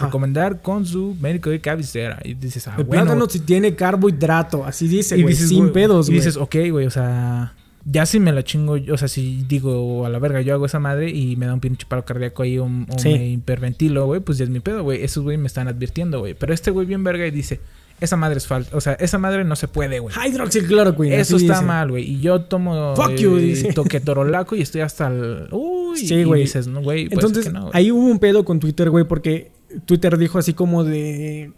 Recomendar 0.00 0.62
con 0.62 0.86
su 0.86 1.14
médico 1.20 1.50
de 1.50 1.60
cabecera. 1.60 2.18
Y 2.24 2.34
dices, 2.34 2.66
ah, 2.68 2.74
El 2.78 2.84
bueno. 2.84 3.04
plátano 3.04 3.28
si 3.28 3.40
tiene 3.40 3.74
carbohidrato, 3.74 4.64
así 4.64 4.88
dice, 4.88 5.16
y 5.18 5.22
güey, 5.22 5.34
sin 5.34 5.58
güey, 5.58 5.72
pedos, 5.72 6.08
Y 6.08 6.12
güey. 6.12 6.20
dices, 6.20 6.36
ok, 6.36 6.56
güey, 6.70 6.86
o 6.86 6.90
sea, 6.90 7.52
ya 7.84 8.06
si 8.06 8.20
me 8.20 8.32
la 8.32 8.44
chingo, 8.44 8.76
o 8.92 8.96
sea, 8.96 9.08
si 9.08 9.44
digo 9.48 10.06
a 10.06 10.08
la 10.08 10.18
verga, 10.18 10.40
yo 10.40 10.54
hago 10.54 10.66
esa 10.66 10.78
madre 10.78 11.10
y 11.10 11.36
me 11.36 11.46
da 11.46 11.54
un 11.54 11.60
pinche 11.60 11.86
paro 11.88 12.04
cardíaco 12.04 12.42
ahí 12.44 12.58
o, 12.58 12.64
o 12.64 12.98
Sí. 12.98 13.08
me 13.10 13.28
hiperventilo, 13.30 14.06
güey, 14.06 14.20
pues 14.20 14.38
ya 14.38 14.44
es 14.44 14.50
mi 14.50 14.60
pedo, 14.60 14.82
güey. 14.82 15.02
Esos 15.02 15.22
güey 15.24 15.36
me 15.36 15.46
están 15.48 15.68
advirtiendo, 15.68 16.20
güey. 16.20 16.34
Pero 16.34 16.54
este 16.54 16.70
güey 16.70 16.86
bien 16.86 17.02
verga 17.04 17.26
y 17.26 17.30
dice, 17.30 17.60
esa 18.00 18.16
madre 18.16 18.38
es 18.38 18.46
falsa, 18.46 18.76
o 18.76 18.80
sea, 18.80 18.94
esa 18.94 19.18
madre 19.18 19.44
no 19.44 19.56
se 19.56 19.68
puede, 19.68 19.98
güey. 20.00 20.14
Hydroxychloroquine. 20.14 21.20
Eso 21.20 21.36
está 21.36 21.54
dice. 21.54 21.64
mal, 21.66 21.90
güey. 21.90 22.04
Y 22.10 22.20
yo 22.20 22.42
tomo 22.42 22.94
Fuck 22.96 23.16
you, 23.16 23.36
dice. 23.36 23.72
toquetorolaco 23.72 24.56
y 24.56 24.62
estoy 24.62 24.80
hasta 24.82 25.08
el. 25.08 25.48
Uy, 25.52 25.98
Sí, 25.98 26.24
güey. 26.24 26.42
dices, 26.42 26.66
no, 26.68 26.82
güey. 26.82 27.08
Pues 27.08 27.24
Entonces, 27.24 27.46
que 27.46 27.52
no, 27.52 27.70
ahí 27.72 27.90
hubo 27.92 28.06
un 28.06 28.18
pedo 28.18 28.44
con 28.44 28.60
Twitter, 28.60 28.90
güey, 28.90 29.04
porque 29.04 29.50
Twitter 29.86 30.16
dijo 30.18 30.38
así 30.38 30.52
como 30.54 30.84
de... 30.84 31.52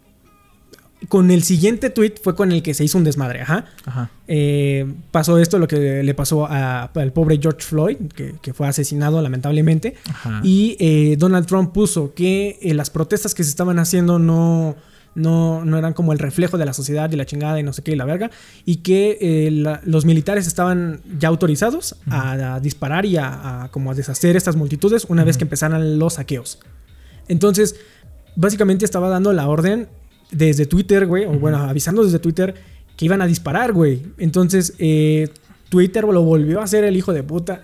Con 1.09 1.29
el 1.31 1.43
siguiente 1.43 1.89
tweet 1.89 2.15
fue 2.21 2.35
con 2.35 2.51
el 2.51 2.63
que 2.63 2.73
se 2.73 2.83
hizo 2.83 2.97
un 2.97 3.03
desmadre, 3.03 3.41
ajá. 3.41 3.65
Ajá. 3.85 4.09
Eh, 4.27 4.85
pasó 5.11 5.37
esto, 5.37 5.59
lo 5.59 5.67
que 5.67 6.03
le 6.03 6.13
pasó 6.13 6.45
a- 6.45 6.83
al 6.85 7.11
pobre 7.13 7.37
George 7.41 7.61
Floyd, 7.61 7.97
que, 8.15 8.35
que 8.41 8.53
fue 8.53 8.67
asesinado 8.67 9.21
lamentablemente. 9.21 9.95
Ajá. 10.09 10.41
Y 10.43 10.77
eh, 10.79 11.15
Donald 11.17 11.45
Trump 11.47 11.71
puso 11.73 12.13
que 12.13 12.57
eh, 12.61 12.73
las 12.73 12.89
protestas 12.89 13.33
que 13.35 13.43
se 13.43 13.49
estaban 13.49 13.77
haciendo 13.79 14.19
no, 14.19 14.75
no, 15.15 15.63
no 15.63 15.77
eran 15.77 15.93
como 15.93 16.11
el 16.13 16.19
reflejo 16.19 16.57
de 16.57 16.65
la 16.65 16.73
sociedad 16.73 17.11
y 17.11 17.15
la 17.15 17.25
chingada 17.25 17.59
y 17.59 17.63
no 17.63 17.71
sé 17.73 17.83
qué 17.83 17.91
y 17.91 17.95
la 17.95 18.05
verga. 18.05 18.31
Y 18.65 18.77
que 18.77 19.49
la- 19.51 19.81
los 19.85 20.05
militares 20.05 20.47
estaban 20.47 21.01
ya 21.19 21.27
autorizados 21.27 21.95
a, 22.09 22.55
a 22.55 22.59
disparar 22.59 23.05
y 23.05 23.17
a, 23.17 23.63
a 23.63 23.71
como 23.71 23.91
a 23.91 23.93
deshacer 23.95 24.35
estas 24.35 24.55
multitudes 24.55 25.05
una 25.09 25.23
vez 25.23 25.37
que 25.37 25.43
empezaran 25.43 25.99
los 25.99 26.13
saqueos. 26.15 26.59
Entonces, 27.27 27.75
básicamente 28.35 28.85
estaba 28.85 29.09
dando 29.09 29.33
la 29.33 29.47
orden 29.47 29.87
desde 30.31 30.65
Twitter, 30.65 31.05
güey, 31.05 31.25
o 31.25 31.31
bueno, 31.39 31.57
avisando 31.57 32.03
desde 32.03 32.19
Twitter 32.19 32.55
que 32.97 33.05
iban 33.05 33.21
a 33.21 33.27
disparar, 33.27 33.73
güey. 33.73 34.01
Entonces, 34.17 34.73
eh, 34.79 35.29
Twitter 35.69 36.03
lo 36.05 36.23
volvió 36.23 36.61
a 36.61 36.63
hacer 36.63 36.83
el 36.83 36.95
hijo 36.95 37.13
de 37.13 37.23
puta 37.23 37.61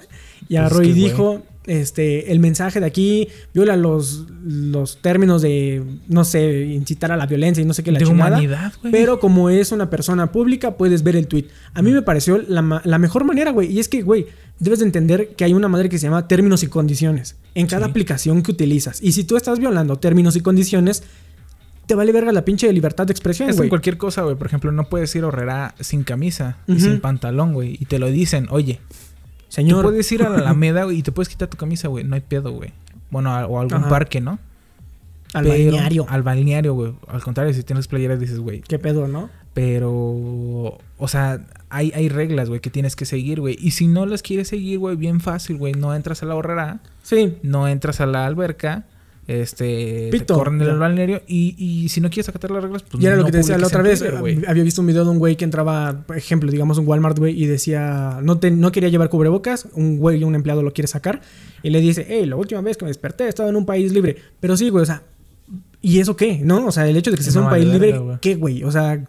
y 0.49 0.55
agarró 0.57 0.77
Pues 0.77 0.89
y 0.89 0.93
dijo, 0.93 1.43
este, 1.65 2.31
el 2.31 2.39
mensaje 2.39 2.79
de 2.79 2.85
aquí 2.87 3.27
viola 3.53 3.77
los, 3.77 4.25
los 4.43 4.97
términos 4.97 5.41
de, 5.41 5.83
no 6.07 6.23
sé, 6.25 6.65
incitar 6.65 7.11
a 7.11 7.17
la 7.17 7.27
violencia 7.27 7.61
y 7.61 7.65
no 7.65 7.73
sé 7.73 7.83
qué 7.83 7.91
la 7.91 7.99
de 7.99 8.05
chingada. 8.05 8.31
humanidad, 8.37 8.73
güey. 8.81 8.91
Pero 8.91 9.19
como 9.19 9.49
es 9.49 9.71
una 9.71 9.89
persona 9.89 10.31
pública, 10.31 10.75
puedes 10.75 11.03
ver 11.03 11.15
el 11.15 11.27
tweet. 11.27 11.45
A 11.73 11.81
mí 11.81 11.91
me 11.91 12.01
pareció 12.01 12.39
la, 12.39 12.81
la 12.83 12.97
mejor 12.97 13.23
manera, 13.23 13.51
güey. 13.51 13.71
Y 13.71 13.79
es 13.79 13.87
que, 13.87 14.01
güey, 14.01 14.25
debes 14.59 14.79
de 14.79 14.85
entender 14.85 15.29
que 15.35 15.43
hay 15.45 15.53
una 15.53 15.67
madre 15.67 15.87
que 15.87 15.97
se 15.99 16.07
llama 16.07 16.27
términos 16.27 16.63
y 16.63 16.67
condiciones 16.67 17.35
en 17.55 17.67
cada 17.67 17.85
Sí. 17.85 17.91
aplicación 17.91 18.41
que 18.41 18.51
utilizas. 18.51 19.01
Y 19.01 19.11
si 19.13 19.23
tú 19.23 19.37
estás 19.37 19.59
violando 19.59 19.97
términos 19.97 20.35
y 20.35 20.41
condiciones, 20.41 21.03
te 21.91 21.95
vale 21.95 22.13
verga 22.13 22.31
la 22.31 22.45
pinche 22.45 22.71
libertad 22.71 23.05
de 23.05 23.11
expresión, 23.11 23.49
Es 23.49 23.55
en 23.55 23.59
güey. 23.59 23.69
cualquier 23.69 23.97
cosa, 23.97 24.21
güey. 24.21 24.35
Por 24.37 24.47
ejemplo, 24.47 24.71
no 24.71 24.85
puedes 24.87 25.13
ir 25.15 25.25
a 25.25 25.27
Herrera 25.27 25.75
sin 25.81 26.03
camisa 26.03 26.55
y 26.67 26.79
sin 26.79 27.01
pantalón, 27.01 27.51
güey. 27.53 27.75
Y 27.81 27.85
te 27.85 27.99
lo 27.99 28.07
dicen, 28.07 28.47
oye, 28.49 28.79
Señor, 29.49 29.81
tú 29.83 29.89
puedes 29.89 30.09
ir 30.13 30.23
a 30.23 30.29
la 30.29 30.37
Alameda, 30.39 30.85
güey, 30.85 30.99
y 30.99 31.03
te 31.03 31.11
puedes 31.11 31.27
quitar 31.27 31.49
tu 31.49 31.57
camisa, 31.57 31.89
güey. 31.89 32.05
No 32.05 32.15
hay 32.15 32.21
pedo, 32.21 32.51
güey. 32.53 32.71
Bueno, 33.09 33.31
a- 33.35 33.45
o 33.45 33.57
a 33.57 33.61
algún 33.63 33.79
Ajá. 33.81 33.89
parque, 33.89 34.21
¿no? 34.21 34.39
al 35.33 35.43
Pero- 35.45 35.55
balneario. 35.71 36.05
Al 36.09 36.23
balneario, 36.23 36.73
güey. 36.73 36.93
Al 37.07 37.21
contrario, 37.23 37.53
si 37.53 37.63
tienes 37.63 37.87
playeras, 37.89 38.19
dices, 38.21 38.39
güey. 38.39 38.61
¿Qué 38.61 38.79
pedo, 38.79 39.07
no? 39.09 39.29
Pero, 39.53 39.91
o 40.97 41.07
sea, 41.07 41.45
hay, 41.69 41.91
hay 41.95 42.09
reglas, 42.09 42.47
güey, 42.49 42.61
que 42.61 42.69
tienes 42.69 42.95
que 42.95 43.05
seguir, 43.05 43.39
güey. 43.41 43.57
Y 43.59 43.71
si 43.71 43.87
no 43.87 44.05
las 44.05 44.21
quieres 44.21 44.47
seguir, 44.47 44.79
güey, 44.79 44.95
bien 44.95 45.19
fácil, 45.21 45.57
güey. 45.57 45.73
No 45.73 45.93
entras 45.95 46.23
a 46.23 46.25
la 46.25 46.35
horrera, 46.35 46.79
Sí. 47.03 47.37
no 47.43 47.67
entras 47.67 47.99
a 48.01 48.05
la 48.05 48.25
alberca, 48.25 48.85
este, 49.41 50.09
Pito, 50.11 50.25
te 50.25 50.33
corren 50.33 50.59
ya. 50.59 50.73
balneario. 50.73 51.21
Y, 51.27 51.55
y 51.57 51.89
si 51.89 52.01
no 52.01 52.09
quieres 52.09 52.27
acatar 52.29 52.51
las 52.51 52.63
reglas, 52.63 52.83
pues 52.83 53.01
Y 53.01 53.05
era 53.05 53.15
no 53.15 53.21
lo 53.21 53.25
que 53.27 53.31
te 53.31 53.37
decía 53.37 53.57
la 53.57 53.67
otra 53.67 53.81
vez. 53.81 53.99
Twitter, 53.99 54.19
güey. 54.19 54.41
Había 54.47 54.63
visto 54.63 54.81
un 54.81 54.87
video 54.87 55.03
de 55.05 55.09
un 55.11 55.19
güey 55.19 55.35
que 55.37 55.45
entraba, 55.45 56.03
por 56.05 56.17
ejemplo, 56.17 56.51
digamos 56.51 56.77
un 56.77 56.87
Walmart, 56.87 57.17
güey, 57.17 57.41
y 57.41 57.45
decía, 57.45 58.19
no, 58.23 58.39
te, 58.39 58.51
no 58.51 58.71
quería 58.71 58.89
llevar 58.89 59.09
cubrebocas. 59.09 59.67
Un 59.73 59.97
güey, 59.97 60.23
un 60.23 60.35
empleado 60.35 60.63
lo 60.63 60.73
quiere 60.73 60.87
sacar. 60.87 61.21
Y 61.63 61.69
le 61.69 61.79
dice, 61.81 62.05
hey, 62.09 62.25
la 62.25 62.35
última 62.35 62.61
vez 62.61 62.77
que 62.77 62.85
me 62.85 62.89
desperté 62.89 63.27
estaba 63.27 63.49
en 63.49 63.55
un 63.55 63.65
país 63.65 63.91
libre. 63.93 64.17
Pero 64.39 64.57
sí, 64.57 64.69
güey, 64.69 64.83
o 64.83 64.85
sea, 64.85 65.03
¿y 65.81 65.99
eso 65.99 66.15
qué? 66.15 66.39
¿No? 66.43 66.65
O 66.67 66.71
sea, 66.71 66.87
el 66.87 66.97
hecho 66.97 67.11
de 67.11 67.17
que 67.17 67.23
No 67.23 67.31
en 67.31 67.37
un 67.39 67.49
país 67.49 67.65
libre. 67.65 67.99
¿qué, 68.21 68.35
güey? 68.35 68.63
O 68.63 68.71
sea, 68.71 69.05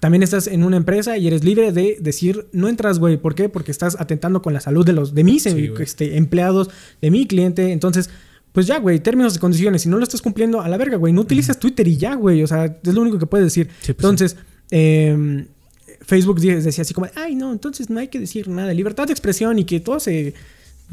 también 0.00 0.24
estás 0.24 0.48
en 0.48 0.64
una 0.64 0.76
empresa 0.76 1.16
y 1.16 1.28
eres 1.28 1.44
libre 1.44 1.70
de 1.70 1.96
decir, 2.00 2.46
no 2.52 2.68
entras, 2.68 2.98
güey. 2.98 3.18
¿Por 3.18 3.36
qué? 3.36 3.48
Porque 3.48 3.70
estás 3.70 3.96
atentando 4.00 4.42
con 4.42 4.52
la 4.52 4.60
salud 4.60 4.84
de 4.84 4.92
los 4.92 5.14
de 5.14 5.22
mis 5.22 5.44
Sí, 5.44 5.50
em- 5.50 5.70
güey. 5.70 5.82
este, 5.82 6.16
empleados, 6.16 6.70
de 7.00 7.10
mi 7.12 7.26
cliente. 7.28 7.70
Entonces, 7.70 8.10
pues 8.52 8.66
ya, 8.66 8.78
güey, 8.78 9.00
términos 9.00 9.34
y 9.36 9.38
condiciones. 9.38 9.82
Si 9.82 9.88
no 9.88 9.96
lo 9.98 10.04
estás 10.04 10.22
cumpliendo, 10.22 10.60
a 10.60 10.68
la 10.68 10.76
verga, 10.76 10.96
güey. 10.96 11.12
No 11.12 11.22
utilices 11.22 11.58
Twitter 11.58 11.86
y 11.88 11.96
ya, 11.96 12.14
güey. 12.14 12.42
O 12.42 12.46
sea, 12.46 12.66
es 12.66 12.94
lo 12.94 13.00
único 13.00 13.18
que 13.18 13.26
puedes 13.26 13.46
decir. 13.46 13.68
Sí, 13.80 13.92
pues, 13.92 14.04
entonces, 14.04 14.36
eh, 14.70 15.46
Facebook 16.02 16.40
decía 16.40 16.82
así 16.82 16.92
como, 16.94 17.06
ay, 17.14 17.34
no, 17.34 17.52
entonces 17.52 17.88
no 17.90 18.00
hay 18.00 18.08
que 18.08 18.18
decir 18.18 18.48
nada. 18.48 18.72
Libertad 18.74 19.06
de 19.06 19.12
expresión 19.12 19.58
y 19.58 19.64
que 19.64 19.80
todos 19.80 20.02
se- 20.02 20.34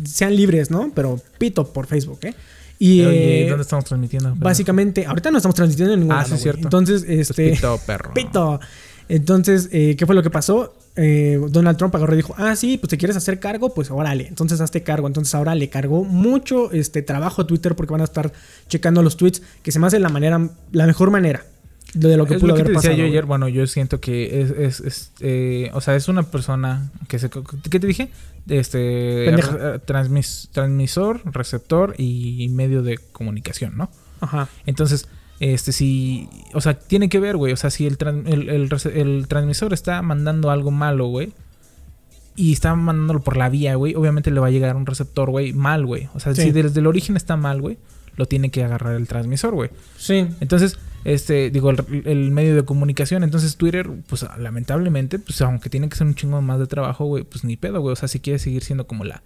sean 0.06 0.36
libres, 0.36 0.72
¿no? 0.72 0.92
Pero 0.96 1.20
pito 1.38 1.74
por 1.74 1.88
Facebook, 1.88 2.20
¿eh? 2.24 2.34
Y 2.82 3.02
Oye, 3.02 3.46
eh, 3.46 3.50
¿dónde 3.50 3.64
estamos 3.64 3.84
transmitiendo? 3.84 4.34
básicamente, 4.38 5.06
ahorita 5.06 5.32
no 5.32 5.38
estamos 5.38 5.56
transmitiendo 5.56 5.96
en 5.96 6.00
ningún 6.00 6.16
Ah, 6.16 6.22
lado, 6.24 6.38
sí, 6.38 6.44
cierto. 6.44 6.62
Entonces, 6.64 7.04
Pues 7.04 7.30
este... 7.32 7.52
pito, 7.52 7.78
perro. 7.86 8.14
Pito. 8.14 8.60
Entonces, 9.10 9.68
eh, 9.72 9.96
¿qué 9.98 10.06
fue 10.06 10.16
lo 10.16 10.24
que 10.24 10.30
pasó? 10.30 10.76
Eh, 10.96 11.40
Donald 11.50 11.78
Trump 11.78 11.96
agarró 11.96 12.14
y 12.14 12.18
dijo, 12.18 12.36
ah, 12.38 12.56
sí, 12.56 12.78
pues 12.78 12.90
te 12.90 12.98
quieres 12.98 13.18
hacer 13.18 13.40
cargo, 13.40 13.74
pues 13.74 13.90
órale. 13.92 14.28
Entonces 14.28 14.62
hazte 14.62 14.84
cargo. 14.84 15.08
Entonces 15.08 15.34
ahora 15.36 15.56
le 15.56 15.70
cargó 15.70 16.04
mucho 16.06 16.72
este 16.72 17.02
trabajo 17.02 17.42
a 17.42 17.48
Twitter 17.48 17.76
porque 17.76 17.92
van 17.92 18.02
a 18.02 18.06
estar 18.06 18.32
checando 18.68 19.02
los 19.02 19.18
tweets, 19.18 19.42
que 19.64 19.72
se 19.72 19.80
me 19.80 19.88
hace 19.88 20.00
la 20.00 20.10
manera, 20.10 20.40
la 20.72 20.86
mejor 20.86 21.10
manera 21.12 21.44
de 21.94 22.18
lo 22.18 22.28
que 22.28 22.36
es 22.36 22.40
pudo 22.40 22.50
lo 22.50 22.56
que 22.56 22.62
haber 22.62 22.74
te 22.74 22.78
decía 22.78 22.92
pasado. 22.92 23.04
yo 23.04 23.10
ayer. 23.10 23.26
Bueno, 23.26 23.48
yo 23.48 23.66
siento 23.66 24.00
que 24.00 24.42
es, 24.42 24.52
es, 24.52 24.80
es, 24.82 25.12
eh, 25.22 25.72
o 25.74 25.82
sea, 25.82 25.96
es 25.96 26.08
una 26.08 26.24
persona 26.24 26.92
que 27.08 27.18
se, 27.18 27.30
¿qué 27.32 27.80
te 27.80 27.88
dije? 27.88 28.10
Este, 28.48 29.32
transmis- 29.88 30.50
transmisor, 30.52 31.22
receptor 31.34 31.96
y 31.98 32.48
medio 32.50 32.84
de 32.84 33.00
comunicación, 33.12 33.76
¿no? 33.76 33.90
Ajá. 34.22 34.50
Entonces, 34.68 35.08
Este, 35.40 35.72
si. 35.72 36.28
O 36.54 36.62
sea, 36.62 36.78
tiene 36.78 37.08
que 37.10 37.20
ver, 37.20 37.38
güey. 37.38 37.54
O 37.54 37.58
sea, 37.58 37.70
si 37.70 37.86
el, 37.86 37.98
el, 38.26 38.50
el 38.50 38.70
rece- 38.70 38.96
el 38.96 39.28
transmisor 39.28 39.74
está 39.74 40.02
mandando 40.02 40.52
algo 40.52 40.72
malo, 40.72 41.08
güey. 41.08 41.32
Y 42.36 42.54
está 42.54 42.74
mandándolo 42.76 43.20
por 43.22 43.36
la 43.38 43.50
vía, 43.50 43.76
güey. 43.76 43.96
Obviamente 43.96 44.32
le 44.32 44.40
va 44.40 44.48
a 44.48 44.52
llegar 44.52 44.76
un 44.76 44.86
receptor, 44.86 45.30
güey, 45.30 45.52
mal, 45.54 45.86
güey. 45.86 46.08
O 46.14 46.20
sea, 46.20 46.34
Sí. 46.36 46.44
si 46.44 46.52
desde 46.52 46.80
el 46.80 46.88
origen 46.88 47.18
está 47.18 47.36
mal, 47.36 47.60
güey, 47.62 47.78
lo 48.16 48.26
tiene 48.28 48.50
que 48.50 48.64
agarrar 48.64 48.96
el 48.96 49.08
transmisor, 49.08 49.54
güey. 49.56 49.70
Sí. 49.98 50.28
Entonces, 50.40 50.78
este, 51.04 51.50
digo, 51.50 51.70
el, 51.70 52.04
el 52.06 52.32
medio 52.32 52.56
de 52.56 52.64
comunicación. 52.64 53.24
Entonces, 53.24 53.58
Twitter, 53.58 53.90
pues 54.08 54.26
lamentablemente, 54.38 55.20
pues 55.20 55.42
aunque 55.42 55.70
tiene 55.70 55.90
que 55.90 55.98
ser 55.98 56.08
un 56.08 56.16
chingo 56.16 56.42
más 56.42 56.60
de 56.60 56.68
trabajo, 56.68 57.06
güey, 57.06 57.24
pues 57.26 57.44
ni 57.44 57.58
pedo, 57.58 57.82
güey. 57.82 57.92
O 57.94 57.96
sea, 57.98 58.08
si 58.08 58.20
quiere 58.22 58.40
seguir 58.40 58.64
siendo 58.64 58.88
como 58.88 59.04
la 59.04 59.22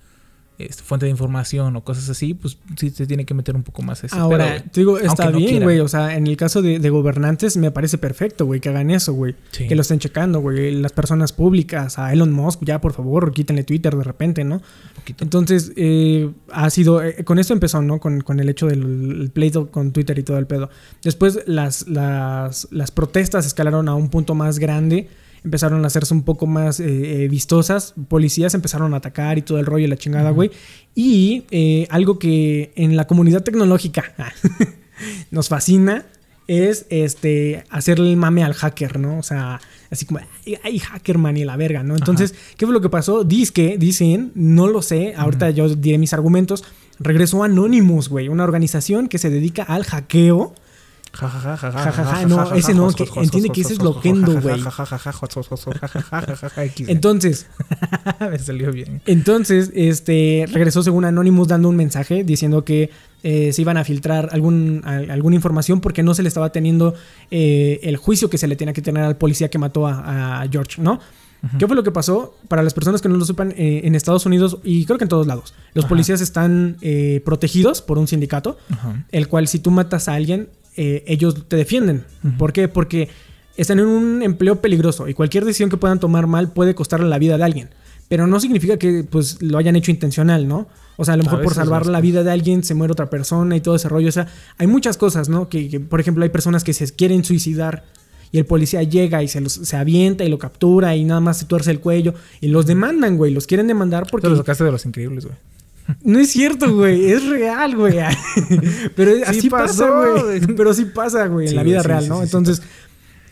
este, 0.58 0.84
fuente 0.84 1.06
de 1.06 1.12
información 1.12 1.76
o 1.76 1.84
cosas 1.84 2.10
así, 2.10 2.34
pues 2.34 2.58
sí 2.78 2.89
se 2.89 3.08
tiene 3.08 3.26
que 3.26 3.34
meter 3.34 3.56
un 3.56 3.64
poco 3.64 3.82
más 3.82 4.04
ese 4.04 4.16
Ahora, 4.16 4.64
te 4.64 4.82
digo, 4.82 4.97
está 4.99 5.30
bien, 5.32 5.64
güey. 5.64 5.80
O 5.80 5.88
sea, 5.88 6.16
en 6.16 6.28
el 6.28 6.38
caso 6.38 6.62
de, 6.62 6.80
de 6.80 6.89
gobernantes 6.89 7.58
me 7.58 7.72
parece 7.72 7.97
perfecto, 7.97 8.45
güey, 8.45 8.60
que 8.60 8.70
hagan 8.70 8.91
eso, 8.91 9.14
güey. 9.14 9.36
Sí. 9.51 9.68
Que 9.68 9.76
lo 9.76 9.82
estén 9.82 9.99
checando, 9.99 10.39
güey. 10.39 10.72
Las 10.74 10.91
personas 10.91 11.34
públicas, 11.34 11.97
a 11.99 12.14
Elon 12.14 12.32
Musk, 12.32 12.64
ya 12.64 12.80
por 12.82 12.93
favor, 12.93 13.32
quítenle 13.34 13.64
Twitter 13.64 13.95
de 13.95 14.04
repente, 14.04 14.43
¿no? 14.43 14.62
Poquito. 14.95 15.24
Entonces, 15.24 15.72
eh, 15.76 16.30
ha 16.51 16.70
sido. 16.70 17.04
eh, 17.04 17.24
con 17.24 17.39
esto 17.39 17.54
empezó, 17.54 17.82
¿no? 17.82 17.99
Con, 17.99 18.22
con 18.22 18.39
el 18.39 18.49
hecho 18.49 18.68
del 18.68 19.22
el 19.22 19.32
pleito 19.32 19.72
con 19.72 19.91
Twitter 19.91 20.18
y 20.20 20.24
todo 20.24 20.38
el 20.38 20.47
pedo. 20.47 20.70
Después, 21.04 21.39
las, 21.45 21.88
las, 21.88 22.68
las 22.72 22.91
protestas 22.91 23.45
escalaron 23.45 23.89
a 23.89 23.95
un 23.95 24.10
punto 24.10 24.36
más 24.36 24.60
grande. 24.60 25.10
Empezaron 25.44 25.84
a 25.84 25.88
hacerse 25.88 26.14
un 26.14 26.24
poco 26.24 26.48
más 26.48 26.80
eh, 26.80 27.24
eh, 27.24 27.28
vistosas. 27.28 27.94
Policías 28.08 28.54
empezaron 28.54 28.94
a 28.94 28.98
atacar 28.98 29.38
y 29.38 29.41
todo 29.41 29.60
el 29.60 29.66
rollo 29.66 29.86
y 29.86 29.89
la 29.89 29.98
chingada, 29.98 30.30
güey. 30.32 30.52
Y 30.96 31.44
eh, 31.52 31.88
algo 31.89 32.20
que 32.20 32.72
en 32.76 32.96
la 32.96 33.08
comunidad 33.08 33.44
tecnológica 33.44 34.14
nos 35.32 35.50
fascina 35.50 36.06
es 36.48 36.86
este 36.89 37.64
hacerle 37.70 38.10
el 38.10 38.18
mame 38.18 38.44
al 38.44 38.54
hacker, 38.54 39.00
¿no? 39.00 39.18
O 39.18 39.24
sea, 39.24 39.60
así 39.89 40.06
como, 40.06 40.20
ay, 40.46 40.58
ay, 40.64 40.80
hacker 40.80 41.18
man 41.18 41.38
y 41.38 41.46
la 41.46 41.58
verga, 41.58 41.84
¿no? 41.84 41.96
Entonces, 41.96 42.36
¿qué 42.58 42.66
fue 42.66 42.74
lo 42.74 42.82
que 42.82 42.89
pasó? 42.89 43.24
Dice 43.24 43.76
dicen, 43.78 44.32
no 44.36 44.68
lo 44.68 44.82
sé, 44.82 45.14
ahorita 45.16 45.50
yo 45.52 45.74
diré 45.76 45.98
mis 45.98 46.14
argumentos. 46.14 46.64
Regresó 47.00 47.44
Anonymous, 47.44 48.10
güey, 48.10 48.28
una 48.28 48.44
organización 48.44 49.08
que 49.08 49.18
se 49.18 49.30
dedica 49.30 49.64
al 49.64 49.84
hackeo. 49.84 50.54
Ja, 51.14 51.30
ja, 51.30 51.39
ja, 51.39 51.57
ja, 51.57 51.72
Ja, 51.72 51.91
ja, 51.91 52.05
ja, 52.05 52.26
no, 52.26 52.53
ese 52.55 52.74
no, 52.74 52.91
que 52.91 53.03
entiende 53.20 53.49
que 53.51 53.61
ese 53.61 53.74
es 53.74 53.80
loquendo, 53.84 54.32
güey. 54.41 54.55
Entonces, 56.91 57.45
Me 58.32 58.39
salió 58.39 58.72
bien. 58.72 59.01
Entonces, 59.05 59.72
este, 59.76 60.45
regresó 60.51 60.82
según 60.82 61.05
Anonymous 61.05 61.47
dando 61.47 61.70
un 61.70 61.76
mensaje 61.76 62.24
diciendo 62.24 62.66
que 62.66 62.89
eh, 63.22 63.53
se 63.53 63.61
iban 63.61 63.78
a 63.78 63.84
filtrar 63.84 64.30
algún, 64.32 64.82
al- 64.86 65.11
alguna 65.11 65.36
información 65.36 65.82
porque 65.82 66.01
no 66.03 66.14
se 66.16 66.24
le 66.24 66.28
estaba 66.30 66.51
teniendo 66.51 66.95
eh, 67.32 67.80
el 67.84 67.97
juicio 67.97 68.30
que 68.30 68.38
se 68.39 68.47
le 68.47 68.55
tenía 68.55 68.74
que 68.74 68.82
tener 68.82 69.03
al 69.03 69.16
policía 69.18 69.49
que 69.49 69.59
mató 69.59 69.86
a, 69.88 70.41
a 70.41 70.47
George, 70.49 70.82
¿no? 70.82 70.99
¿Qué 71.59 71.68
fue 71.68 71.76
lo 71.76 71.84
que 71.84 71.91
pasó? 71.91 72.36
Para 72.47 72.64
las 72.64 72.74
personas 72.74 73.01
que 73.01 73.09
no 73.09 73.18
lo 73.18 73.26
sepan, 73.26 73.51
eh, 73.57 73.82
en 73.84 73.95
Estados 73.95 74.26
Unidos 74.26 74.59
y 74.64 74.86
creo 74.86 74.97
que 74.97 75.03
en 75.03 75.09
todos 75.09 75.28
lados, 75.28 75.53
los 75.74 75.84
Ajá. 75.84 75.89
policías 75.89 76.22
están 76.22 76.78
eh, 76.82 77.22
protegidos 77.26 77.82
por 77.82 77.97
un 77.97 78.07
sindicato, 78.07 78.57
Ajá. 78.70 79.05
el 79.11 79.28
cual 79.28 79.49
si 79.49 79.59
tú 79.59 79.70
matas 79.70 80.07
a 80.07 80.14
alguien, 80.14 80.47
eh, 80.76 81.04
ellos 81.08 81.48
te 81.48 81.56
defienden. 81.56 82.06
¿Por 82.38 82.54
qué? 82.54 82.68
Porque 82.68 83.10
están 83.58 83.80
en 83.80 83.86
un 83.86 84.24
empleo 84.24 84.62
peligroso 84.62 85.08
y 85.08 85.14
cualquier 85.14 85.46
decisión 85.46 85.70
que 85.70 85.78
puedan 85.78 86.00
tomar 86.00 86.28
mal 86.28 86.52
puede 86.52 86.76
costarle 86.76 87.08
la 87.08 87.20
vida 87.20 87.38
de 87.38 87.44
alguien. 87.44 87.70
Pero 88.10 88.28
no 88.28 88.40
significa 88.40 88.78
que 88.78 89.04
pues 89.04 89.42
lo 89.42 89.58
hayan 89.58 89.76
hecho 89.76 89.92
intencional, 89.92 90.48
¿no? 90.48 90.68
O 90.98 91.06
sea, 91.06 91.16
a 91.16 91.18
lo 91.18 91.24
A 91.24 91.26
mejor 91.26 91.44
por 91.44 91.54
salvar 91.54 91.88
la 91.88 92.02
vida 92.02 92.24
de 92.24 92.32
alguien 92.32 92.64
se 92.64 92.76
muere 92.76 92.92
otra 92.92 93.10
persona 93.10 93.56
y 93.56 93.62
todo 93.62 93.76
ese 93.76 93.90
rollo. 93.90 94.10
O 94.10 94.12
sea, 94.12 94.28
hay 94.58 94.68
muchas 94.68 94.98
cosas, 94.98 95.30
¿no? 95.30 95.50
Que, 95.50 95.70
que, 95.70 95.80
por 95.80 96.00
ejemplo, 96.00 96.24
hay 96.24 96.30
personas 96.30 96.64
que 96.64 96.74
se 96.74 96.92
quieren 96.94 97.24
suicidar 97.24 97.86
y 98.32 98.40
el 98.40 98.46
policía 98.46 98.84
llega 98.84 99.24
y 99.24 99.28
se, 99.28 99.42
los, 99.42 99.54
se 99.54 99.76
avienta 99.76 100.24
y 100.24 100.30
lo 100.30 100.40
captura 100.40 100.96
y 100.96 101.06
nada 101.06 101.22
más 101.22 101.38
se 101.38 101.46
tuerce 101.46 101.72
el 101.72 101.80
cuello 101.80 102.16
y 102.42 102.48
los 102.48 102.66
demandan, 102.66 103.16
güey. 103.16 103.32
Los 103.32 103.48
quieren 103.48 103.68
demandar 103.68 104.08
porque... 104.10 104.26
Te 104.26 104.32
lo 104.32 104.38
sacaste 104.38 104.64
de 104.64 104.72
los 104.72 104.86
increíbles, 104.86 105.26
güey. 105.26 105.38
No 106.04 106.20
es 106.20 106.30
cierto, 106.32 106.74
güey. 106.76 107.12
Es 107.12 107.26
real, 107.28 107.76
güey. 107.76 107.98
Pero 108.96 109.12
así 109.26 109.50
pasa, 109.50 109.86
pasó, 109.88 110.20
güey. 110.22 110.40
güey. 110.40 110.56
Pero 110.56 110.74
sí 110.74 110.86
pasa, 110.86 111.28
güey, 111.28 111.46
en 111.48 111.50
Sí, 111.52 111.56
la 111.56 111.64
vida 111.64 111.82
sí, 111.82 111.88
real, 111.88 112.04
sí, 112.04 112.10
¿no? 112.10 112.16
sí, 112.16 112.22
sí 112.22 112.26
Entonces, 112.28 112.62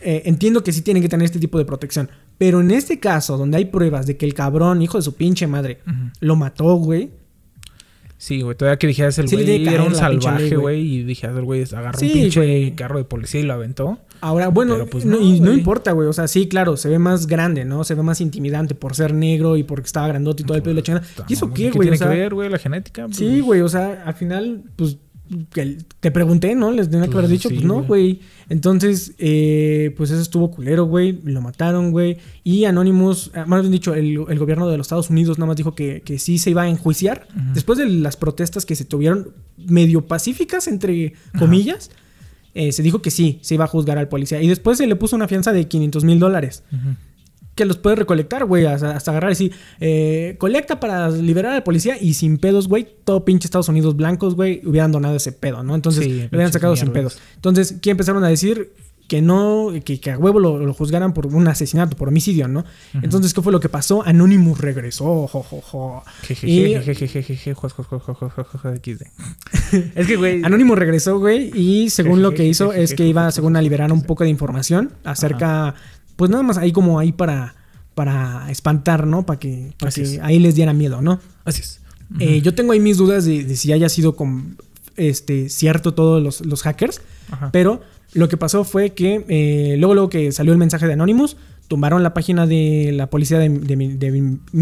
eh, 0.00 0.22
entiendo 0.26 0.62
que 0.62 0.72
sí 0.72 0.82
tienen 0.82 1.02
que 1.02 1.08
tener 1.08 1.24
este 1.24 1.38
tipo 1.38 1.58
de 1.58 1.64
protección. 1.64 2.10
Pero 2.38 2.60
en 2.60 2.70
este 2.70 2.98
caso, 2.98 3.36
donde 3.38 3.56
hay 3.56 3.66
pruebas 3.66 4.06
de 4.06 4.16
que 4.16 4.26
el 4.26 4.34
cabrón, 4.34 4.82
hijo 4.82 4.98
de 4.98 5.02
su 5.02 5.14
pinche 5.14 5.46
madre, 5.46 5.80
lo 6.20 6.36
mató, 6.36 6.74
güey. 6.74 7.10
Sí, 8.18 8.40
güey, 8.42 8.56
todavía 8.56 8.78
que 8.78 8.86
dijeras 8.86 9.18
el 9.18 9.28
Sí 9.28 9.36
le 9.36 9.44
güey 9.44 9.74
era 9.74 9.82
un 9.82 9.94
salvaje, 9.94 10.54
güey. 10.56 10.80
y 10.80 11.02
dijeras 11.04 11.36
el 11.36 11.44
güey 11.44 11.64
agarró 11.72 11.98
Sí, 11.98 12.06
un 12.06 12.12
pinche 12.12 12.72
carro 12.76 12.98
de 12.98 13.04
policía 13.04 13.40
y 13.40 13.44
lo 13.44 13.54
aventó. 13.54 13.98
Ahora, 14.22 14.48
bueno, 14.48 14.86
pues, 14.86 15.04
no, 15.04 15.16
no, 15.16 15.20
y 15.22 15.40
no 15.40 15.52
importa, 15.52 15.90
güey. 15.90 16.06
O 16.06 16.12
sea, 16.12 16.28
sí, 16.28 16.46
claro, 16.48 16.76
se 16.76 16.88
ve 16.88 16.98
más 17.00 17.26
grande, 17.26 17.64
¿no? 17.64 17.82
Se 17.82 17.96
ve 17.96 18.02
más 18.04 18.20
intimidante 18.20 18.76
por 18.76 18.94
ser 18.94 19.12
negro 19.12 19.56
y 19.56 19.64
porque 19.64 19.86
estaba 19.86 20.06
grandote 20.06 20.44
y 20.44 20.46
todo 20.46 20.56
el 20.56 20.62
pedo 20.62 20.74
de 20.74 20.80
la 20.80 20.84
chingada. 20.84 21.06
¿Y 21.28 21.32
eso 21.32 21.52
qué, 21.52 21.70
güey? 21.72 21.88
tiene 21.88 21.96
O 21.96 21.98
sea, 21.98 22.08
que 22.08 22.16
ver, 22.16 22.32
güey? 22.32 22.48
La 22.48 22.58
genética. 22.58 23.08
Sí, 23.10 23.26
Pues, 23.26 23.42
güey, 23.42 23.60
o 23.62 23.68
sea, 23.68 24.04
al 24.06 24.14
final, 24.14 24.62
pues, 24.76 24.96
que 25.52 25.78
te 25.98 26.10
pregunté, 26.10 26.54
¿no? 26.54 26.70
Les 26.70 26.88
tenía 26.90 27.08
que 27.08 27.14
haber 27.14 27.24
Pues, 27.24 27.30
dicho, 27.32 27.48
sí, 27.48 27.56
pues 27.56 27.66
no, 27.66 27.82
güey. 27.82 28.20
Entonces, 28.48 29.14
eh, 29.18 29.94
pues 29.96 30.10
eso 30.10 30.20
estuvo 30.20 30.50
culero, 30.50 30.84
güey. 30.84 31.18
Lo 31.24 31.40
mataron, 31.40 31.90
güey. 31.90 32.18
Y 32.44 32.64
Anonymous, 32.66 33.30
ah, 33.34 33.44
más 33.46 33.62
bien 33.62 33.72
dicho, 33.72 33.94
el, 33.94 34.20
el 34.28 34.38
gobierno 34.38 34.68
de 34.68 34.76
los 34.76 34.84
Estados 34.86 35.10
Unidos 35.10 35.38
nada 35.38 35.48
más 35.48 35.56
dijo 35.56 35.74
que, 35.74 36.02
que 36.02 36.18
sí 36.18 36.38
se 36.38 36.50
iba 36.50 36.62
a 36.62 36.68
enjuiciar. 36.68 37.26
Después 37.54 37.78
de 37.78 37.86
las 37.88 38.16
protestas 38.16 38.66
que 38.66 38.76
se 38.76 38.84
tuvieron 38.84 39.32
medio 39.56 40.06
pacíficas, 40.06 40.68
entre 40.68 41.14
comillas, 41.38 41.90
eh, 42.54 42.72
se 42.72 42.82
dijo 42.82 43.02
que 43.02 43.10
sí, 43.10 43.38
se 43.42 43.54
iba 43.54 43.64
a 43.64 43.68
juzgar 43.68 43.98
al 43.98 44.08
policía. 44.08 44.40
Y 44.42 44.48
después 44.48 44.78
se 44.78 44.86
le 44.86 44.96
puso 44.96 45.16
una 45.16 45.28
fianza 45.28 45.52
de 45.52 45.66
500 45.66 46.04
mil 46.04 46.18
dólares. 46.18 46.62
Que 47.54 47.66
los 47.66 47.76
puede 47.76 47.96
recolectar, 47.96 48.46
güey, 48.46 48.64
hasta, 48.64 48.96
hasta 48.96 49.10
agarrar 49.10 49.30
y 49.30 49.34
decir, 49.34 49.52
eh, 49.78 50.36
colecta 50.38 50.80
para 50.80 51.10
liberar 51.10 51.52
al 51.52 51.62
policía 51.62 51.96
y 52.00 52.14
sin 52.14 52.38
pedos, 52.38 52.66
güey, 52.66 52.86
todo 53.04 53.26
pinche 53.26 53.46
Estados 53.46 53.68
Unidos 53.68 53.94
blancos, 53.94 54.34
güey, 54.34 54.62
hubieran 54.64 54.90
donado 54.90 55.16
ese 55.16 55.32
pedo, 55.32 55.62
¿no? 55.62 55.74
Entonces, 55.74 56.04
Sí, 56.04 56.20
lo 56.22 56.28
hubieran 56.38 56.52
sacado 56.52 56.76
sin 56.76 56.92
pedos. 56.92 57.18
Entonces, 57.34 57.76
¿qué 57.82 57.90
empezaron 57.90 58.24
a 58.24 58.28
decir? 58.28 58.72
Que 59.08 59.20
no, 59.20 59.68
que, 59.84 60.00
que 60.00 60.10
a 60.10 60.18
huevo 60.18 60.38
lo, 60.40 60.58
lo 60.58 60.72
juzgaran 60.72 61.12
por 61.12 61.26
un 61.26 61.46
asesinato, 61.46 61.96
por 61.98 62.08
homicidio, 62.08 62.48
¿no? 62.48 62.64
Entonces, 62.94 63.34
¿qué 63.34 63.42
fue 63.42 63.52
lo 63.52 63.60
que 63.60 63.68
pasó? 63.68 64.02
Anonymous 64.06 64.58
regresó, 64.58 65.26
jo, 65.26 65.42
jo, 65.42 65.60
jo. 65.60 66.02
Y- 66.42 66.74
Jejejejejeje, 66.80 67.52
juez, 67.52 67.72
juez, 67.74 67.88
juez, 67.88 68.02
juez, 68.02 68.16
juez, 68.18 68.32
juez, 68.32 68.46
juez, 68.62 68.80
XD. 68.80 69.02
Es 69.98 70.06
que, 70.06 70.16
güey. 70.16 70.42
Anonymous 70.44 70.78
regresó, 70.78 71.18
güey, 71.18 71.50
y 71.54 71.90
según 71.90 72.22
lo 72.22 72.32
que 72.32 72.46
hizo 72.46 72.72
es 72.72 72.94
que 72.94 73.06
iba, 73.06 73.30
según 73.32 73.56
a 73.56 73.60
liberar 73.62 73.92
un 73.92 74.02
poco 74.02 74.24
de 74.24 74.30
información 74.30 74.92
acerca, 75.04 75.74
pues 76.16 76.30
nada 76.30 76.42
más 76.42 76.56
ahí 76.56 76.72
como 76.72 76.98
ahí 76.98 77.12
para, 77.12 77.54
para 77.94 78.50
espantar, 78.50 79.06
¿no? 79.06 79.26
Para 79.26 79.38
que, 79.38 79.74
para 79.78 79.92
que 79.92 80.20
ahí 80.22 80.38
les 80.38 80.54
diera 80.54 80.72
miedo, 80.72 81.02
¿no? 81.02 81.20
Así 81.44 81.60
es. 81.60 81.80
Eh, 82.18 82.40
yo 82.40 82.54
tengo 82.54 82.72
ahí 82.72 82.80
mis 82.80 82.96
dudas 82.98 83.24
de, 83.26 83.44
de 83.44 83.56
si 83.56 83.72
haya 83.72 83.88
sido 83.88 84.16
con, 84.16 84.56
este, 84.96 85.48
cierto 85.48 85.92
todos 85.94 86.22
los, 86.22 86.44
los 86.46 86.62
hackers, 86.62 87.00
Ajá. 87.30 87.50
pero 87.52 87.80
lo 88.14 88.28
que 88.28 88.36
pasó 88.36 88.64
fue 88.64 88.90
que 88.90 89.24
eh, 89.28 89.76
luego, 89.78 89.94
luego 89.94 90.08
que 90.10 90.32
salió 90.32 90.52
el 90.52 90.58
mensaje 90.58 90.86
de 90.86 90.92
Anonymous, 90.94 91.36
tumbaron 91.68 92.02
la 92.02 92.12
página 92.12 92.46
de 92.46 92.90
la 92.92 93.06
policía 93.08 93.38
de, 93.38 93.48
de, 93.48 93.76
Mi- 93.76 93.94
de 93.96 94.10
Minneapolis, 94.10 94.52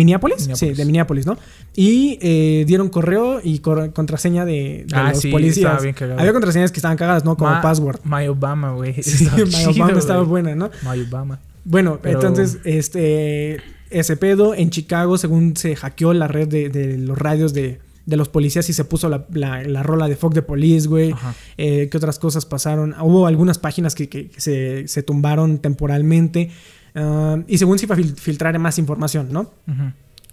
Minneapolis. 0.46 0.58
sí, 0.58 0.70
de 0.70 0.84
Minneapolis, 0.84 1.26
¿no? 1.26 1.36
Y 1.74 2.18
eh, 2.22 2.64
dieron 2.68 2.88
correo 2.88 3.40
y 3.42 3.58
cor- 3.58 3.92
contraseña 3.92 4.44
de, 4.44 4.84
de 4.86 4.94
Ah, 4.96 5.10
los 5.10 5.18
sí, 5.20 5.30
policías. 5.30 5.82
estaba 5.84 6.06
bien. 6.12 6.20
Había 6.20 6.32
contraseñas 6.32 6.70
que 6.70 6.78
estaban 6.78 6.96
cagadas, 6.96 7.24
¿no? 7.24 7.36
Como 7.36 7.50
Ma- 7.50 7.60
password. 7.62 7.98
My 8.04 8.28
Obama, 8.28 8.72
güey. 8.74 8.94
Sí, 9.02 9.24
My 9.34 9.44
chido, 9.50 9.70
Obama 9.70 9.98
estaba 9.98 10.22
buena, 10.22 10.54
¿no? 10.54 10.70
My 10.88 11.00
Obama. 11.00 11.40
Bueno, 11.64 11.98
Pero- 12.00 12.20
entonces, 12.20 12.58
este, 12.64 13.56
ese 13.90 14.16
pedo 14.16 14.54
en 14.54 14.70
Chicago, 14.70 15.18
según 15.18 15.56
se 15.56 15.74
hackeó 15.74 16.12
la 16.14 16.28
red 16.28 16.46
de, 16.46 16.68
de 16.68 16.96
los 16.98 17.18
radios 17.18 17.52
de, 17.54 17.80
de 18.10 18.16
los 18.18 18.28
policías 18.28 18.68
y 18.68 18.72
se 18.74 18.84
puso 18.84 19.08
la, 19.08 19.26
la- 19.32 19.62
la 19.62 19.82
rola 19.82 20.06
de 20.08 20.16
Fuck 20.16 20.34
the 20.34 20.42
Police, 20.42 20.86
güey. 20.88 21.14
Eh, 21.56 21.88
¿Qué 21.90 21.96
otras 21.96 22.18
cosas 22.18 22.44
pasaron? 22.44 22.94
Hubo 23.00 23.26
algunas 23.26 23.58
páginas 23.58 23.94
que, 23.94 24.08
que- 24.10 24.28
que 24.28 24.40
se, 24.40 24.86
se 24.88 25.02
tumbaron 25.02 25.58
temporalmente. 25.58 26.50
ah, 26.94 27.38
y 27.48 27.56
según 27.56 27.78
se 27.78 27.86
iba 27.86 27.94
a 27.94 27.98
fil- 27.98 28.14
filtrar 28.16 28.58
más 28.58 28.78
información, 28.78 29.28
¿no? 29.32 29.52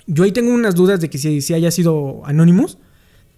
Yo 0.07 0.23
ahí 0.23 0.31
tengo 0.31 0.53
unas 0.53 0.75
dudas 0.75 0.99
de 0.99 1.09
que 1.09 1.17
si, 1.17 1.41
si 1.41 1.53
haya 1.53 1.69
sido 1.71 2.21
Anonymous, 2.25 2.77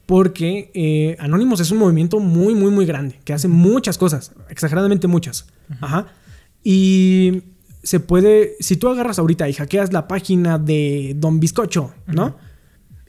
porque 0.06 0.72
eh, 0.74 1.16
Anonymous 1.20 1.60
es 1.60 1.70
un 1.72 1.78
movimiento 1.80 2.20
muy, 2.20 2.56
muy, 2.56 2.72
muy 2.72 2.86
grande, 2.86 3.20
que 3.24 3.34
hace 3.34 3.48
muchas 3.48 3.98
cosas, 3.98 4.32
exageradamente 4.50 5.08
muchas. 5.08 5.46
Ajá. 5.82 6.08
Y 6.64 7.44
se 7.84 8.00
puede, 8.00 8.56
si 8.60 8.76
tú 8.78 8.88
agarras 8.90 9.20
ahorita 9.20 9.48
y 9.50 9.54
hackeas 9.54 9.94
la 9.94 10.08
página 10.08 10.58
de 10.58 11.14
Don 11.18 11.40
Bizcocho, 11.40 11.94
¿no? 12.08 12.36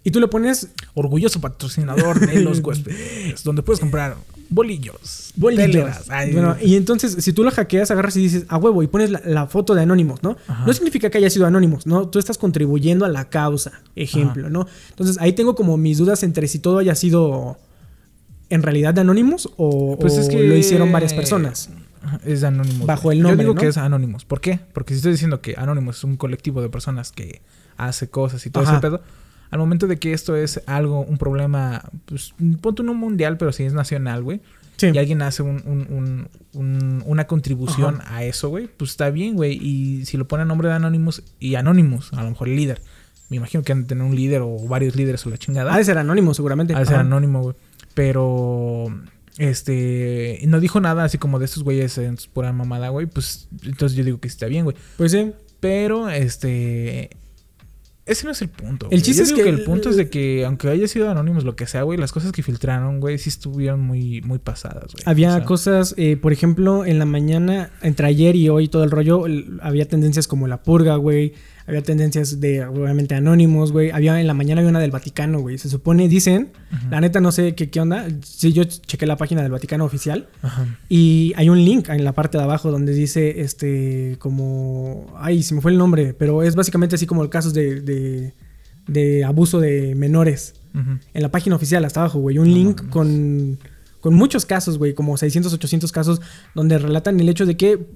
Y 0.03 0.11
tú 0.13 0.21
le 0.21 0.29
pones 0.29 0.69
Orgulloso 0.95 1.41
patrocinador 1.41 2.19
de 2.21 2.41
los 2.41 2.59
huéspedes, 2.65 3.45
donde 3.45 3.63
puedes 3.63 3.81
comprar 3.81 4.17
bolillos, 4.49 5.33
bolillos. 5.37 6.09
Ay, 6.09 6.33
Bueno, 6.33 6.57
y 6.61 6.75
entonces, 6.77 7.23
si 7.23 7.33
tú 7.33 7.45
lo 7.45 7.51
hackeas, 7.51 7.91
agarras 7.91 8.17
y 8.17 8.21
dices 8.23 8.47
a 8.49 8.57
huevo 8.57 8.83
y 8.83 8.87
pones 8.89 9.11
la, 9.11 9.21
la 9.25 9.47
foto 9.47 9.75
de 9.75 9.83
Anonymous, 9.83 10.23
¿no? 10.23 10.37
Ajá. 10.49 10.65
No 10.67 10.73
significa 10.73 11.09
que 11.11 11.19
haya 11.19 11.31
sido 11.31 11.47
Anonymous, 11.47 11.87
¿no? 11.87 12.09
Tú 12.09 12.19
estás 12.19 12.39
contribuyendo 12.39 13.05
a 13.05 13.09
la 13.09 13.29
causa, 13.29 13.83
ejemplo, 13.95 14.51
¿no? 14.51 14.67
Entonces, 14.89 15.19
ahí 15.21 15.35
tengo 15.35 15.55
como 15.55 15.77
mis 15.77 15.99
dudas 15.99 16.23
entre 16.25 16.49
si 16.49 16.59
todo 16.59 16.79
haya 16.79 16.95
sido 16.95 17.59
en 18.49 18.63
realidad 18.63 18.93
de 18.95 19.03
Anonymous 19.03 19.49
o, 19.57 19.97
Pues 20.01 20.15
o 20.17 20.21
es 20.23 20.29
que- 20.29 20.43
lo 20.43 20.57
hicieron 20.57 20.91
varias 20.91 21.15
personas? 21.15 21.71
Es 22.25 22.43
Anonymous. 22.43 22.87
Bajo 22.87 23.13
el 23.13 23.21
nombre, 23.21 23.37
Yo 23.37 23.41
digo 23.51 23.55
¿no? 23.55 23.61
que 23.61 23.69
es 23.69 23.77
Anonymous. 23.77 24.25
¿Por 24.25 24.41
qué? 24.41 24.59
Porque 24.73 24.95
si 24.95 24.99
estoy 24.99 25.13
diciendo 25.13 25.41
que 25.43 25.55
Anonymous 25.57 25.99
es 25.99 26.05
un 26.05 26.17
colectivo 26.17 26.63
de 26.63 26.71
personas 26.71 27.13
que 27.13 27.43
hace 27.77 28.09
cosas 28.09 28.45
y 28.47 28.51
todo 28.51 28.65
Ajá. 28.65 28.73
ese 28.73 28.81
pedo, 28.81 29.01
al 29.51 29.59
momento 29.59 29.87
de 29.87 29.99
que 29.99 30.13
esto 30.13 30.37
es 30.37 30.63
algo, 30.67 31.01
un 31.03 31.19
problema, 31.19 31.83
pues, 32.07 32.35
punto 32.61 32.83
no 32.83 32.95
mundial, 32.95 33.37
pero 33.37 33.53
sí 33.53 33.65
es 33.65 33.73
nacional, 33.73 34.23
güey. 34.23 34.41
Sí. 34.77 34.89
Y 34.95 34.99
alguien 34.99 35.21
hace 35.23 35.43
un, 35.43 35.63
un- 35.67 35.87
un- 35.91 36.29
un- 36.55 37.03
una 37.05 37.27
contribución 37.27 37.99
a 38.07 38.25
eso, 38.25 38.49
güey, 38.49 38.67
pues 38.69 38.93
está 38.93 39.11
bien, 39.11 39.35
güey. 39.35 39.59
Y 39.61 40.07
si 40.07 40.17
lo 40.17 40.27
pone 40.27 40.43
a 40.45 40.47
nombre 40.47 40.69
de 40.69 40.75
Anonymous 40.75 41.23
y 41.39 41.55
Anonymous, 41.57 42.13
a 42.15 42.23
lo 42.23 42.31
mejor 42.31 42.49
el 42.49 42.57
líder. 42.57 42.81
Me 43.29 43.37
imagino 43.37 43.63
que 43.63 43.73
han 43.73 43.83
de 43.83 43.87
tener 43.89 44.03
un 44.05 44.17
líder 44.17 44.41
o 44.43 44.57
varios 44.67 44.97
líderes 44.97 45.25
o 45.27 45.31
la 45.31 45.37
chingada. 45.39 45.73
Ha 45.75 45.79
de 45.79 45.85
ser 45.85 45.99
Anónimo, 45.99 46.33
seguramente. 46.35 46.75
Ha 46.75 46.79
de 46.81 46.87
ser 46.87 46.95
Ajá. 46.97 47.03
anónimo, 47.05 47.43
güey. 47.43 47.57
Pero. 47.95 48.87
Este. 49.39 50.41
No 50.47 50.61
dijo 50.61 50.81
nada 50.81 51.05
así 51.05 51.19
como 51.19 51.39
de 51.39 51.45
estos 51.45 51.63
güeyes 51.63 51.97
en 51.99 52.19
su 52.19 52.31
pura 52.31 52.53
mamada, 52.53 52.89
güey. 52.89 53.07
Pues 53.07 53.49
entonces 53.65 53.97
yo 53.97 54.05
digo 54.05 54.19
que 54.21 54.29
sí 54.29 54.35
está 54.35 54.47
bien, 54.47 54.65
güey. 54.65 54.77
Pues 54.97 55.13
sí. 55.13 55.33
Pero, 55.61 56.09
este. 56.11 57.11
Ese 58.11 58.27
no 58.27 58.33
es 58.33 58.43
el 58.43 58.49
punto. 58.49 58.89
El 58.91 59.03
chiste 59.03 59.19
Yo 59.21 59.23
es 59.23 59.29
digo 59.31 59.43
que 59.45 59.49
el 59.51 59.59
el- 59.61 59.65
punto 59.65 59.89
es 59.91 59.97
de 59.97 60.11
que, 60.11 60.45
aunque 60.45 60.69
haya 60.69 60.87
sido 60.89 61.09
anónimos, 61.11 61.45
lo 61.45 61.55
que 61.57 61.67
sea, 61.67 61.83
güey, 61.85 61.99
las 61.99 62.13
cosas 62.13 62.33
que 62.33 62.43
filtraron, 62.43 63.01
güey, 63.01 63.19
sí 63.19 63.29
estuvieron 63.29 63.81
muy, 63.81 64.21
muy 64.23 64.39
pasadas, 64.39 64.93
güey. 64.93 65.03
Había 65.07 65.29
O 65.31 65.37
sea, 65.37 65.45
cosas, 65.45 65.95
eh, 65.97 66.17
por 66.17 66.33
ejemplo, 66.33 66.85
en 66.85 66.99
la 66.99 67.05
mañana, 67.07 67.71
entre 67.83 68.07
ayer 68.09 68.35
y 68.37 68.49
hoy, 68.49 68.69
todo 68.69 68.85
el 68.85 68.91
rollo, 68.91 69.27
el- 69.27 69.59
había 69.63 69.87
tendencias 69.87 70.27
como 70.27 70.47
la 70.49 70.63
purga, 70.63 70.97
güey. 70.97 71.35
Había 71.71 71.83
tendencias 71.83 72.41
de, 72.41 72.65
obviamente, 72.65 73.15
anónimos, 73.15 73.73
güey. 73.73 73.91
Había 73.91 74.21
en 74.21 74.27
la 74.27 74.35
mañana 74.35 74.61
había 74.61 74.71
una 74.71 74.81
del 74.81 74.91
Vaticano, 74.91 75.41
güey. 75.41 75.57
Se 75.59 75.69
supone, 75.69 76.09
dicen, 76.09 76.51
la 76.91 77.01
neta 77.01 77.21
no 77.21 77.33
sé 77.33 77.55
qué, 77.55 77.71
qué 77.71 77.81
onda. 77.81 78.07
Sí, 78.23 78.53
yo 78.53 78.65
chequé 78.65 79.07
la 79.07 79.17
página 79.17 79.43
del 79.43 79.53
Vaticano 79.53 79.85
oficial. 79.85 80.29
Y 80.89 81.33
hay 81.37 81.49
un 81.49 81.65
link 81.65 81.89
en 81.89 82.05
la 82.05 82.13
parte 82.13 82.37
de 82.39 82.45
abajo 82.45 82.71
donde 82.71 82.93
dice, 82.93 83.41
este, 83.41 84.17
como, 84.19 85.07
ay, 85.19 85.43
se 85.43 85.55
me 85.55 85.61
fue 85.61 85.71
el 85.71 85.79
nombre, 85.79 86.13
pero 86.15 86.43
es 86.43 86.55
básicamente 86.57 86.97
así 86.97 87.07
como 87.07 87.29
casos 87.31 87.55
de, 87.55 87.81
de, 87.81 88.35
de 88.87 89.25
abuso 89.25 89.61
de 89.61 89.95
menores. 89.95 90.55
En 91.15 91.23
la 91.23 91.31
página 91.31 91.57
oficial 91.57 91.85
hasta 91.85 92.01
abajo, 92.01 92.21
güey, 92.21 92.39
un 92.39 92.53
link 92.53 92.89
con, 92.91 93.59
con 94.01 94.15
muchos 94.15 94.47
casos, 94.47 94.79
güey, 94.79 94.95
como 94.95 95.17
600, 95.17 95.53
800 95.53 95.91
casos, 95.93 96.21
donde 96.55 96.79
relatan 96.79 97.19
el 97.19 97.29
hecho 97.29 97.45
de 97.47 97.57
que 97.57 97.87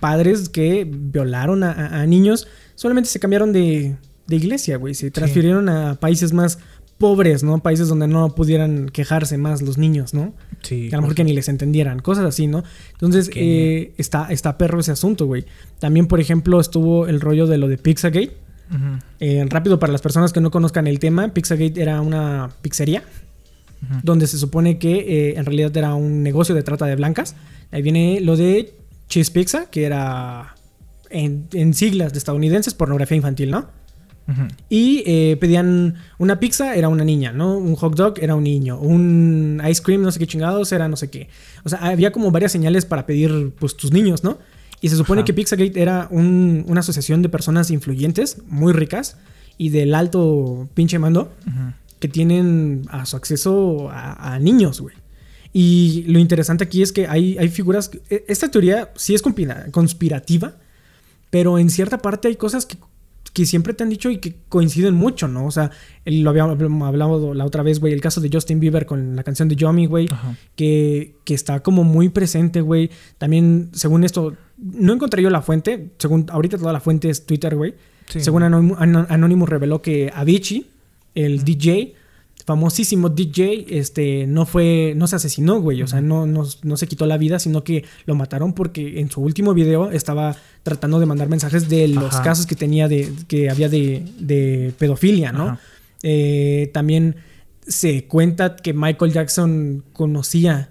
padres 0.00 0.48
que 0.48 0.84
violaron 0.90 1.62
a, 1.62 1.70
a- 1.72 2.00
a 2.02 2.06
niños 2.06 2.48
solamente 2.74 3.08
se 3.08 3.20
cambiaron 3.20 3.52
de, 3.52 3.96
de 4.26 4.36
iglesia, 4.36 4.76
güey, 4.76 4.94
se 4.94 5.10
transfirieron 5.10 5.68
a 5.68 5.94
países 5.96 6.32
más 6.32 6.58
pobres, 6.98 7.42
¿no? 7.42 7.58
Países 7.60 7.88
donde 7.88 8.06
no 8.06 8.34
pudieran 8.34 8.88
quejarse 8.88 9.36
más 9.36 9.62
los 9.62 9.78
niños, 9.78 10.14
¿no? 10.14 10.32
Sí. 10.62 10.88
que 10.88 10.94
a 10.94 10.98
lo 10.98 11.02
mejor 11.02 11.16
que 11.16 11.24
ni 11.24 11.32
les 11.32 11.48
entendieran, 11.48 12.00
cosas 12.00 12.24
así, 12.24 12.46
¿no? 12.46 12.64
Entonces, 12.92 13.30
eh, 13.34 13.92
está, 13.98 14.28
está 14.30 14.56
perro 14.56 14.80
ese 14.80 14.92
asunto, 14.92 15.26
güey. 15.26 15.44
También, 15.78 16.06
por 16.06 16.20
ejemplo, 16.20 16.60
estuvo 16.60 17.06
el 17.06 17.20
rollo 17.20 17.46
de 17.46 17.58
lo 17.58 17.68
de 17.68 17.78
Pizzagate. 17.78 18.36
Eh, 19.20 19.44
rápido, 19.50 19.78
para 19.78 19.92
las 19.92 20.00
personas 20.00 20.32
que 20.32 20.40
no 20.40 20.50
conozcan 20.50 20.86
el 20.86 20.98
tema, 20.98 21.28
Pizzagate 21.28 21.80
era 21.80 22.00
una 22.00 22.50
pizzería 22.62 23.02
donde 24.02 24.26
se 24.26 24.38
supone 24.38 24.78
que 24.78 24.94
eh, 24.94 25.34
en 25.36 25.44
realidad 25.44 25.76
era 25.76 25.94
un 25.94 26.22
negocio 26.22 26.54
de 26.54 26.62
trata 26.62 26.86
de 26.86 26.96
blancas. 26.96 27.36
Ahí 27.70 27.82
viene 27.82 28.20
lo 28.20 28.36
de 28.36 28.72
Cheese 29.08 29.30
Pizza, 29.30 29.66
que 29.70 29.84
era 29.84 30.53
en, 31.14 31.46
en 31.52 31.72
siglas 31.74 32.12
de 32.12 32.18
estadounidenses, 32.18 32.74
pornografía 32.74 33.16
infantil, 33.16 33.50
¿no? 33.50 33.68
Ujú. 34.26 34.42
Y 34.70 35.02
eh, 35.06 35.36
pedían 35.38 35.96
una 36.18 36.40
pizza, 36.40 36.74
era 36.74 36.88
una 36.88 37.04
niña, 37.04 37.32
¿no? 37.32 37.58
Un 37.58 37.74
hot 37.76 37.94
dog 37.94 38.14
era 38.20 38.34
un 38.34 38.44
niño. 38.44 38.78
Un 38.80 39.60
ice 39.68 39.82
cream, 39.82 40.02
no 40.02 40.10
sé 40.10 40.18
qué 40.18 40.26
chingados, 40.26 40.72
era 40.72 40.88
no 40.88 40.96
sé 40.96 41.10
qué. 41.10 41.28
O 41.64 41.68
sea, 41.68 41.78
había 41.80 42.10
como 42.10 42.30
varias 42.30 42.50
señales 42.52 42.84
para 42.86 43.04
pedir, 43.06 43.52
pues, 43.58 43.76
tus 43.76 43.92
niños, 43.92 44.24
¿no? 44.24 44.38
Y 44.80 44.88
se 44.88 44.96
supone 44.96 45.20
Ajá. 45.20 45.26
que 45.26 45.34
Pizzagate 45.34 45.80
era 45.80 46.08
un- 46.10 46.64
una 46.68 46.80
asociación 46.80 47.20
de 47.22 47.28
personas 47.28 47.70
influyentes, 47.70 48.38
muy 48.48 48.72
ricas, 48.72 49.16
y 49.58 49.68
del 49.68 49.94
alto 49.94 50.68
pinche 50.74 50.98
mando, 50.98 51.30
Ujú. 51.46 51.72
que 52.00 52.08
tienen 52.08 52.82
a 52.88 53.06
su 53.06 53.16
acceso 53.16 53.88
a, 53.90 54.34
a 54.34 54.38
niños, 54.38 54.80
güey. 54.80 54.94
Y 55.52 56.04
lo 56.08 56.18
interesante 56.18 56.64
aquí 56.64 56.82
es 56.82 56.92
que 56.92 57.06
hay, 57.06 57.36
hay 57.38 57.48
figuras. 57.48 57.90
e- 58.10 58.24
Esta 58.26 58.50
teoría 58.50 58.90
sí 58.96 59.14
es 59.14 59.22
conspira- 59.22 59.70
conspirativa, 59.70 60.54
pero 61.34 61.58
en 61.58 61.68
cierta 61.68 61.98
parte 61.98 62.28
hay 62.28 62.36
cosas 62.36 62.64
que, 62.64 62.76
que 63.32 63.44
siempre 63.44 63.74
te 63.74 63.82
han 63.82 63.90
dicho 63.90 64.08
y 64.08 64.18
que 64.18 64.36
coinciden 64.48 64.94
mucho, 64.94 65.26
¿no? 65.26 65.46
O 65.46 65.50
sea, 65.50 65.72
el- 66.04 66.20
lo 66.22 66.30
habíamos 66.30 66.56
hablado 66.86 67.34
la 67.34 67.44
otra 67.44 67.64
vez, 67.64 67.80
güey, 67.80 67.92
el 67.92 68.00
caso 68.00 68.20
de 68.20 68.30
Justin 68.32 68.60
Bieber 68.60 68.86
con 68.86 69.16
la 69.16 69.24
canción 69.24 69.48
de 69.48 69.56
Yomi, 69.56 69.86
güey, 69.86 70.06
que, 70.54 71.16
que 71.24 71.34
está 71.34 71.60
como 71.60 71.82
muy 71.82 72.08
presente, 72.08 72.60
güey. 72.60 72.88
También, 73.18 73.70
según 73.72 74.04
esto, 74.04 74.36
no 74.58 74.92
encontré 74.92 75.22
yo 75.24 75.30
la 75.30 75.42
fuente, 75.42 75.90
según 75.98 76.26
ahorita 76.30 76.56
toda 76.56 76.72
la 76.72 76.78
fuente 76.78 77.10
es 77.10 77.26
Twitter, 77.26 77.56
güey. 77.56 77.74
Sí. 78.06 78.20
Según 78.20 78.44
Anonymous, 78.44 78.78
Ano- 78.80 79.06
Anonymous 79.08 79.48
reveló 79.48 79.82
que 79.82 80.12
Avicii, 80.14 80.66
el 81.16 81.42
DJ, 81.44 81.94
famosísimo 82.44 83.08
DJ, 83.08 83.66
este, 83.70 84.26
no 84.26 84.44
fue, 84.44 84.92
no 84.96 85.06
se 85.06 85.16
asesinó, 85.16 85.60
güey. 85.60 85.82
O 85.82 85.86
sea, 85.86 86.00
no, 86.00 86.26
no, 86.26 86.44
no 86.62 86.76
se 86.76 86.86
quitó 86.86 87.06
la 87.06 87.16
vida, 87.16 87.38
sino 87.38 87.64
que 87.64 87.84
lo 88.04 88.14
mataron 88.14 88.52
porque 88.52 89.00
en 89.00 89.10
su 89.10 89.22
último 89.22 89.54
video 89.54 89.90
estaba 89.90 90.36
tratando 90.62 91.00
de 91.00 91.06
mandar 91.06 91.28
mensajes 91.28 91.68
de 91.68 91.88
los 91.88 92.14
Ajá. 92.14 92.22
casos 92.22 92.46
que 92.46 92.54
tenía 92.54 92.86
de, 92.86 93.10
que 93.28 93.48
había 93.50 93.68
de, 93.68 94.04
de 94.18 94.74
pedofilia, 94.78 95.32
¿no? 95.32 95.58
Eh, 96.02 96.70
también 96.74 97.16
se 97.66 98.04
cuenta 98.04 98.56
que 98.56 98.74
Michael 98.74 99.12
Jackson 99.12 99.82
conocía, 99.94 100.68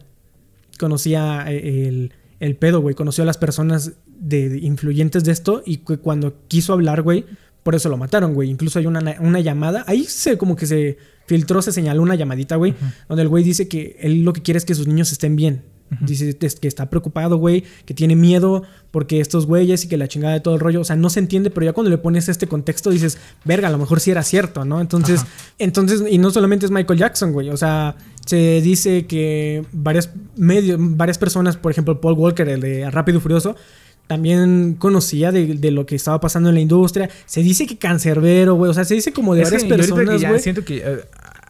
conocía 0.79 1.45
eh, 1.47 1.87
el, 1.87 2.13
el 2.39 2.55
pedo, 2.55 2.81
güey. 2.81 2.93
Conoció 2.93 3.23
a 3.23 3.27
las 3.27 3.39
personas 3.39 3.93
de, 4.05 4.49
de 4.49 4.59
influyentes 4.59 5.23
de 5.23 5.31
esto 5.31 5.63
y 5.65 5.77
que 5.77 5.97
cuando 5.97 6.35
quiso 6.47 6.73
hablar, 6.73 7.01
güey, 7.01 7.25
por 7.63 7.75
eso 7.75 7.89
lo 7.89 7.97
mataron, 7.97 8.33
güey. 8.33 8.49
Incluso 8.49 8.79
hay 8.79 8.85
una, 8.85 9.15
una 9.19 9.39
llamada. 9.39 9.83
Ahí 9.87 10.03
se 10.03 10.37
como 10.37 10.55
que 10.55 10.65
se 10.65 10.97
filtró, 11.25 11.61
se 11.61 11.71
señaló 11.71 12.01
una 12.01 12.15
llamadita, 12.15 12.57
güey, 12.57 12.75
donde 13.07 13.23
el 13.23 13.29
güey 13.29 13.43
dice 13.43 13.67
que 13.67 13.97
él 14.01 14.23
lo 14.23 14.33
que 14.33 14.41
quiere 14.41 14.57
es 14.57 14.65
que 14.65 14.75
sus 14.75 14.87
niños 14.87 15.11
estén 15.11 15.35
bien. 15.35 15.63
Dice 16.01 16.35
que 16.35 16.67
está 16.67 16.89
preocupado, 16.89 17.37
güey, 17.37 17.63
que 17.85 17.93
tiene 17.93 18.15
miedo 18.15 18.63
porque 18.91 19.19
estos 19.19 19.45
güeyes 19.45 19.85
y 19.85 19.87
que 19.87 19.97
la 19.97 20.07
chingada 20.07 20.33
de 20.33 20.39
todo 20.39 20.55
el 20.55 20.59
rollo. 20.59 20.81
O 20.81 20.83
sea, 20.83 20.95
no 20.95 21.09
se 21.09 21.19
entiende, 21.19 21.49
pero 21.49 21.65
ya 21.65 21.73
cuando 21.73 21.89
le 21.89 21.97
pones 21.97 22.29
este 22.29 22.47
contexto 22.47 22.89
dices, 22.89 23.17
verga, 23.45 23.67
a 23.67 23.71
lo 23.71 23.77
mejor 23.77 23.99
sí 23.99 24.11
era 24.11 24.23
cierto, 24.23 24.65
¿no? 24.65 24.81
Entonces, 24.81 25.25
entonces, 25.59 26.03
y 26.09 26.17
no 26.17 26.31
solamente 26.31 26.65
es 26.65 26.71
Michael 26.71 26.99
Jackson, 26.99 27.31
güey. 27.31 27.49
O 27.49 27.57
sea, 27.57 27.95
se 28.25 28.61
dice 28.61 29.05
que 29.05 29.65
varias 29.71 30.09
medios, 30.35 30.77
varias 30.79 31.17
personas, 31.17 31.57
por 31.57 31.71
ejemplo, 31.71 31.99
Paul 32.01 32.17
Walker, 32.17 32.47
el 32.49 32.61
de 32.61 32.89
Rápido 32.89 33.19
y 33.19 33.21
Furioso, 33.21 33.55
también 34.07 34.75
conocía 34.77 35.31
de, 35.31 35.55
de 35.55 35.71
lo 35.71 35.85
que 35.85 35.95
estaba 35.95 36.19
pasando 36.19 36.49
en 36.49 36.55
la 36.55 36.61
industria. 36.61 37.09
Se 37.25 37.41
dice 37.41 37.65
que 37.65 37.77
cancerbero, 37.77 38.55
güey. 38.55 38.69
O 38.69 38.73
sea, 38.73 38.85
se 38.85 38.95
dice 38.95 39.13
como 39.13 39.33
de 39.35 39.41
Es 39.43 39.47
varias 39.47 39.63
yo 39.63 39.69
que 39.69 39.75
personas, 39.75 40.23
güey. 40.23 40.39
siento 40.39 40.65
que. 40.65 40.83
hay 40.85 40.95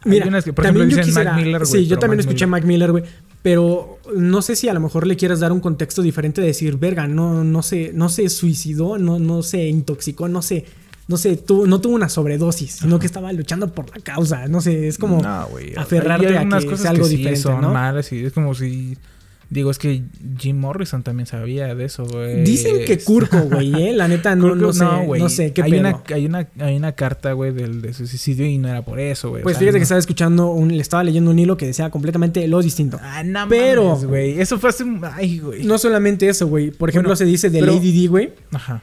Mira, 0.04 0.26
unas 0.28 0.44
que, 0.44 0.52
por 0.52 0.64
ejemplo, 0.64 0.82
también 0.82 0.98
yo 0.98 1.06
dicen 1.06 1.10
quisiera, 1.14 1.32
Mac 1.32 1.42
Miller, 1.44 1.64
güey. 1.66 1.82
Sí, 1.82 1.86
yo 1.86 1.98
también 1.98 2.18
Mac 2.18 2.26
escuché 2.26 2.44
a 2.44 2.46
Mac 2.48 2.64
Miller, 2.64 2.90
güey. 2.92 3.04
Pero 3.42 3.98
no 4.16 4.40
sé 4.40 4.56
si 4.56 4.68
a 4.68 4.74
lo 4.74 4.80
mejor 4.80 5.06
le 5.06 5.16
quieres 5.16 5.40
dar 5.40 5.52
un 5.52 5.60
contexto 5.60 6.00
diferente 6.00 6.40
de 6.40 6.46
decir, 6.46 6.78
verga, 6.78 7.06
no, 7.06 7.44
no 7.44 7.62
se, 7.62 7.92
no 7.92 8.08
se 8.08 8.28
suicidó, 8.30 8.96
no, 8.98 9.18
no 9.18 9.42
se 9.42 9.66
intoxicó, 9.66 10.28
no 10.28 10.40
se, 10.40 10.64
no 11.08 11.18
sé, 11.18 11.36
tuvo, 11.36 11.66
no 11.66 11.78
tuvo 11.80 11.94
una 11.94 12.08
sobredosis, 12.08 12.72
sino 12.76 12.98
que 12.98 13.04
estaba 13.04 13.30
luchando 13.34 13.74
por 13.74 13.94
la 13.94 14.02
causa. 14.02 14.48
No 14.48 14.62
sé, 14.62 14.88
es 14.88 14.96
como 14.96 15.20
No, 15.20 15.48
aferrarte 15.76 16.38
a 16.38 16.42
que 16.48 16.64
cosas 16.64 16.80
sea 16.80 16.90
algo 16.92 17.04
que 17.04 17.10
sí 17.10 17.16
diferente, 17.16 17.42
son 17.42 17.60
¿no? 17.60 17.72
malas 17.72 18.10
y 18.12 18.24
es 18.24 18.32
como 18.32 18.54
si. 18.54 18.96
Digo, 19.50 19.70
es 19.70 19.78
que 19.78 20.02
Jim 20.38 20.58
Morrison 20.58 21.02
también 21.02 21.26
sabía 21.26 21.74
de 21.74 21.84
eso, 21.84 22.06
güey. 22.06 22.42
Dicen 22.44 22.84
que 22.86 22.98
Kurko, 23.04 23.42
güey, 23.42 23.74
eh. 23.74 23.92
La 23.94 24.08
neta 24.08 24.34
no, 24.34 24.48
Kurko, 24.48 24.56
no 24.66 24.72
sé, 24.72 24.84
güey. 25.06 25.20
no 25.22 25.28
sé, 25.28 25.52
qué 25.52 25.62
hay 25.62 25.70
pedo. 25.70 25.80
Una, 25.80 26.02
hay, 26.14 26.26
una, 26.26 26.48
hay 26.58 26.76
una 26.76 26.92
carta, 26.92 27.32
güey, 27.34 27.52
del, 27.52 27.82
de 27.82 27.92
su 27.92 28.06
suicidio 28.06 28.46
y 28.46 28.58
no 28.58 28.68
era 28.68 28.82
por 28.84 28.98
eso, 28.98 29.28
güey. 29.28 29.42
o 29.42 29.44
Pues 29.44 29.54
sea, 29.56 29.60
fíjate 29.60 29.74
no- 29.76 29.80
que 29.80 29.82
estaba 29.84 29.98
escuchando, 30.00 30.50
un, 30.50 30.74
le 30.74 30.80
estaba 30.80 31.04
leyendo 31.04 31.30
un 31.30 31.38
hilo 31.38 31.56
que 31.56 31.66
decía 31.66 31.90
completamente 31.90 32.48
lo 32.48 32.62
distinto. 32.62 32.98
Ah, 33.02 33.22
no 33.22 33.46
Pero- 33.48 33.96
güey. 33.96 34.40
Eso 34.40 34.58
fue 34.58 34.70
hace. 34.70 34.84
Ay, 35.12 35.38
güey. 35.38 35.62
No 35.64 35.78
solamente 35.78 36.28
eso, 36.28 36.48
güey. 36.48 36.70
Por 36.70 36.88
ejemplo, 36.88 37.10
Bueno, 37.10 37.16
se 37.16 37.24
dice 37.26 37.50
de 37.50 37.60
pero- 37.60 37.74
Lady 37.74 38.02
D, 38.02 38.08
güey, 38.08 38.32
Ajá. 38.52 38.82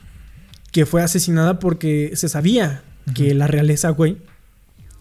que 0.71 0.85
fue 0.85 1.01
asesinada 1.01 1.59
porque 1.59 2.11
se 2.15 2.29
sabía 2.29 2.83
que 3.15 3.33
la 3.33 3.47
realeza, 3.47 3.89
güey, 3.89 4.17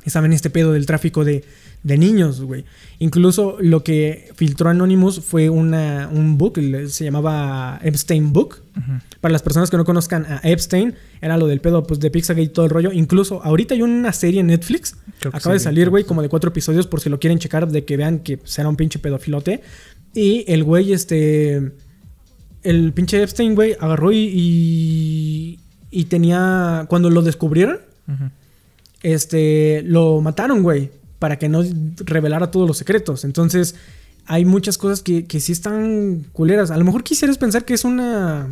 estaba 0.04 0.24
en 0.26 0.32
este 0.32 0.48
pedo 0.50 0.72
del 0.72 0.86
tráfico 0.86 1.24
de, 1.24 1.44
de 1.82 1.96
niños, 1.96 2.42
güey. 2.42 2.64
Incluso 2.98 3.56
lo 3.60 3.82
que 3.82 4.30
filtró 4.34 4.68
Anonymous 4.68 5.20
fue 5.20 5.48
una, 5.48 6.10
un 6.12 6.36
book, 6.36 6.60
se 6.88 7.04
llamaba 7.04 7.80
Epstein 7.82 8.32
Book. 8.32 8.62
Para 9.20 9.32
las 9.32 9.42
personas 9.42 9.70
que 9.70 9.76
no 9.76 9.84
conozcan 9.84 10.26
a 10.26 10.40
Epstein, 10.42 10.94
era 11.20 11.36
lo 11.36 11.46
del 11.46 11.60
pedo 11.60 11.86
pues, 11.86 12.00
de 12.00 12.10
Pizzagate 12.10 12.42
y 12.42 12.48
todo 12.48 12.66
el 12.66 12.70
rollo. 12.70 12.92
Incluso 12.92 13.42
ahorita 13.42 13.74
hay 13.74 13.82
una 13.82 14.12
serie 14.12 14.40
en 14.40 14.48
Netflix. 14.48 14.96
Acaba 15.32 15.54
de 15.54 15.60
salir, 15.60 15.90
güey, 15.90 16.04
como 16.04 16.22
de 16.22 16.28
cuatro 16.28 16.50
episodios 16.50 16.86
por 16.86 17.00
si 17.00 17.08
lo 17.08 17.18
quieren 17.18 17.38
checar, 17.38 17.70
de 17.70 17.84
que 17.84 17.96
vean 17.96 18.20
que 18.20 18.38
será 18.44 18.68
un 18.68 18.76
pinche 18.76 18.98
pedofilote. 18.98 19.62
Y 20.14 20.44
el 20.48 20.64
güey, 20.64 20.92
este... 20.92 21.72
El 22.62 22.92
pinche 22.92 23.22
Epstein, 23.22 23.54
güey, 23.54 23.74
agarró 23.80 24.12
y, 24.12 24.18
y, 24.18 25.60
y 25.90 26.04
tenía... 26.04 26.84
Cuando 26.88 27.08
lo 27.08 27.22
descubrieron, 27.22 27.78
este, 29.02 29.82
lo 29.82 30.20
mataron, 30.20 30.62
güey, 30.62 30.90
para 31.20 31.38
que 31.38 31.48
no 31.48 31.62
revelara 31.98 32.50
todos 32.50 32.66
los 32.66 32.78
secretos. 32.78 33.24
Entonces, 33.24 33.76
hay 34.26 34.44
muchas 34.44 34.76
cosas 34.78 35.02
que, 35.02 35.26
que 35.26 35.38
sí 35.38 35.52
están 35.52 36.26
culeras. 36.32 36.72
A 36.72 36.76
lo 36.76 36.84
mejor 36.84 37.04
quisieras 37.04 37.38
pensar 37.38 37.64
que 37.64 37.74
es 37.74 37.84
una. 37.84 38.48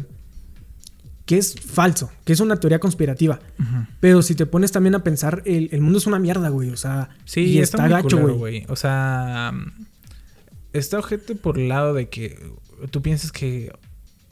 que 1.27 1.39
es 1.39 1.55
falso, 1.59 2.12
que 2.25 2.33
es 2.33 2.41
una 2.41 2.61
teoría 2.61 2.79
conspirativa. 2.79 3.41
Pero 3.99 4.23
si 4.23 4.37
te 4.37 4.47
pones 4.47 4.71
también 4.71 4.95
a 4.95 5.03
pensar, 5.03 5.43
el, 5.45 5.71
el 5.73 5.81
mundo 5.81 5.99
es 5.99 6.07
una 6.07 6.21
mierda, 6.21 6.51
güey. 6.51 6.71
O 6.71 6.77
sea, 6.77 7.09
Sí, 7.25 7.41
y 7.41 7.59
está, 7.59 7.87
está, 7.87 7.89
gacho, 7.89 8.21
culero, 8.21 8.37
güey. 8.37 8.66
O 8.69 8.77
sea, 8.77 9.53
está 10.73 10.99
ojete 10.99 11.35
por 11.35 11.59
el 11.59 11.69
lado 11.69 11.95
de 11.95 12.09
que 12.09 12.39
tú 12.91 13.03
piensas 13.03 13.33
que 13.33 13.73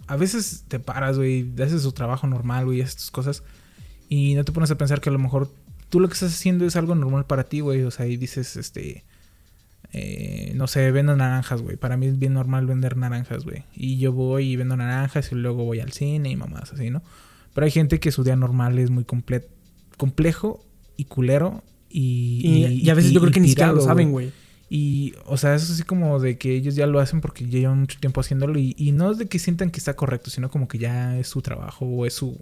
a 0.07 0.17
veces 0.17 0.65
te 0.69 0.79
paras, 0.79 1.17
güey, 1.17 1.51
haces 1.61 1.83
tu 1.83 1.93
trabajo 1.93 2.27
normal, 2.27 2.67
güey, 2.67 2.83
haces 2.83 2.97
tus 2.97 3.11
cosas 3.11 3.43
y 4.09 4.35
no 4.35 4.45
te 4.45 4.53
pones 4.53 4.71
a 4.71 4.79
pensar 4.79 5.01
que 5.01 5.09
a 5.09 5.13
lo 5.13 5.19
mejor 5.19 5.51
tú 5.89 6.01
lo 6.01 6.09
que 6.09 6.15
estás 6.15 6.33
haciendo 6.35 6.65
es 6.67 6.77
algo 6.77 6.95
normal 6.95 7.27
para 7.27 7.45
ti, 7.45 7.61
güey. 7.61 7.83
O 7.83 7.91
sea, 7.91 8.07
y 8.07 8.17
dices, 8.17 8.57
este, 8.57 9.05
eh, 9.93 10.53
no 10.57 10.67
sé, 10.67 10.91
vendo 10.91 11.17
naranjas, 11.17 11.63
güey. 11.63 11.77
Para 11.77 11.97
mí 11.97 12.07
es 12.07 12.19
bien 12.19 12.35
normal 12.35 12.67
vender 12.67 12.97
naranjas, 12.97 13.45
güey. 13.45 13.65
Y 13.75 13.99
yo 13.99 14.13
voy 14.13 14.51
y 14.53 14.57
vendo 14.57 14.77
naranjas 14.77 15.31
y 15.33 15.35
luego 15.37 15.65
voy 15.65 15.81
al 15.81 15.93
cine 15.93 16.31
y 16.31 16.37
mamás 16.37 16.73
así, 16.73 16.91
¿no? 16.91 17.03
Pero 17.55 17.65
hay 17.65 17.71
gente 17.71 18.01
que 18.01 18.13
su 18.13 18.25
día 18.25 18.37
normal 18.37 18.79
es 18.79 18.91
muy 18.91 19.05
comple- 19.05 19.47
complejo 19.97 20.65
y 20.97 21.05
culero 21.05 21.63
y, 21.89 22.41
Y, 22.45 22.65
y 22.83 22.91
a 22.91 22.95
veces 22.95 23.13
yo 23.13 23.21
creo 23.21 23.33
que 23.33 23.41
ni 23.41 23.49
siquiera 23.49 23.73
lo 23.73 23.81
saben, 23.81 24.11
güey. 24.11 24.33
y, 24.69 25.15
o 25.25 25.37
sea, 25.39 25.55
es 25.55 25.71
así 25.71 25.83
como 25.85 26.19
de 26.19 26.37
que 26.37 26.53
ellos 26.55 26.75
ya 26.75 26.87
lo 26.87 26.99
hacen 27.01 27.21
porque 27.21 27.47
llevan 27.47 27.81
mucho 27.81 27.99
tiempo 28.01 28.21
haciéndolo. 28.21 28.59
Y, 28.59 28.75
y 28.77 28.93
no 28.93 29.13
es 29.13 29.19
de 29.19 29.27
que 29.27 29.39
sientan 29.39 29.71
que 29.71 29.79
está 29.79 29.95
correcto, 29.95 30.29
sino 30.31 30.51
como 30.51 30.69
que 30.69 30.79
ya 30.79 31.17
es 31.19 31.29
su 31.29 31.41
trabajo 31.41 31.87
o 31.87 32.05
es 32.05 32.13
su. 32.15 32.39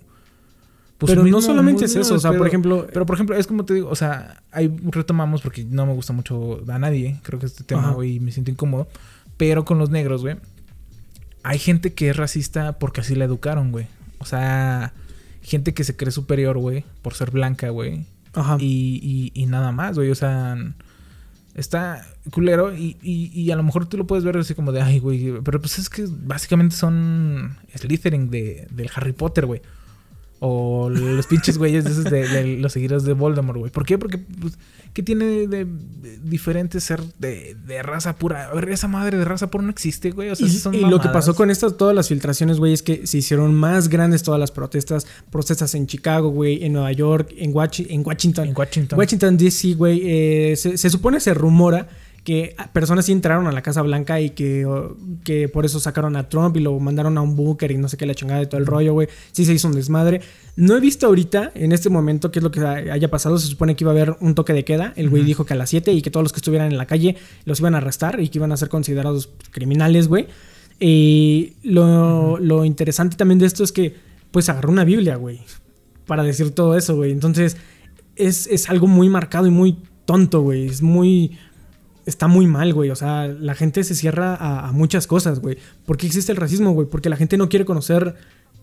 Pues, 0.99 1.11
Pero 1.11 1.25
no 1.25 1.43
solamente 1.43 1.85
es 1.85 1.91
mismo 1.91 2.03
eso, 2.03 2.15
o 2.15 2.19
sea, 2.19 2.33
por 2.33 2.47
ejemplo, 2.47 2.87
Pero 2.93 3.05
por 3.05 3.17
ejemplo, 3.17 3.37
es 3.37 3.47
como 3.47 3.65
te 3.65 3.75
digo, 3.75 3.89
o 3.89 3.97
sea, 3.97 4.43
ahí 4.53 4.75
retomamos 4.85 5.43
porque 5.43 5.65
no 5.65 5.87
me 5.87 5.93
gusta 5.93 6.13
mucho 6.13 6.63
a 6.69 6.79
nadie. 6.79 7.19
Creo 7.23 7.41
que 7.41 7.47
este 7.47 7.65
tema, 7.65 7.93
güey, 7.93 8.21
me 8.21 8.31
siento 8.31 8.51
incómodo. 8.51 8.89
Pero 9.37 9.65
con 9.65 9.79
los 9.79 9.91
negros, 9.91 10.23
güey. 10.23 10.37
Hay 11.43 11.59
gente 11.59 11.93
que 11.93 12.11
es 12.11 12.17
racista 12.17 12.79
porque 12.79 13.01
así 13.01 13.15
la 13.15 13.25
educaron, 13.25 13.73
güey. 13.73 13.87
O 14.19 14.25
sea, 14.25 14.93
gente 15.43 15.75
que 15.75 15.85
se 15.85 15.97
cree 15.97 16.13
superior, 16.13 16.57
güey, 16.59 16.85
por 17.03 17.15
ser 17.15 17.33
blanca, 17.33 17.69
güey. 17.71 18.07
Ajá. 18.33 18.57
Y, 18.61 19.01
y, 19.03 19.43
y 19.43 19.47
nada 19.47 19.73
más, 19.73 19.97
güey. 19.97 20.11
O 20.11 20.15
sea, 20.15 20.57
está 21.55 22.07
culero. 22.31 22.75
Y, 22.75 22.97
y, 23.03 23.31
y 23.39 23.51
a 23.51 23.57
lo 23.57 23.65
mejor 23.65 23.87
tú 23.87 23.97
lo 23.99 24.07
puedes 24.07 24.25
ver 24.25 24.39
así 24.39 24.55
como 24.55 24.73
de, 24.73 24.81
ay, 24.81 25.01
güey. 25.01 25.35
Pero 25.43 25.61
pues 25.61 25.79
es 25.79 25.91
que 25.91 26.07
básicamente 26.09 26.77
son 26.77 27.59
Slytherin 27.75 28.31
de, 28.31 28.69
del 28.71 28.91
Harry 28.95 29.13
Potter, 29.13 29.47
güey. 29.47 29.61
O 30.41 30.91
los 30.91 31.27
pinches 31.27 31.57
güeyes 31.57 31.85
de, 31.85 31.91
esos 31.93 32.05
de, 32.05 32.29
de 32.29 32.59
los 32.59 32.73
seguidores 32.73 33.05
de 33.05 33.15
Voldemort, 33.15 33.59
güey. 33.59 33.71
¿Por 33.73 33.87
qué? 33.87 33.97
Porque, 33.97 34.19
pues, 34.19 34.59
¿qué 34.93 35.03
tiene 35.03 35.25
de, 35.25 35.65
de 35.65 36.19
diferente 36.23 36.81
ser 36.81 37.01
de, 37.19 37.57
de 37.67 37.83
raza 37.83 38.17
pura? 38.17 38.51
A 38.51 38.55
ver, 38.55 38.69
esa 38.69 38.87
madre 38.89 39.17
de 39.17 39.25
raza 39.25 39.51
pura 39.51 39.65
no 39.65 39.71
existe, 39.71 40.11
güey. 40.11 40.29
O 40.31 40.37
sea, 40.37 40.47
Y, 40.47 40.51
son 40.51 40.75
y 40.75 40.81
lo 40.81 41.01
que 41.01 41.09
pasó 41.09 41.35
con 41.35 41.51
estas, 41.51 41.79
todas 41.79 41.95
las 41.95 42.09
filtraciones, 42.09 42.59
güey, 42.59 42.75
es 42.75 42.83
que 42.83 43.07
se 43.07 43.19
hicieron 43.19 43.55
más 43.55 43.89
grandes 43.89 44.23
todas 44.23 44.39
las 44.39 44.51
protestas. 44.51 45.07
Protestas 45.31 45.75
en 45.77 45.87
Chicago, 45.87 46.29
güey, 46.29 46.63
en 46.65 46.75
Nueva 46.75 46.93
York, 46.93 47.33
en, 47.39 47.55
Wachi- 47.55 47.87
en 47.89 48.03
Washington. 48.05 48.49
En 48.49 48.55
Washington. 48.57 48.99
Washington, 48.99 49.37
D.C., 49.39 49.75
güey. 49.75 50.03
eh, 50.05 50.57
se, 50.57 50.77
se 50.77 50.91
supone, 50.91 51.21
se 51.21 51.33
rumora 51.33 51.89
que 52.25 52.57
personas 52.73 53.05
sí 53.05 53.13
entraron 53.13 53.47
a 53.47 53.53
la 53.53 53.61
Casa 53.61 53.83
Blanca 53.83 54.19
y 54.19 54.31
que, 54.31 54.67
que 55.25 55.49
por 55.49 55.67
eso 55.67 55.79
sacaron 55.79 56.17
a 56.17 56.31
Trump 56.31 56.57
y 56.57 56.61
lo 56.61 56.79
mandaron 56.81 57.19
a 57.19 57.21
un 57.21 57.37
búnker 57.37 57.71
y 57.71 57.77
no 57.77 57.89
sé 57.89 57.99
qué, 57.99 58.07
la 58.07 58.15
chingada 58.15 58.41
de 58.41 58.47
todo 58.47 58.59
el 58.59 58.67
rollo, 58.67 58.95
güey. 58.95 59.09
Sí 59.33 59.45
se 59.45 59.53
hizo 59.53 59.69
un 59.69 59.75
desmadre. 59.75 60.23
No 60.57 60.75
he 60.75 60.81
visto 60.81 61.07
ahorita, 61.07 61.53
en 61.55 61.73
este 61.73 61.91
momento, 61.91 62.31
qué 62.31 62.39
es 62.39 62.43
lo 62.43 62.51
que 62.51 62.65
haya 62.65 63.11
pasado. 63.11 63.39
Se 63.39 63.47
supone 63.47 63.77
que 63.77 63.85
iba 63.85 63.91
a 63.91 63.95
haber 63.95 64.17
un 64.21 64.35
toque 64.35 64.55
de 64.55 64.65
queda. 64.65 64.95
El 64.97 65.11
güey 65.11 65.23
dijo 65.23 65.45
que 65.45 65.53
a 65.53 65.57
las 65.57 65.69
7 65.69 65.93
y 65.93 66.01
que 66.01 66.11
todos 66.11 66.25
los 66.25 66.33
que 66.33 66.39
estuvieran 66.39 66.73
en 66.73 66.79
la 66.79 66.87
calle 66.87 67.17
los 67.45 67.61
iban 67.61 67.75
a 67.75 67.79
arrestar 67.79 68.19
y 68.21 68.31
que 68.31 68.39
iban 68.39 68.53
a 68.53 68.57
ser 68.57 68.71
considerados 68.71 69.29
criminales, 69.51 70.09
güey. 70.09 70.27
Y 70.81 71.53
lo, 71.63 72.39
lo 72.39 72.65
interesante 72.65 73.17
también 73.17 73.39
de 73.39 73.47
esto 73.47 73.63
es 73.65 73.71
que, 73.71 73.97
pues, 74.31 74.49
agarró 74.49 74.71
una 74.71 74.85
Biblia, 74.85 75.17
güey, 75.17 75.41
para 76.07 76.23
decir 76.23 76.53
todo 76.53 76.77
eso, 76.77 76.97
güey. 76.97 77.13
Entonces, 77.13 77.59
es, 78.17 78.47
es 78.47 78.71
algo 78.71 78.87
muy 78.87 79.11
marcado 79.11 79.47
y 79.47 79.51
muy 79.51 79.77
tonto, 80.07 80.41
güey. 80.41 80.67
Es 80.67 80.83
muy. 80.83 81.39
Está 82.07 82.29
muy 82.29 82.47
mal, 82.47 82.73
güey. 82.75 82.91
O 82.91 82.97
sea, 82.97 83.27
la 83.29 83.55
gente 83.55 83.83
se 83.85 83.95
cierra 83.95 84.35
a, 84.35 84.69
a 84.69 84.73
muchas 84.73 85.07
cosas, 85.07 85.41
güey. 85.41 85.59
¿Por 85.87 85.97
qué 85.97 86.07
existe 86.07 86.33
el 86.33 86.37
racismo, 86.37 86.73
güey? 86.73 86.87
Porque 86.89 87.09
la 87.09 87.17
gente 87.17 87.37
no 87.37 87.49
quiere 87.49 87.65
conocer 87.65 88.15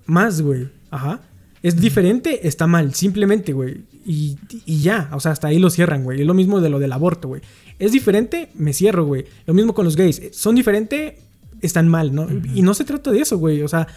más, 0.06 0.42
güey. 0.42 0.70
Ajá. 0.90 1.22
Es 1.64 1.80
diferente, 1.80 2.48
está 2.48 2.66
mal, 2.66 2.96
simplemente, 2.96 3.54
güey. 3.54 3.84
Y, 4.06 4.38
y 4.66 4.82
ya, 4.82 5.10
o 5.14 5.20
sea, 5.20 5.32
hasta 5.32 5.48
ahí 5.48 5.60
lo 5.60 5.70
cierran, 5.70 6.04
güey. 6.04 6.22
Es 6.22 6.26
lo 6.26 6.34
mismo 6.34 6.60
de 6.60 6.70
lo 6.70 6.80
del 6.80 6.92
aborto, 6.92 7.28
güey. 7.28 7.42
Es 7.78 7.92
diferente, 7.92 8.50
me 8.56 8.74
cierro, 8.74 9.06
güey. 9.06 9.26
Lo 9.46 9.54
mismo 9.54 9.74
con 9.74 9.86
los 9.86 9.96
gays. 9.96 10.22
Son 10.32 10.56
diferentes, 10.56 11.14
están 11.62 11.88
mal, 11.88 12.16
¿no? 12.16 12.28
Y 12.56 12.64
no 12.64 12.74
se 12.74 12.84
trata 12.84 13.12
de 13.12 13.22
eso, 13.22 13.38
güey. 13.38 13.62
O 13.62 13.68
sea, 13.68 13.88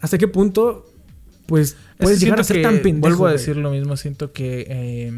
¿hasta 0.00 0.16
qué 0.16 0.28
punto, 0.28 0.90
pues, 1.44 1.76
puedes 1.98 2.20
llegar 2.20 2.40
a 2.40 2.44
ser 2.44 2.62
tan 2.62 2.80
pendejo? 2.80 3.00
Vuelvo 3.00 3.26
a 3.26 3.30
güey? 3.30 3.38
decir 3.38 3.56
lo 3.58 3.70
mismo, 3.70 3.98
siento 3.98 4.32
que 4.32 4.66
eh, 4.68 5.12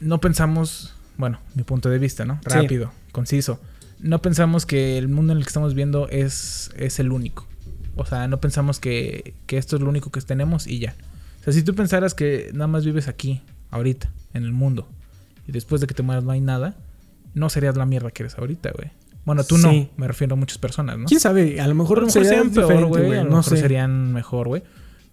no 0.00 0.20
pensamos, 0.20 0.94
bueno, 1.20 1.38
mi 1.54 1.62
punto 1.62 1.88
de 1.90 1.98
vista, 1.98 2.24
¿no? 2.24 2.40
Sí. 2.46 2.48
Rápido, 2.54 2.92
conciso. 3.12 3.60
No 4.00 4.22
pensamos 4.22 4.66
que 4.66 4.96
el 4.98 5.08
mundo 5.08 5.32
en 5.32 5.38
el 5.38 5.44
que 5.44 5.48
estamos 5.48 5.74
viendo 5.74 6.08
es, 6.08 6.70
es 6.76 6.98
el 6.98 7.12
único. 7.12 7.46
O 7.96 8.06
sea, 8.06 8.26
no 8.28 8.40
pensamos 8.40 8.80
que, 8.80 9.34
que 9.46 9.58
esto 9.58 9.76
es 9.76 9.82
lo 9.82 9.88
único 9.90 10.10
que 10.10 10.20
tenemos 10.22 10.66
y 10.66 10.78
ya. 10.78 10.94
O 11.40 11.44
sea, 11.44 11.52
si 11.52 11.62
tú 11.62 11.74
pensaras 11.74 12.14
que 12.14 12.50
nada 12.54 12.66
más 12.66 12.84
vives 12.84 13.08
aquí, 13.08 13.42
ahorita, 13.70 14.10
en 14.34 14.44
el 14.44 14.52
mundo, 14.52 14.88
y 15.46 15.52
después 15.52 15.80
de 15.80 15.86
que 15.86 15.94
te 15.94 16.02
mueras 16.02 16.24
no 16.24 16.30
hay 16.32 16.40
nada, 16.40 16.76
no 17.34 17.50
serías 17.50 17.76
la 17.76 17.84
mierda 17.86 18.10
que 18.10 18.22
eres 18.22 18.36
ahorita, 18.38 18.70
güey. 18.76 18.90
Bueno, 19.26 19.44
tú 19.44 19.58
Sí. 19.58 19.62
no, 19.62 19.88
me 19.98 20.08
refiero 20.08 20.32
a 20.34 20.36
muchas 20.36 20.56
personas, 20.58 20.96
¿no? 20.98 21.04
¿Quién 21.04 21.20
sabe? 21.20 21.60
A 21.60 21.68
lo 21.68 21.74
mejor, 21.74 21.98
A 21.98 22.00
lo 22.00 22.06
mejor 22.06 22.24
sería 22.24 22.38
serían 22.42 22.54
peor, 22.54 22.86
güey. 22.86 23.12
A 23.12 23.24
lo 23.24 23.30
No 23.30 23.36
mejor 23.36 23.44
sé. 23.44 23.56
serían 23.58 24.12
mejor, 24.14 24.48
güey. 24.48 24.62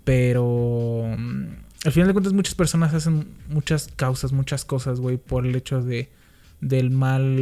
Pero 0.05 1.03
mm, 1.17 1.45
al 1.87 1.91
final 1.93 2.07
de 2.07 2.13
cuentas 2.13 2.33
muchas 2.33 2.53
personas 2.55 2.93
hacen 2.93 3.27
muchas 3.49 3.89
causas, 3.95 4.31
muchas 4.31 4.65
cosas, 4.65 4.99
güey, 4.99 5.17
por 5.17 5.45
el 5.45 5.55
hecho 5.55 5.81
de 5.81 6.09
del 6.61 6.89
mal 6.91 7.35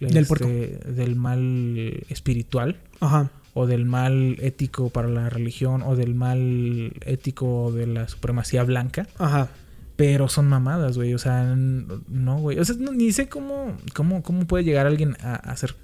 Del 0.00 0.16
este, 0.16 0.80
del 0.92 1.14
mal 1.16 2.02
espiritual 2.08 2.76
Ajá. 3.00 3.30
o 3.54 3.66
del 3.66 3.84
mal 3.84 4.36
ético 4.40 4.88
para 4.90 5.08
la 5.08 5.28
religión 5.28 5.82
o 5.82 5.94
del 5.94 6.14
mal 6.14 6.92
ético 7.04 7.70
de 7.72 7.86
la 7.86 8.08
supremacía 8.08 8.64
blanca, 8.64 9.06
Ajá. 9.18 9.48
pero 9.96 10.28
son 10.28 10.48
mamadas, 10.48 10.96
güey, 10.96 11.12
o 11.12 11.18
sea, 11.18 11.54
no, 11.54 12.38
güey, 12.38 12.58
o 12.58 12.64
sea, 12.64 12.76
no- 12.78 12.92
ni 12.92 13.12
sé 13.12 13.28
cómo 13.28 13.76
cómo 13.94 14.22
cómo 14.22 14.46
puede 14.46 14.64
llegar 14.64 14.86
alguien 14.86 15.16
a, 15.22 15.34
a 15.34 15.56
ser 15.56 15.74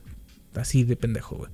así 0.54 0.82
de 0.84 0.96
pendejo, 0.96 1.36
güey. 1.36 1.50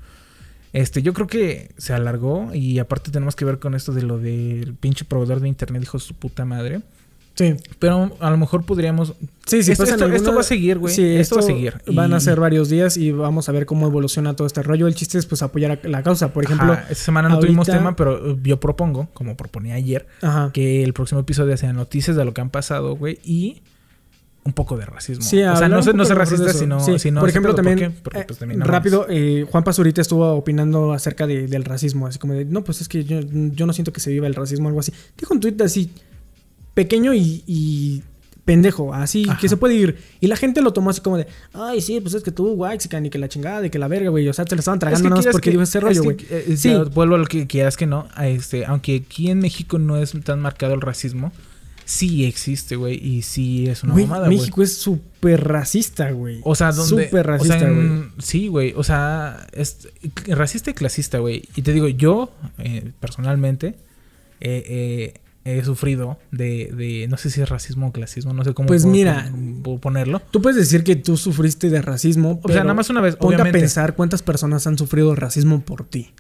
Este, 0.73 1.03
yo 1.03 1.13
creo 1.13 1.27
que 1.27 1.71
se 1.77 1.93
alargó 1.93 2.51
y 2.55 2.79
aparte 2.79 3.11
tenemos 3.11 3.37
que 3.37 3.45
ver 3.45 3.59
con 3.59 3.75
esto 3.75 3.93
de 3.93 4.03
lo 4.03 4.19
del 4.19 4.75
pinche 4.75 5.05
proveedor 5.05 5.41
de 5.41 5.49
internet, 5.49 5.83
hijo 5.83 5.99
de 5.99 6.05
su 6.05 6.15
puta 6.15 6.45
madre. 6.45 6.81
Sí. 7.35 7.55
Pero 7.79 8.15
a 8.21 8.31
lo 8.31 8.37
mejor 8.37 8.65
podríamos... 8.65 9.15
Sí, 9.47 9.63
sí, 9.63 9.73
esto, 9.73 9.85
pasan 9.85 9.95
esto- 9.95 10.05
alguna- 10.05 10.17
esto 10.17 10.35
va 10.35 10.41
a 10.43 10.45
seguir, 10.45 10.79
güey. 10.79 10.95
Sí, 10.95 11.03
esto, 11.17 11.37
va 11.37 11.41
a 11.41 11.45
seguir. 11.45 11.75
Van 11.87 12.11
Y- 12.11 12.15
a 12.15 12.21
ser 12.21 12.39
varios 12.39 12.69
días 12.69 12.99
y 12.99 13.11
vamos 13.11 13.49
a 13.49 13.53
ver 13.53 13.65
cómo 13.65 13.87
evoluciona 13.87 14.37
todo 14.37 14.47
este 14.47 14.63
rollo. 14.63 14.87
El 14.87 14.95
chiste 14.95 15.17
es 15.19 15.25
pues 15.25 15.43
apoyar 15.43 15.81
a 15.83 15.89
la 15.89 16.03
causa. 16.03 16.33
Por 16.35 16.45
ejemplo, 16.45 16.73
Ajá, 16.75 16.83
esta 16.91 17.05
semana 17.05 17.31
no 17.31 17.39
tuvimos 17.39 17.67
tema, 17.67 17.97
pero 17.97 18.33
eh, 18.33 18.37
yo 18.43 18.61
propongo, 18.61 19.09
como 19.15 19.35
proponía 19.37 19.75
ayer, 19.77 20.07
ajá. 20.21 20.51
que 20.53 20.83
el 20.85 20.93
próximo 20.93 21.21
episodio 21.23 21.57
sea 21.57 21.73
noticias 21.73 22.17
de 22.17 22.25
lo 22.27 22.35
que 22.35 22.43
han 22.43 22.51
pasado, 22.51 22.97
güey, 22.97 23.19
y 23.25 23.63
un 24.45 24.53
poco 24.55 24.77
de 24.77 24.85
racismo. 24.85 25.23
Sí, 25.23 25.41
o 25.43 25.57
sea, 25.57 25.69
no 25.69 25.83
ser, 25.83 25.95
no 25.95 26.05
de 26.05 26.15
racista, 26.15 26.53
sino, 26.53 26.81
Sí, 26.81 26.99
sino 26.99 27.21
por 27.21 27.29
ejemplo, 27.29 27.55
también. 27.55 27.95
Porque, 28.03 28.21
eh, 28.21 28.25
pues, 28.27 28.39
también 28.41 28.59
no 28.59 28.67
rápido, 28.67 29.07
eh, 29.09 29.47
Juan 29.51 29.63
Pazurita 29.63 30.01
estuvo 30.01 30.33
opinando 30.33 30.93
acerca 30.93 31.27
de- 31.29 31.47
del 31.47 31.65
racismo, 31.65 32.07
así 32.09 32.19
como 32.19 32.33
de, 32.35 32.45
no, 32.45 32.65
pues 32.65 32.81
es 32.81 32.89
que 32.89 33.05
yo, 33.05 33.21
yo 33.21 33.67
no 33.67 33.73
siento 33.73 33.93
que 33.93 34.01
se 34.01 34.11
viva 34.11 34.27
el 34.27 34.35
racismo 34.35 34.67
o 34.67 34.69
algo 34.69 34.81
así. 34.81 34.93
Dijo 35.17 35.33
un 35.33 35.39
tuit 35.41 35.61
así, 35.63 35.91
pequeño 36.75 37.15
y, 37.15 37.45
y 37.47 38.03
pendejo, 38.45 38.93
así 38.93 39.25
Ajá. 39.29 39.39
que 39.39 39.49
se 39.49 39.57
puede 39.57 39.75
ir. 39.75 39.99
Y 40.21 40.27
la 40.27 40.35
gente 40.35 40.61
lo 40.63 40.73
tomó 40.73 40.91
así 40.91 41.01
como 41.01 41.19
de, 41.19 41.29
ay, 41.53 41.81
sí, 41.81 42.01
pues 42.01 42.15
es 42.15 42.25
que 42.25 42.33
tú, 42.33 42.53
Waxican, 42.55 43.07
y 43.07 43.11
que 43.11 43.19
la 43.19 43.29
chingada, 43.29 43.65
y 43.67 43.71
que 43.71 43.79
la 43.79 43.87
verga, 43.87 44.11
güey. 44.11 44.29
O 44.29 44.33
sea, 44.33 44.45
te 44.45 44.57
lo 44.57 44.59
estaban 44.59 44.81
tragando 44.81 45.09
nada 45.09 45.23
más 45.23 45.27
porque 45.31 45.45
que- 45.47 45.51
dijo 45.53 45.63
ese 45.63 45.79
es 45.79 45.85
rollo, 45.85 46.01
que, 46.03 46.05
güey. 46.15 46.27
eh, 46.31 46.57
Sí. 46.57 46.71
ya 46.71 46.83
Vuelvo 46.83 47.15
a 47.15 47.19
lo 47.19 47.27
que 47.27 47.47
quieras 47.47 47.77
que 47.77 47.87
no. 47.87 48.09
este, 48.21 48.65
aunque 48.67 49.05
aquí 49.07 49.31
en 49.31 49.39
México 49.39 49.79
no 49.79 49.97
es 49.97 50.13
tan 50.25 50.41
marcado 50.41 50.75
el 50.75 50.81
racismo, 50.81 51.31
sí 51.85 52.25
existe, 52.25 52.77
güey. 52.77 52.95
Y 53.05 53.23
sí 53.23 53.67
es 53.69 53.83
una 53.83 53.93
Güey, 53.93 54.07
mamada, 54.07 54.27
güey. 54.27 54.39
México 54.39 54.63
es 54.63 54.77
súper 54.77 55.45
racista, 55.45 56.11
güey. 56.11 56.41
O 56.45 56.55
sea, 56.55 56.73
donde. 56.73 57.07
Súper 57.07 57.27
racista, 57.27 57.69
güey. 57.71 58.03
Sí, 58.19 58.49
güey. 58.49 58.73
O 58.77 58.85
sea, 58.85 59.47
es 59.53 59.89
racista 60.27 60.71
y 60.71 60.75
clasista, 60.75 61.19
güey. 61.19 61.45
Y 61.57 61.63
te 61.63 61.73
digo, 61.73 61.89
yo, 61.89 62.33
eh, 62.59 62.93
personalmente, 63.01 63.75
eh, 64.41 65.15
eh, 65.45 65.59
he 65.59 65.65
sufrido 65.65 66.19
de, 66.31 66.71
de. 66.77 67.07
No 67.09 67.17
sé 67.17 67.31
si 67.31 67.41
es 67.41 67.49
racismo 67.49 67.89
o 67.89 67.93
clasismo, 67.93 68.33
no 68.33 68.45
sé 68.45 68.55
cómo 68.55 68.69
Pues 68.69 68.83
puedo 68.83 68.93
mira. 68.93 69.33
puedo 69.63 69.79
ponerlo. 69.79 70.21
Tú 70.31 70.41
puedes 70.41 70.57
decir 70.57 70.85
que 70.85 70.97
tú 70.97 71.17
sufriste 71.17 71.69
de 71.71 71.83
racismo, 71.83 72.41
O 72.43 72.49
sea, 72.49 72.63
nada 72.63 72.75
más 72.75 72.91
una 72.91 73.01
vez, 73.01 73.17
ponte 73.17 73.35
obviamente. 73.37 73.59
a 73.59 73.61
pensar 73.61 73.95
cuántas 73.97 74.23
personas 74.23 74.67
han 74.67 74.79
sufrido 74.79 75.15
racismo 75.17 75.61
por 75.61 75.85
ti. 75.85 76.13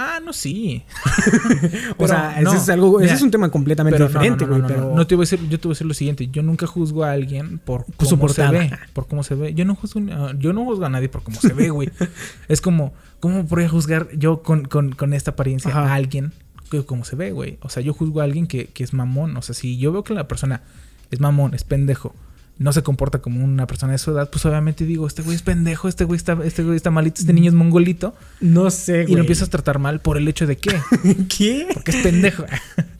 Ah, 0.00 0.20
no, 0.24 0.32
sí. 0.32 0.84
o 1.98 2.06
sea, 2.06 2.34
Pero 2.36 2.40
ese 2.40 2.42
no, 2.42 2.52
es 2.52 2.68
algo, 2.68 3.00
ese 3.00 3.14
es 3.14 3.22
un 3.22 3.32
tema 3.32 3.50
completamente 3.50 3.98
Pero 3.98 4.08
no, 4.08 4.14
no, 4.14 4.20
diferente, 4.20 4.44
no, 4.44 4.50
güey. 4.50 4.62
no, 4.62 4.68
no, 4.68 4.74
pero 4.74 4.88
no. 4.90 4.94
No 4.94 5.06
te 5.08 5.16
voy 5.16 5.22
a 5.22 5.24
decir, 5.24 5.40
yo 5.48 5.58
te 5.58 5.66
voy 5.66 5.72
a 5.72 5.74
decir 5.74 5.86
lo 5.88 5.94
siguiente. 5.94 6.28
Yo 6.28 6.42
nunca 6.44 6.68
juzgo 6.68 7.02
a 7.02 7.10
alguien 7.10 7.58
por 7.58 7.84
cómo 7.96 8.08
su 8.28 8.28
se 8.28 8.46
ve. 8.46 8.70
Por 8.92 9.08
cómo 9.08 9.24
se 9.24 9.34
ve. 9.34 9.54
Yo 9.54 9.64
no 9.64 9.74
juzgo, 9.74 10.00
a- 10.12 10.34
yo 10.38 10.52
no 10.52 10.64
juzgo 10.64 10.84
a 10.84 10.88
nadie 10.88 11.08
por 11.08 11.24
cómo 11.24 11.40
se 11.40 11.52
ve, 11.52 11.70
güey. 11.70 11.90
es 12.48 12.60
como, 12.60 12.92
¿cómo 13.18 13.44
podría 13.44 13.68
juzgar 13.68 14.08
yo 14.16 14.42
con, 14.44 14.66
con, 14.66 14.92
con 14.92 15.14
esta 15.14 15.32
apariencia 15.32 15.70
Ajá. 15.72 15.90
a 15.90 15.94
alguien 15.94 16.32
que 16.70 16.84
cómo 16.84 17.04
se 17.04 17.16
ve, 17.16 17.32
güey? 17.32 17.58
O 17.62 17.68
sea, 17.68 17.82
yo 17.82 17.92
juzgo 17.92 18.20
a 18.20 18.24
alguien 18.24 18.46
que, 18.46 18.66
que 18.66 18.84
es 18.84 18.92
mamón. 18.94 19.36
O 19.36 19.42
sea, 19.42 19.56
si 19.56 19.78
yo 19.78 19.90
veo 19.90 20.04
que 20.04 20.14
la 20.14 20.28
persona 20.28 20.62
es 21.10 21.18
mamón, 21.18 21.54
es 21.54 21.64
pendejo, 21.64 22.14
no 22.58 22.72
se 22.72 22.82
comporta 22.82 23.20
como 23.20 23.44
una 23.44 23.66
persona 23.66 23.92
de 23.92 23.98
su 23.98 24.10
edad, 24.10 24.30
pues 24.30 24.44
obviamente 24.44 24.84
digo, 24.84 25.06
este 25.06 25.22
güey 25.22 25.36
es 25.36 25.42
pendejo, 25.42 25.88
este 25.88 26.04
güey 26.04 26.16
está, 26.16 26.36
este 26.44 26.62
güey 26.64 26.76
está 26.76 26.90
malito, 26.90 27.20
este 27.20 27.32
niño 27.32 27.48
es 27.48 27.54
mongolito. 27.54 28.14
no 28.40 28.70
sé, 28.70 29.02
güey. 29.02 29.12
Y 29.12 29.14
lo 29.14 29.20
empiezas 29.20 29.48
a 29.48 29.50
tratar 29.50 29.78
mal 29.78 30.00
por 30.00 30.16
el 30.16 30.26
hecho 30.28 30.46
de 30.46 30.56
que, 30.56 30.76
¿Qué? 31.28 31.68
porque 31.72 31.92
es 31.92 31.96
pendejo. 31.98 32.44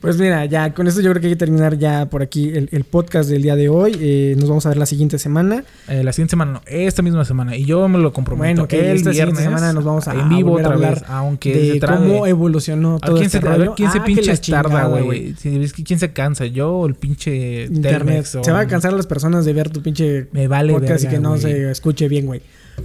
Pues 0.00 0.18
mira, 0.18 0.44
ya 0.46 0.74
con 0.74 0.86
esto 0.88 1.00
yo 1.00 1.10
creo 1.10 1.20
que 1.20 1.28
hay 1.28 1.32
que 1.34 1.38
terminar 1.38 1.78
ya 1.78 2.06
por 2.10 2.22
aquí 2.22 2.48
el, 2.48 2.68
el 2.72 2.84
podcast 2.84 3.30
del 3.30 3.42
día 3.42 3.54
de 3.56 3.68
hoy. 3.68 3.96
Eh, 4.00 4.34
nos 4.38 4.48
vamos 4.48 4.66
a 4.66 4.70
ver 4.70 4.78
la 4.78 4.86
siguiente 4.86 5.18
semana. 5.18 5.64
Eh, 5.88 6.02
la 6.02 6.12
siguiente 6.12 6.30
semana, 6.32 6.52
no, 6.54 6.60
esta 6.66 7.02
misma 7.02 7.24
semana. 7.24 7.56
Y 7.56 7.64
yo 7.64 7.86
me 7.88 7.98
lo 7.98 8.12
comprometo. 8.12 8.44
Bueno, 8.62 8.68
que 8.68 8.90
el 8.90 8.96
esta 8.96 9.10
siguiente 9.12 9.32
viernes 9.32 9.44
semana 9.44 9.72
nos 9.72 9.84
vamos 9.84 10.08
a, 10.08 10.14
en 10.14 10.28
vivo 10.28 10.50
a 10.56 10.60
otra 10.60 10.74
hablar 10.74 10.94
vez, 10.94 11.04
aunque 11.08 11.54
de 11.54 11.72
se 11.74 11.80
trabe. 11.80 12.06
cómo 12.08 12.26
evolucionó 12.26 12.96
A 13.00 13.06
todo 13.06 13.18
este 13.18 13.40
se, 13.40 13.46
a 13.46 13.50
ver 13.50 13.58
rollo. 13.60 13.74
quién 13.76 13.90
se 13.92 13.98
Ah, 13.98 14.04
pinche 14.04 14.36
tarda, 14.50 14.86
güey. 14.88 15.34
Quién 15.84 15.98
se 16.00 16.12
cansa, 16.12 16.46
yo 16.46 16.72
o 16.72 16.86
el 16.86 16.94
pinche 16.94 17.64
Internet. 17.66 17.98
Telmex, 18.06 18.34
o- 18.36 18.44
Se 18.44 18.50
va 18.52 18.60
a 18.60 18.66
cansar 18.66 18.92
las 18.92 19.06
personas 19.06 19.44
de 19.44 19.52
ver 19.52 19.70
tu 19.70 19.82
pinche 19.82 20.26
Me 20.32 20.48
vale 20.48 20.72
podcast 20.72 21.02
y 21.04 21.06
verga, 21.06 21.18
que 21.18 21.22
no 21.22 21.36
se 21.38 21.70
escuche 21.70 22.08
bien, 22.08 22.26
güey. 22.26 22.40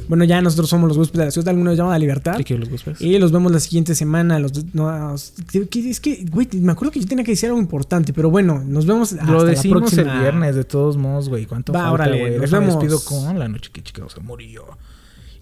Bueno, 0.08 0.24
ya 0.24 0.42
nosotros 0.42 0.70
somos 0.70 0.88
los 0.88 0.98
huéspedes 0.98 1.20
de 1.20 1.26
la 1.26 1.32
ciudad, 1.32 1.50
algunos 1.50 1.78
llaman 1.78 1.94
la 1.94 2.00
libertad. 2.00 2.40
Sí, 2.46 2.58
los 2.58 2.70
huéspedes. 2.70 3.02
Y 3.02 3.18
los 3.20 3.32
vemos 3.32 3.52
la 3.52 3.60
siguiente 3.60 3.96
semana. 3.96 4.40
Los, 4.40 4.74
nos, 4.74 5.34
es 5.54 6.00
que, 6.00 6.26
güey, 6.30 6.48
me 6.54 6.72
acuerdo 6.72 6.92
que 6.92 7.00
yo 7.00 7.08
tenía 7.08 7.24
que 7.24 7.32
decir 7.32 7.48
algo 7.50 7.60
importante, 7.60 8.14
pero 8.14 8.30
bueno, 8.30 8.64
nos 8.66 8.86
vemos 8.86 9.14
hasta 9.14 9.26
Lo 9.26 9.44
decimos 9.44 9.82
la 9.82 9.88
próxima. 9.88 10.14
el 10.14 10.20
viernes, 10.22 10.56
de 10.56 10.64
todos 10.64 10.98
modos, 10.98 11.30
güey. 11.30 11.46
¿Cuánto 11.46 11.74
Va, 11.74 11.80
falta, 11.80 11.94
órale, 11.94 12.20
güey? 12.20 12.40
Nos 12.40 12.52
vemos. 12.52 12.76
despido 12.76 13.04
con 13.04 13.38
la 13.38 13.48
noche 13.48 13.70
que 13.72 13.82
chica, 13.84 14.04
o 14.04 14.10
sea, 14.10 14.22
murió. 14.24 14.66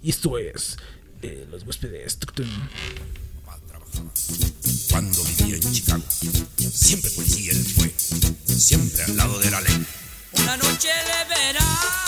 Y 0.01 0.09
esto 0.09 0.37
es 0.37 0.77
eh, 1.21 1.47
Los 1.51 1.65
huéspedes. 1.65 2.17
Cuando 4.91 5.23
vivía 5.23 5.55
en 5.55 5.71
Chicago, 5.71 6.03
siempre 6.57 7.09
policía 7.11 7.51
él 7.51 7.57
fue, 7.57 7.93
siempre 8.45 9.03
al 9.03 9.17
lado 9.17 9.39
de 9.39 9.51
la 9.51 9.61
ley. 9.61 9.85
Una 10.33 10.57
noche 10.57 10.87
de 10.87 11.35
verano. 11.35 12.06